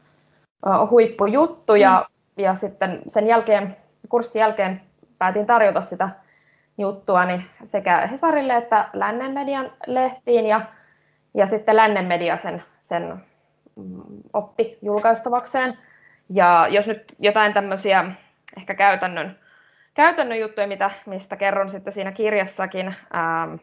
huippujuttu. 0.89 1.75
Ja, 1.75 2.05
mm. 2.09 2.43
ja 2.43 2.55
sitten 2.55 3.01
sen 3.07 3.27
jälkeen, 3.27 3.77
kurssin 4.09 4.39
jälkeen 4.39 4.81
päätin 5.17 5.45
tarjota 5.45 5.81
sitä 5.81 6.09
juttua 6.77 7.25
niin 7.25 7.45
sekä 7.63 8.07
Hesarille 8.07 8.57
että 8.57 8.89
Lännen 8.93 9.31
median 9.31 9.71
lehtiin. 9.87 10.45
Ja, 10.45 10.61
ja 11.33 11.45
sitten 11.45 11.75
Lännen 11.75 12.05
media 12.05 12.37
sen, 12.37 12.63
sen 12.81 13.23
mm, 13.75 14.01
otti 14.33 14.77
julkaistavakseen. 14.81 15.77
Ja 16.29 16.67
jos 16.69 16.87
nyt 16.87 17.15
jotain 17.19 17.53
tämmöisiä 17.53 18.05
ehkä 18.57 18.73
käytännön 18.75 19.37
käytännön 19.93 20.39
juttuja, 20.39 20.67
mitä, 20.67 20.91
mistä 21.05 21.35
kerron 21.35 21.69
sitten 21.69 21.93
siinä 21.93 22.11
kirjassakin, 22.11 22.87
ähm, 22.87 23.55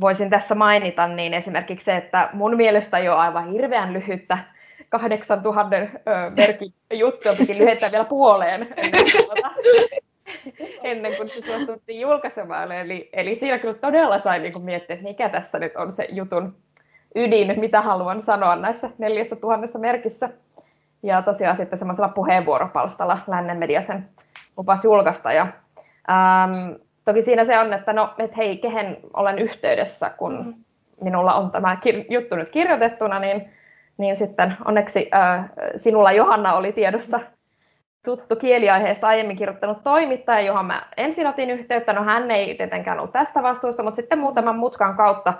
voisin 0.00 0.30
tässä 0.30 0.54
mainita, 0.54 1.06
niin 1.08 1.34
esimerkiksi 1.34 1.84
se, 1.84 1.96
että 1.96 2.28
mun 2.32 2.56
mielestä 2.56 2.96
ole 3.08 3.18
aivan 3.18 3.52
hirveän 3.52 3.92
lyhyttä 3.92 4.38
8000 4.88 5.76
merkin 6.36 6.72
juttua 6.92 7.32
piti 7.38 7.58
lyhentää 7.58 7.92
vielä 7.92 8.04
puoleen 8.04 8.68
ennen, 10.82 11.16
kuin 11.16 11.28
se 11.28 11.40
suostuttiin 11.40 12.00
julkaisemaan. 12.00 12.72
Eli, 12.72 13.08
eli 13.12 13.34
siinä 13.34 13.58
kyllä 13.58 13.74
todella 13.74 14.18
sai 14.18 14.38
niin 14.38 14.64
miettiä, 14.64 14.94
että 14.94 15.08
mikä 15.08 15.28
tässä 15.28 15.58
nyt 15.58 15.76
on 15.76 15.92
se 15.92 16.08
jutun 16.10 16.56
ydin, 17.14 17.60
mitä 17.60 17.80
haluan 17.80 18.22
sanoa 18.22 18.56
näissä 18.56 18.90
neljässä 18.98 19.36
tuhannessa 19.36 19.78
merkissä. 19.78 20.30
Ja 21.02 21.22
tosiaan 21.22 21.56
sitten 21.56 21.78
semmoisella 21.78 22.08
puheenvuoropalstalla 22.08 23.18
Lännen 23.26 23.56
media 23.56 23.82
sen 23.82 24.08
lupas 24.56 24.84
julkaista. 24.84 25.32
Ja, 25.32 25.46
ähm, 26.10 26.74
toki 27.04 27.22
siinä 27.22 27.44
se 27.44 27.58
on, 27.58 27.72
että 27.72 27.92
no, 27.92 28.14
et 28.18 28.36
hei, 28.36 28.56
kehen 28.56 28.96
olen 29.14 29.38
yhteydessä, 29.38 30.10
kun 30.10 30.46
mm. 30.46 30.54
minulla 31.00 31.34
on 31.34 31.50
tämä 31.50 31.74
kir- 31.74 32.06
juttu 32.08 32.36
nyt 32.36 32.48
kirjoitettuna, 32.48 33.18
niin, 33.18 33.50
niin 33.98 34.16
sitten 34.16 34.56
onneksi 34.64 35.10
äh, 35.14 35.50
sinulla 35.76 36.12
Johanna 36.12 36.54
oli 36.54 36.72
tiedossa 36.72 37.20
tuttu 38.04 38.36
kieliaiheesta 38.36 39.08
aiemmin 39.08 39.36
kirjoittanut 39.36 39.82
toimittaja, 39.84 40.40
johon 40.40 40.66
mä 40.66 40.82
ensin 40.96 41.26
otin 41.26 41.50
yhteyttä. 41.50 41.92
No 41.92 42.04
hän 42.04 42.30
ei 42.30 42.54
tietenkään 42.54 42.98
ollut 42.98 43.12
tästä 43.12 43.42
vastuusta, 43.42 43.82
mutta 43.82 43.96
sitten 43.96 44.18
muutaman 44.18 44.58
mutkan 44.58 44.96
kautta 44.96 45.34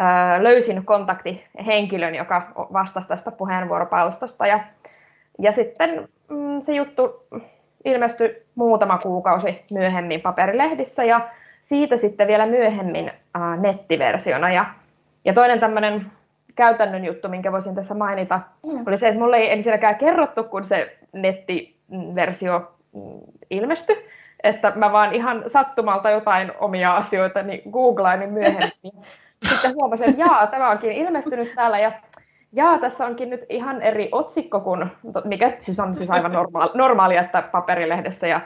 äh, 0.00 0.40
löysin 0.40 0.84
kontaktihenkilön, 0.84 2.14
joka 2.14 2.52
vastasi 2.72 3.08
tästä 3.08 3.30
puheenvuoropalstosta. 3.30 4.46
Ja, 4.46 4.60
ja 5.38 5.52
sitten 5.52 6.08
mm, 6.28 6.60
se 6.60 6.74
juttu 6.74 7.26
ilmestyi 7.84 8.42
muutama 8.54 8.98
kuukausi 8.98 9.64
myöhemmin 9.70 10.20
paperilehdissä 10.20 11.04
ja 11.04 11.28
siitä 11.60 11.96
sitten 11.96 12.28
vielä 12.28 12.46
myöhemmin 12.46 13.08
äh, 13.08 13.60
nettiversiona. 13.60 14.52
Ja, 14.52 14.64
ja 15.24 15.34
toinen 15.34 15.60
tämmöinen 15.60 16.06
käytännön 16.56 17.04
juttu, 17.04 17.28
minkä 17.28 17.52
voisin 17.52 17.74
tässä 17.74 17.94
mainita, 17.94 18.40
mm. 18.66 18.86
oli 18.86 18.96
se, 18.96 19.08
että 19.08 19.20
mulle 19.20 19.36
ei 19.36 19.52
ensinnäkään 19.52 19.96
kerrottu, 19.96 20.44
kun 20.44 20.64
se 20.64 20.98
nettiversio 21.12 21.77
mm, 22.92 23.20
ilmestyi, 23.50 24.08
että 24.42 24.72
mä 24.76 24.92
vaan 24.92 25.14
ihan 25.14 25.44
sattumalta 25.46 26.10
jotain 26.10 26.52
omia 26.60 26.96
asioita 26.96 27.42
niin 27.42 27.62
googlailin 27.70 28.32
myöhemmin. 28.32 28.92
Sitten 29.48 29.74
huomasin, 29.74 30.08
että 30.08 30.20
jaa, 30.20 30.46
tämä 30.46 30.70
onkin 30.70 30.92
ilmestynyt 30.92 31.52
täällä 31.54 31.78
ja 31.78 31.92
Jaa, 32.52 32.78
tässä 32.78 33.06
onkin 33.06 33.30
nyt 33.30 33.40
ihan 33.48 33.82
eri 33.82 34.08
otsikko 34.12 34.60
kuin, 34.60 34.86
mikä 35.24 35.52
siis 35.58 35.80
on 35.80 35.96
siis 35.96 36.10
aivan 36.10 36.32
normaali, 36.32 36.70
normaali 36.74 37.16
että 37.16 37.42
paperilehdessä 37.42 38.26
ja, 38.26 38.40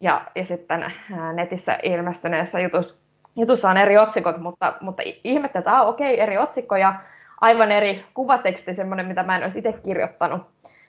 ja, 0.00 0.20
ja 0.34 0.46
sitten 0.46 0.92
netissä 1.34 1.78
ilmestyneessä 1.82 2.60
jutussa, 2.60 2.94
jutussa 3.36 3.70
on 3.70 3.76
eri 3.76 3.98
otsikot, 3.98 4.38
mutta, 4.38 4.74
mutta 4.80 5.02
ihmettä, 5.24 5.58
että 5.58 5.78
ah, 5.78 5.88
okei, 5.88 6.20
eri 6.20 6.38
otsikko 6.38 6.76
ja 6.76 6.94
aivan 7.40 7.72
eri 7.72 8.04
kuvateksti, 8.14 8.74
semmoinen, 8.74 9.06
mitä 9.06 9.22
mä 9.22 9.36
en 9.36 9.42
olisi 9.42 9.58
itse 9.58 9.72
kirjoittanut. 9.84 10.42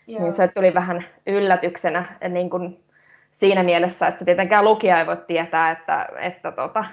Joo. 0.08 0.22
Niin 0.22 0.34
se 0.34 0.48
tuli 0.48 0.74
vähän 0.74 1.06
yllätyksenä 1.28 2.06
niin 2.30 2.50
kuin 2.50 2.84
siinä 3.32 3.64
mielessä, 3.64 4.08
että 4.08 4.26
tietenkään 4.26 4.66
lukija 4.66 5.00
ei 5.00 5.08
voi 5.08 5.18
tietää, 5.28 5.72
että, 5.72 6.10
että 6.20 6.52
tota, 6.52 6.86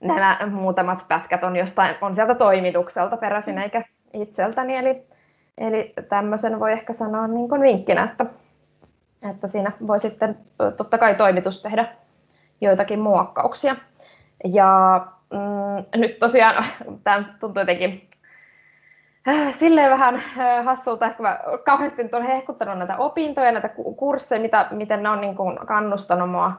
nämä 0.00 0.38
muutamat 0.50 1.04
pätkät 1.08 1.44
on 1.44 1.56
jostain, 1.56 1.96
on 2.00 2.14
sieltä 2.14 2.34
toimitukselta 2.34 3.16
peräisin, 3.16 3.54
mm. 3.54 3.62
eikä 3.62 3.84
itseltäni. 4.12 4.76
Eli, 4.76 5.02
eli 5.58 5.92
tämmöisen 6.08 6.60
voi 6.60 6.72
ehkä 6.72 6.92
sanoa 6.92 7.26
niin 7.26 7.48
kuin 7.48 7.60
vinkkinä, 7.60 8.04
että, 8.04 8.26
että 9.30 9.48
siinä 9.48 9.72
voi 9.86 10.00
sitten 10.00 10.36
totta 10.76 10.98
kai 10.98 11.14
toimitus 11.14 11.62
tehdä 11.62 11.88
joitakin 12.60 13.00
muokkauksia. 13.00 13.76
Ja 14.44 15.00
mm, 15.30 16.00
nyt 16.00 16.18
tosiaan 16.18 16.64
tämä 17.04 17.24
tuntuu 17.40 17.60
jotenkin 17.60 18.08
silleen 19.50 19.90
vähän 19.90 20.14
äh, 20.14 20.64
hassulta, 20.64 21.06
että 21.06 21.22
mä 21.22 21.38
kauheasti 21.64 22.02
nyt 22.02 22.14
olen 22.14 22.26
hehkuttanut 22.26 22.78
näitä 22.78 22.96
opintoja, 22.96 23.52
näitä 23.52 23.68
kursseja, 23.96 24.40
mitä, 24.40 24.66
miten 24.70 25.02
ne 25.02 25.08
on 25.08 25.20
niin 25.20 25.36
kuin 25.36 25.58
kannustanut 25.66 26.30
mua 26.30 26.52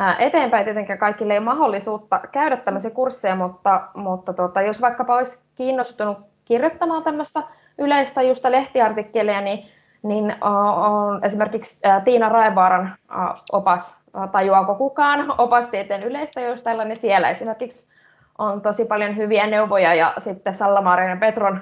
äh, 0.00 0.16
eteenpäin. 0.18 0.64
Tietenkään 0.64 0.98
kaikille 0.98 1.32
ei 1.32 1.38
ole 1.38 1.44
mahdollisuutta 1.44 2.20
käydä 2.32 2.56
tämmöisiä 2.56 2.90
kursseja, 2.90 3.34
mutta, 3.34 3.80
mutta 3.94 4.32
tuota, 4.32 4.62
jos 4.62 4.80
vaikkapa 4.80 5.16
olisi 5.16 5.38
kiinnostunut 5.54 6.18
kirjoittamaan 6.44 7.02
tämmöistä 7.02 7.42
yleistä 7.78 8.22
just 8.22 8.44
lehtiartikkeleja, 8.44 9.40
niin, 9.40 9.66
niin 10.02 10.34
on 10.40 11.24
esimerkiksi 11.24 11.80
Tiina 12.04 12.28
Raivaaran 12.28 12.96
opas 13.52 14.00
Tajuako 14.32 14.74
kukaan 14.74 15.34
opastieteen 15.38 16.02
yleistä 16.02 16.40
jos 16.40 16.62
tällainen 16.62 16.96
siellä 16.96 17.30
esimerkiksi 17.30 17.90
on 18.38 18.60
tosi 18.60 18.84
paljon 18.84 19.16
hyviä 19.16 19.46
neuvoja 19.46 19.94
ja 19.94 20.14
sitten 20.18 20.54
salla 20.54 20.98
ja 21.08 21.16
Petron 21.16 21.60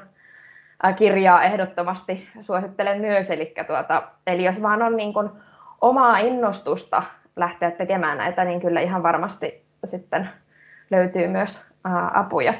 kirjaa 0.98 1.42
ehdottomasti 1.42 2.28
suosittelen 2.40 3.00
myös. 3.00 3.30
Eli, 3.30 3.54
tuota, 3.66 4.02
eli 4.26 4.44
jos 4.44 4.62
vaan 4.62 4.82
on 4.82 4.96
niin 4.96 5.12
kuin 5.12 5.30
omaa 5.80 6.18
innostusta 6.18 7.02
lähteä 7.36 7.70
tekemään 7.70 8.18
näitä, 8.18 8.44
niin 8.44 8.60
kyllä 8.60 8.80
ihan 8.80 9.02
varmasti 9.02 9.66
sitten 9.84 10.28
löytyy 10.90 11.28
myös 11.28 11.62
apuja 12.14 12.54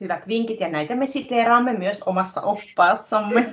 hyvät 0.00 0.28
vinkit 0.28 0.60
ja 0.60 0.68
näitä 0.68 0.94
me 0.94 1.06
siteeraamme 1.06 1.72
myös 1.72 2.02
omassa 2.02 2.40
oppaassamme. 2.40 3.46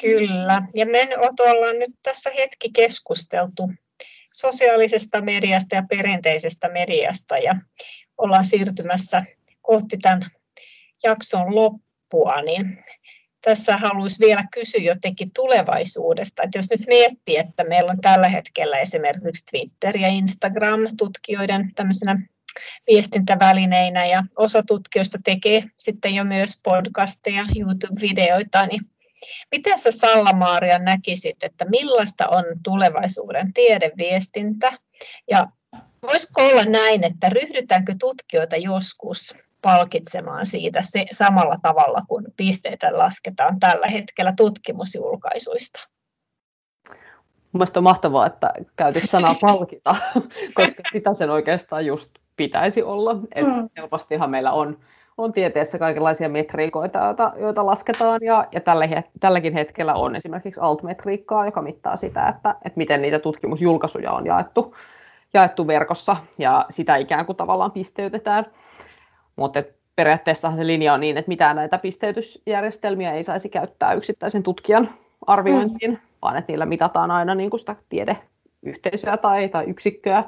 Kyllä, 0.00 0.62
ja 0.74 0.86
me 0.86 1.08
ollaan 1.40 1.78
nyt 1.78 1.90
tässä 2.02 2.30
hetki 2.38 2.70
keskusteltu 2.72 3.70
sosiaalisesta 4.32 5.20
mediasta 5.20 5.74
ja 5.74 5.82
perinteisestä 5.90 6.68
mediasta 6.68 7.38
ja 7.38 7.56
ollaan 8.18 8.44
siirtymässä 8.44 9.24
kohti 9.62 9.98
tämän 9.98 10.26
jakson 11.04 11.54
loppua, 11.54 12.42
niin 12.42 12.78
tässä 13.44 13.76
haluaisin 13.76 14.26
vielä 14.26 14.44
kysyä 14.52 14.80
jotenkin 14.80 15.30
tulevaisuudesta. 15.34 16.42
Että 16.42 16.58
jos 16.58 16.70
nyt 16.70 16.86
miettii, 16.86 17.36
että 17.36 17.64
meillä 17.64 17.90
on 17.90 18.00
tällä 18.00 18.28
hetkellä 18.28 18.78
esimerkiksi 18.78 19.46
Twitter 19.46 19.96
ja 19.96 20.08
Instagram 20.08 20.80
tutkijoiden 20.96 21.74
tämmöisenä 21.74 22.26
viestintävälineinä 22.86 24.06
ja 24.06 24.24
osa 24.36 24.62
tutkijoista 24.62 25.18
tekee 25.24 25.62
sitten 25.78 26.14
jo 26.14 26.24
myös 26.24 26.60
podcasteja, 26.62 27.44
YouTube-videoita, 27.56 28.66
niin 28.66 28.80
miten 29.50 29.78
sä 29.78 29.92
Salla-Maaria 29.92 30.78
näkisit, 30.78 31.36
että 31.42 31.64
millaista 31.64 32.28
on 32.28 32.44
tulevaisuuden 32.64 33.52
tiedeviestintä 33.52 34.78
ja 35.30 35.46
voisiko 36.02 36.46
olla 36.46 36.64
näin, 36.64 37.04
että 37.04 37.28
ryhdytäänkö 37.28 37.94
tutkijoita 38.00 38.56
joskus 38.56 39.34
palkitsemaan 39.62 40.46
siitä 40.46 40.82
se, 40.82 41.04
samalla 41.12 41.56
tavalla 41.62 42.02
kuin 42.08 42.24
pisteitä 42.36 42.98
lasketaan 42.98 43.60
tällä 43.60 43.86
hetkellä 43.86 44.32
tutkimusjulkaisuista? 44.36 45.88
Mielestäni 47.52 47.80
on 47.80 47.84
mahtavaa, 47.84 48.26
että 48.26 48.52
käytit 48.76 49.10
sanaa 49.10 49.34
palkita, 49.40 49.96
koska 50.56 50.82
sitä 50.92 51.14
sen 51.14 51.30
oikeastaan 51.30 51.86
just 51.86 52.10
pitäisi 52.36 52.82
olla. 52.82 53.16
Et 53.34 53.46
mm. 53.46 53.68
Helpostihan 53.76 54.30
meillä 54.30 54.52
on, 54.52 54.78
on 55.18 55.32
tieteessä 55.32 55.78
kaikenlaisia 55.78 56.28
metriikoita, 56.28 56.98
joita, 56.98 57.32
joita 57.36 57.66
lasketaan, 57.66 58.20
ja, 58.22 58.46
ja 58.52 58.60
tällä, 58.60 59.02
tälläkin 59.20 59.52
hetkellä 59.52 59.94
on 59.94 60.16
esimerkiksi 60.16 60.60
altmetriikkaa, 60.60 61.46
joka 61.46 61.62
mittaa 61.62 61.96
sitä, 61.96 62.28
että, 62.28 62.54
että 62.64 62.76
miten 62.76 63.02
niitä 63.02 63.18
tutkimusjulkaisuja 63.18 64.12
on 64.12 64.26
jaettu, 64.26 64.76
jaettu 65.34 65.66
verkossa, 65.66 66.16
ja 66.38 66.66
sitä 66.70 66.96
ikään 66.96 67.26
kuin 67.26 67.36
tavallaan 67.36 67.72
pisteytetään. 67.72 68.46
Mutta 69.36 69.62
periaatteessa 69.96 70.56
se 70.56 70.66
linja 70.66 70.94
on 70.94 71.00
niin, 71.00 71.18
että 71.18 71.28
mitään 71.28 71.56
näitä 71.56 71.78
pisteytysjärjestelmiä 71.78 73.12
ei 73.12 73.22
saisi 73.22 73.48
käyttää 73.48 73.92
yksittäisen 73.92 74.42
tutkijan 74.42 74.94
arviointiin, 75.26 75.90
mm. 75.90 75.98
vaan 76.22 76.36
että 76.36 76.52
niillä 76.52 76.66
mitataan 76.66 77.10
aina 77.10 77.34
niin 77.34 77.50
kuin 77.50 77.60
sitä 77.60 77.76
tiedeyhteisöä 77.88 79.16
tai, 79.16 79.48
tai 79.48 79.64
yksikköä. 79.64 80.24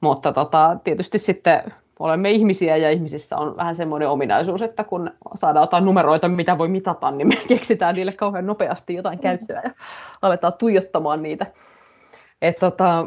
Mutta 0.00 0.32
tota, 0.32 0.76
tietysti 0.84 1.18
sitten 1.18 1.62
olemme 1.98 2.30
ihmisiä 2.30 2.76
ja 2.76 2.90
ihmisissä 2.90 3.36
on 3.36 3.56
vähän 3.56 3.74
semmoinen 3.74 4.08
ominaisuus, 4.08 4.62
että 4.62 4.84
kun 4.84 5.10
saadaan 5.34 5.62
jotain 5.62 5.84
numeroita, 5.84 6.28
mitä 6.28 6.58
voi 6.58 6.68
mitata, 6.68 7.10
niin 7.10 7.28
me 7.28 7.36
keksitään 7.48 7.94
niille 7.94 8.12
kauhean 8.12 8.46
nopeasti 8.46 8.94
jotain 8.94 9.18
käyttöä 9.18 9.60
ja 9.64 9.70
aletaan 10.22 10.52
tuijottamaan 10.58 11.22
niitä. 11.22 11.46
Et 12.42 12.58
tota, 12.58 13.06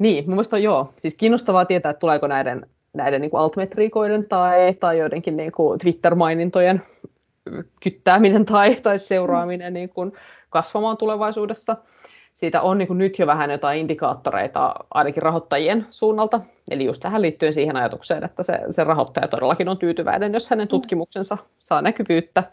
niin, 0.00 0.24
mun 0.24 0.34
mielestä 0.34 0.56
on 0.56 0.62
joo, 0.62 0.92
siis 0.96 1.14
kiinnostavaa 1.14 1.64
tietää, 1.64 1.90
että 1.90 2.00
tuleeko 2.00 2.26
näiden, 2.26 2.66
näiden 2.94 3.20
niin 3.20 3.30
kuin 3.30 3.40
altmetriikoiden 3.40 4.28
tai, 4.28 4.74
tai 4.74 4.98
joidenkin 4.98 5.36
niin 5.36 5.52
kuin 5.52 5.78
Twitter-mainintojen 5.78 6.82
kyttääminen 7.82 8.46
tai, 8.46 8.76
tai 8.76 8.98
seuraaminen 8.98 9.72
niin 9.72 9.88
kuin 9.88 10.12
kasvamaan 10.50 10.96
tulevaisuudessa– 10.96 11.76
siitä 12.42 12.62
on 12.62 12.78
niin 12.78 12.88
kuin 12.88 12.98
nyt 12.98 13.18
jo 13.18 13.26
vähän 13.26 13.50
jotain 13.50 13.80
indikaattoreita 13.80 14.74
ainakin 14.90 15.22
rahoittajien 15.22 15.86
suunnalta. 15.90 16.40
Eli 16.70 16.84
just 16.84 17.02
tähän 17.02 17.22
liittyen 17.22 17.54
siihen 17.54 17.76
ajatukseen, 17.76 18.24
että 18.24 18.42
se, 18.42 18.58
se 18.70 18.84
rahoittaja 18.84 19.28
todellakin 19.28 19.68
on 19.68 19.78
tyytyväinen, 19.78 20.32
jos 20.32 20.50
hänen 20.50 20.66
mm. 20.66 20.68
tutkimuksensa 20.68 21.38
saa 21.58 21.82
näkyvyyttä. 21.82 22.44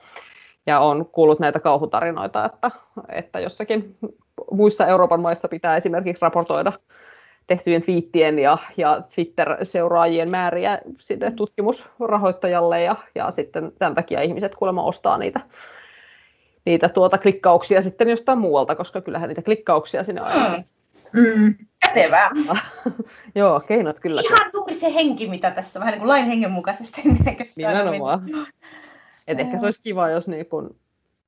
Ja 0.65 0.79
on 0.79 1.05
kuullut 1.05 1.39
näitä 1.39 1.59
kauhutarinoita, 1.59 2.45
että, 2.45 2.71
että 3.09 3.39
jossakin 3.39 3.97
muissa 4.51 4.87
Euroopan 4.87 5.21
maissa 5.21 5.47
pitää 5.47 5.75
esimerkiksi 5.75 6.21
raportoida 6.21 6.73
tehtyjen 7.49 7.81
twiittien 7.81 8.39
ja, 8.39 8.57
ja 8.77 9.01
Twitter-seuraajien 9.15 10.31
määriä 10.31 10.79
sinne 10.99 11.31
tutkimusrahoittajalle 11.31 12.81
ja, 12.81 12.95
ja 13.15 13.31
sitten 13.31 13.71
tämän 13.79 13.95
takia 13.95 14.21
ihmiset 14.21 14.55
kuulemma 14.55 14.83
ostaa 14.83 15.17
niitä 15.17 15.39
niitä 16.65 16.89
tuota 16.89 17.17
klikkauksia 17.17 17.81
sitten 17.81 18.09
jostain 18.09 18.37
muualta, 18.39 18.75
koska 18.75 19.01
kyllähän 19.01 19.27
niitä 19.27 19.41
klikkauksia 19.41 20.03
sinne 20.03 20.21
on. 20.21 20.27
Mm. 20.31 20.63
Mm. 21.13 21.53
Kätevää. 21.85 22.29
Joo, 23.35 23.59
keinot 23.59 23.99
kyllä. 23.99 24.21
Ihan 24.21 24.49
juuri 24.53 24.73
se 24.73 24.93
henki, 24.93 25.29
mitä 25.29 25.51
tässä 25.51 25.79
vähän 25.79 25.91
niin 25.91 25.99
kuin 25.99 26.09
lain 26.09 26.25
hengen 26.25 26.51
mukaisesti. 26.51 27.01
Nimenomaan. 27.57 28.21
Et 29.27 29.39
ehkä 29.39 29.57
se 29.57 29.65
olisi 29.65 29.81
kiva, 29.81 30.09
jos 30.09 30.27
niin 30.27 30.45
kun 30.45 30.75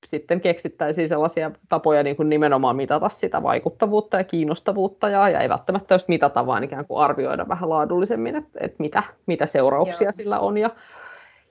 sitten 0.06 0.42
keksittäisiin 0.42 1.08
sellaisia 1.08 1.52
tapoja 1.70 2.04
niin 2.04 2.16
kuin 2.16 2.30
nimenomaan 2.30 2.76
mitata 2.76 3.10
sitä 3.10 3.44
vaikuttavuutta 3.44 4.18
ja 4.18 4.24
kiinnostavuutta 4.24 5.10
ja, 5.10 5.30
ja 5.30 5.40
ei 5.40 5.50
välttämättä 5.50 5.96
just 5.96 6.08
mitata, 6.08 6.46
vaan 6.46 6.64
ikään 6.64 6.86
kuin 6.86 7.04
arvioida 7.04 7.48
vähän 7.48 7.70
laadullisemmin, 7.70 8.36
että, 8.36 8.60
että 8.62 8.76
mitä, 8.80 9.04
mitä 9.26 9.46
seurauksia 9.46 10.06
Joo. 10.06 10.12
sillä 10.12 10.40
on 10.40 10.58
ja 10.58 10.70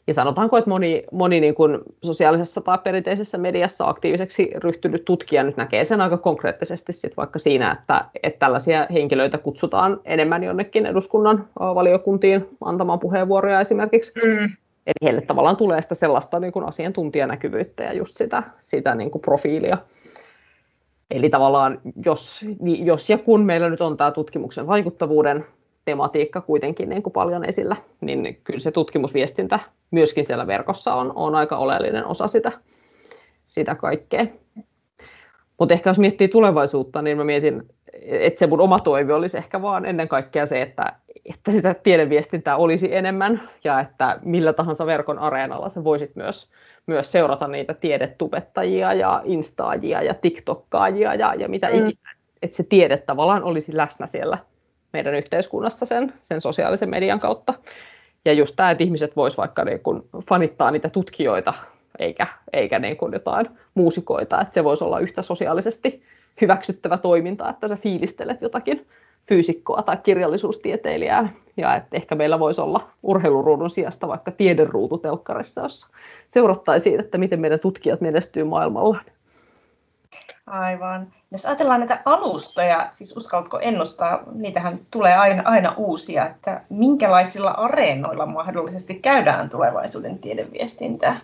ja 0.07 0.15
sanotaanko, 0.15 0.57
että 0.57 0.71
moni, 0.71 1.05
moni 1.13 1.41
niin 1.41 1.55
kuin 1.55 1.79
sosiaalisessa 2.05 2.61
tai 2.61 2.79
perinteisessä 2.85 3.39
mediassa 3.39 3.89
aktiiviseksi 3.89 4.51
ryhtynyt 4.55 5.05
tutkija 5.05 5.43
nyt 5.43 5.57
näkee 5.57 5.85
sen 5.85 6.01
aika 6.01 6.17
konkreettisesti 6.17 6.93
sit 6.93 7.17
vaikka 7.17 7.39
siinä, 7.39 7.73
että, 7.73 8.05
että 8.23 8.39
tällaisia 8.39 8.87
henkilöitä 8.93 9.39
kutsutaan 9.39 10.01
enemmän 10.05 10.45
jonnekin 10.45 10.87
eduskunnan 10.87 11.49
valiokuntiin 11.61 12.49
antamaan 12.65 13.01
puheenvuoroja 13.01 13.61
esimerkiksi. 13.61 14.13
Mm. 14.25 14.57
Eli 14.91 15.07
heille 15.07 15.21
tavallaan 15.21 15.57
tulee 15.57 15.83
sitä 15.83 15.95
sellaista 15.95 16.41
niin 16.41 16.53
kuin 16.53 16.65
asiantuntijanäkyvyyttä 16.65 17.83
ja 17.85 17.93
just 17.93 18.17
sitä, 18.17 18.43
sitä 18.61 18.95
niin 18.95 19.11
kuin 19.11 19.23
profiilia. 19.23 19.79
Eli 21.11 21.31
tavallaan 21.31 21.81
jos, 22.05 22.45
jos 22.63 23.11
ja 23.11 23.19
kun 23.19 23.41
meillä 23.41 23.71
nyt 23.71 23.81
on 23.81 23.97
tämä 23.97 24.11
tutkimuksen 24.11 24.67
vaikuttavuuden 24.67 25.47
tematiikka 25.85 26.41
kuitenkin 26.41 26.89
niin 26.89 27.03
kuin 27.03 27.13
paljon 27.13 27.45
esillä, 27.45 27.77
niin 28.01 28.41
kyllä 28.45 28.59
se 28.59 28.71
tutkimusviestintä 28.71 29.61
myöskin 29.91 30.25
siellä 30.25 30.47
verkossa 30.47 30.95
on, 30.95 31.13
on 31.15 31.35
aika 31.35 31.57
oleellinen 31.57 32.07
osa 32.07 32.29
sitä, 32.29 32.53
sitä 33.47 33.75
kaikkea. 33.75 34.27
Mutta 35.59 35.75
ehkä 35.75 35.91
jos 35.91 35.99
miettii 35.99 36.29
tulevaisuutta, 36.29 37.03
niin 37.03 37.17
mä 37.17 37.25
mietin, 37.25 37.63
että 38.03 38.39
se 38.39 38.47
mun 38.47 38.61
oma 38.61 38.79
toive 38.79 39.15
olisi 39.15 39.39
ehkä 39.39 39.63
vaan 39.63 39.87
ennen 39.87 40.09
kaikkea 40.09 40.47
se, 40.47 40.63
että, 40.63 40.93
että 41.25 41.51
sitä 41.51 41.75
tiedeviestintää 41.75 42.57
olisi 42.57 42.95
enemmän 42.95 43.43
ja 43.65 43.81
että 43.81 44.19
millä 44.25 44.53
tahansa 44.53 44.87
verkon 44.87 45.19
areenalla 45.19 45.69
sä 45.69 45.85
voisit 45.85 46.17
myös, 46.17 46.51
myös 46.87 47.13
seurata 47.13 47.49
niitä 47.49 47.75
tiedetubettajia 47.75 48.95
ja 48.95 49.23
instaajia 49.25 50.03
ja 50.03 50.15
tiktokkaajia 50.15 51.15
ja, 51.15 51.35
ja 51.35 51.49
mitä 51.49 51.67
mm. 51.67 51.75
ikinä. 51.75 52.11
Että 52.43 52.57
se 52.57 52.63
tiede 52.63 52.97
tavallaan 52.97 53.43
olisi 53.43 53.77
läsnä 53.77 54.07
siellä 54.07 54.39
meidän 54.93 55.15
yhteiskunnassa 55.15 55.87
sen, 55.87 56.13
sen 56.23 56.41
sosiaalisen 56.41 56.91
median 56.91 57.21
kautta. 57.21 57.55
Ja 58.25 58.33
just 58.33 58.57
tämä, 58.57 58.71
että 58.71 58.85
ihmiset 58.85 59.17
vois 59.17 59.37
vaikka 59.37 59.65
niin 59.65 59.81
kun 59.81 60.09
fanittaa 60.29 60.71
niitä 60.71 60.89
tutkijoita, 60.89 61.55
eikä, 61.99 62.27
eikä 62.53 62.79
niin 62.79 62.97
kuin 62.97 63.13
jotain 63.13 63.47
muusikoita, 63.75 64.41
että 64.41 64.55
se 64.55 64.65
voisi 64.65 64.85
olla 64.85 65.01
yhtä 65.01 65.23
sosiaalisesti 65.23 66.03
hyväksyttävä 66.41 66.99
toiminta, 66.99 67.51
että 67.51 67.69
sä 67.69 67.77
fiilistelet 67.77 68.43
jotakin 68.43 68.87
fyysikkoa 69.31 69.83
tai 69.83 69.97
kirjallisuustieteilijää, 69.97 71.29
ja 71.57 71.77
että 71.77 71.97
ehkä 71.97 72.15
meillä 72.15 72.39
voisi 72.39 72.61
olla 72.61 72.89
urheiluruudun 73.03 73.71
sijasta 73.71 74.09
vaikka 74.09 74.31
tiederuutu 74.31 74.99
telkkarissa, 74.99 75.61
jossa 75.61 75.89
seurattaisiin, 76.29 77.01
että 77.01 77.19
miten 77.19 77.41
meidän 77.41 77.61
tutkijat 77.61 78.01
menestyy 78.01 78.45
maailmalla. 78.45 78.99
Aivan. 80.47 81.07
Jos 81.33 81.47
ajatellaan 81.47 81.81
näitä 81.81 82.03
alustoja, 82.05 82.89
siis 82.91 83.17
uskallatko 83.17 83.59
ennustaa, 83.61 84.23
niitähän 84.33 84.81
tulee 84.91 85.15
aina, 85.15 85.43
aina 85.45 85.75
uusia, 85.77 86.27
että 86.27 86.61
minkälaisilla 86.69 87.51
areenoilla 87.51 88.27
mahdollisesti 88.27 88.95
käydään 88.95 89.49
tulevaisuuden 89.49 90.19
tiedeviestintää? 90.19 91.21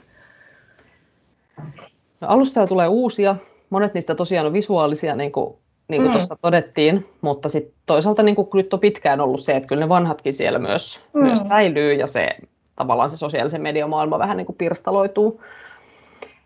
No, 2.20 2.28
alustoja 2.28 2.66
tulee 2.66 2.88
uusia. 2.88 3.36
Monet 3.70 3.94
niistä 3.94 4.14
tosiaan 4.14 4.46
on 4.46 4.52
visuaalisia, 4.52 5.16
niin 5.16 5.32
kuin, 5.32 5.56
niin 5.88 6.02
kuin 6.02 6.10
mm. 6.10 6.16
tuossa 6.18 6.36
todettiin, 6.42 7.06
mutta 7.20 7.48
sitten 7.48 7.74
toisaalta 7.86 8.22
niin 8.22 8.36
kuin 8.36 8.48
nyt 8.54 8.74
on 8.74 8.80
pitkään 8.80 9.20
ollut 9.20 9.40
se, 9.40 9.56
että 9.56 9.68
kyllä 9.68 9.80
ne 9.80 9.88
vanhatkin 9.88 10.34
siellä 10.34 10.58
myös, 10.58 11.00
mm. 11.12 11.22
myös 11.22 11.40
säilyy 11.40 11.92
ja 11.92 12.06
se 12.06 12.36
tavallaan 12.76 13.10
se 13.10 13.16
sosiaalisen 13.16 13.62
median 13.62 13.90
maailma 13.90 14.18
vähän 14.18 14.36
niin 14.36 14.46
kuin 14.46 14.56
pirstaloituu. 14.56 15.42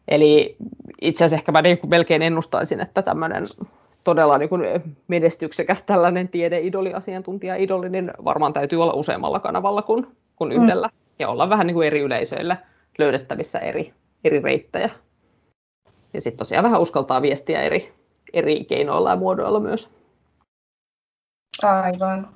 Eli 0.09 0.57
itse 1.01 1.25
asiassa 1.25 1.41
ehkä 1.41 1.53
mä 1.53 1.63
niin 1.63 1.79
kuin 1.79 1.91
melkein 1.91 2.23
ennustaisin, 2.23 2.81
että 2.81 3.03
tämmöinen 3.03 3.47
todella 4.05 4.39
niin 4.39 4.49
kuin 4.49 4.63
menestyksekäs 5.09 5.83
tällainen 5.83 6.29
tiedeidoli, 6.29 6.95
asiantuntija-idoli, 6.95 7.89
niin 7.89 8.11
varmaan 8.25 8.53
täytyy 8.53 8.83
olla 8.83 8.93
useammalla 8.93 9.41
kanavalla 9.41 9.83
kuin, 9.83 10.07
kuin 10.37 10.53
mm. 10.53 10.63
yhdellä. 10.63 10.87
Mm. 10.87 10.93
Ja 11.19 11.29
olla 11.29 11.49
vähän 11.49 11.67
niin 11.67 11.75
kuin 11.75 11.87
eri 11.87 12.01
yleisöillä 12.01 12.57
löydettävissä 12.99 13.59
eri, 13.59 13.93
eri 14.25 14.41
reittejä. 14.41 14.91
Ja 16.15 16.21
sitten 16.21 16.39
tosiaan 16.39 16.65
vähän 16.65 16.81
uskaltaa 16.81 17.23
viestiä 17.23 17.63
eri, 17.63 17.93
eri 18.33 18.65
keinoilla 18.65 19.11
ja 19.11 19.17
muodoilla 19.17 19.61
myös. 19.61 19.91
Aivan. 21.63 22.35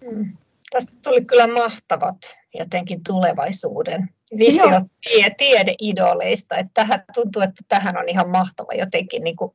Mm. 0.00 0.36
Tästä 0.70 0.92
tuli 1.02 1.24
kyllä 1.24 1.46
mahtavat 1.46 2.16
jotenkin 2.54 3.00
tulevaisuuden 3.06 4.08
visiot 4.38 4.84
tie, 5.08 5.30
tiedeidoleista. 5.38 6.56
Että 6.56 6.70
tähän, 6.74 7.04
tuntuu, 7.14 7.42
että 7.42 7.64
tähän 7.68 7.96
on 7.96 8.08
ihan 8.08 8.28
mahtava 8.28 8.72
jotenkin 8.72 9.24
niin 9.24 9.36
kuin 9.36 9.52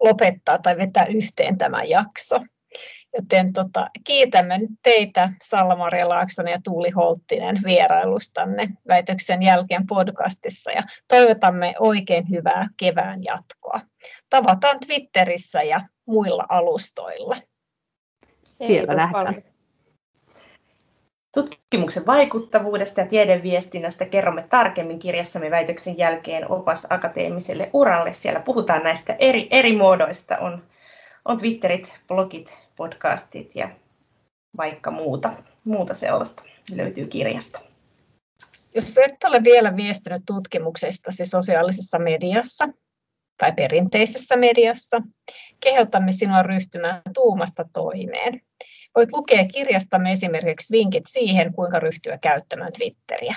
lopettaa 0.00 0.58
tai 0.58 0.76
vetää 0.76 1.06
yhteen 1.06 1.58
tämä 1.58 1.84
jakso. 1.84 2.40
Joten 3.16 3.52
tota, 3.52 3.90
kiitämme 4.04 4.60
teitä 4.82 5.32
Salla-Maria 5.42 6.08
Laaksonen 6.08 6.52
ja 6.52 6.60
Tuuli 6.64 6.90
Holttinen 6.90 7.60
vierailustanne 7.64 8.68
väitöksen 8.88 9.42
jälkeen 9.42 9.86
podcastissa 9.86 10.70
ja 10.70 10.82
toivotamme 11.08 11.74
oikein 11.78 12.30
hyvää 12.30 12.68
kevään 12.76 13.24
jatkoa. 13.24 13.80
Tavataan 14.30 14.80
Twitterissä 14.86 15.62
ja 15.62 15.80
muilla 16.06 16.46
alustoilla. 16.48 17.36
Siellä 18.58 18.94
nähdään. 18.94 19.42
Tutkimuksen 21.34 22.06
vaikuttavuudesta 22.06 23.00
ja 23.00 23.06
tiedeviestinnästä 23.06 24.04
kerromme 24.04 24.46
tarkemmin 24.50 24.98
kirjassamme 24.98 25.50
väitöksen 25.50 25.98
jälkeen 25.98 26.50
opas 26.50 26.86
akateemiselle 26.90 27.70
uralle. 27.72 28.12
Siellä 28.12 28.40
puhutaan 28.40 28.82
näistä 28.82 29.16
eri, 29.18 29.48
eri 29.50 29.76
muodoista. 29.76 30.38
On, 30.38 30.62
on 31.24 31.38
Twitterit, 31.38 32.00
blogit, 32.08 32.68
podcastit 32.76 33.56
ja 33.56 33.68
vaikka 34.56 34.90
muuta, 34.90 35.32
muuta 35.66 35.94
sellaista 35.94 36.42
löytyy 36.74 37.06
kirjasta. 37.06 37.60
Jos 38.74 38.98
et 38.98 39.24
ole 39.24 39.44
vielä 39.44 39.76
viestinyt 39.76 40.22
tutkimuksestasi 40.26 41.26
sosiaalisessa 41.26 41.98
mediassa 41.98 42.68
tai 43.38 43.52
perinteisessä 43.52 44.36
mediassa, 44.36 45.02
kehotamme 45.60 46.12
sinua 46.12 46.42
ryhtymään 46.42 47.02
tuumasta 47.14 47.64
toimeen. 47.72 48.40
Voit 48.96 49.12
lukea 49.12 49.44
kirjastamme 49.44 50.12
esimerkiksi 50.12 50.72
vinkit 50.72 51.04
siihen, 51.08 51.54
kuinka 51.54 51.78
ryhtyä 51.78 52.18
käyttämään 52.18 52.72
Twitteriä. 52.72 53.34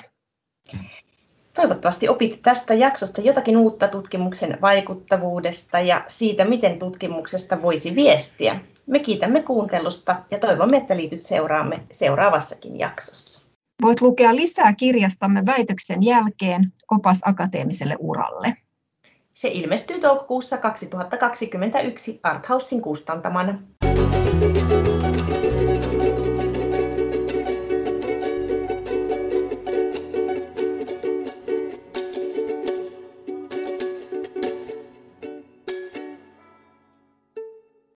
Toivottavasti 1.56 2.10
opit 2.10 2.42
tästä 2.42 2.74
jaksosta 2.74 3.22
jotakin 3.22 3.58
uutta 3.58 3.88
tutkimuksen 3.88 4.58
vaikuttavuudesta 4.62 5.80
ja 5.80 6.04
siitä, 6.08 6.46
miten 6.46 6.80
tutkimuksesta 6.80 7.62
voisi 7.62 7.96
viestiä. 7.96 8.60
Me 8.86 9.00
kiitämme 9.00 9.42
kuuntelusta 9.42 10.16
ja 10.32 10.40
toivomme, 10.40 10.78
että 10.78 10.98
liityt 10.98 11.24
seuraamme 11.24 11.82
seuraavassakin 11.92 12.80
jaksossa. 12.80 13.46
Voit 13.82 14.02
lukea 14.02 14.36
lisää 14.36 14.74
kirjastamme 14.74 15.46
väitöksen 15.46 16.04
jälkeen 16.04 16.74
opas 16.92 17.20
akateemiselle 17.26 17.96
uralle. 18.00 18.54
Se 19.34 19.48
ilmestyy 19.48 20.00
toukokuussa 20.00 20.58
2021 20.58 22.20
Arthausin 22.24 22.82
kustantamana. 22.82 23.60
Thank 24.36 26.20
you. 26.20 26.55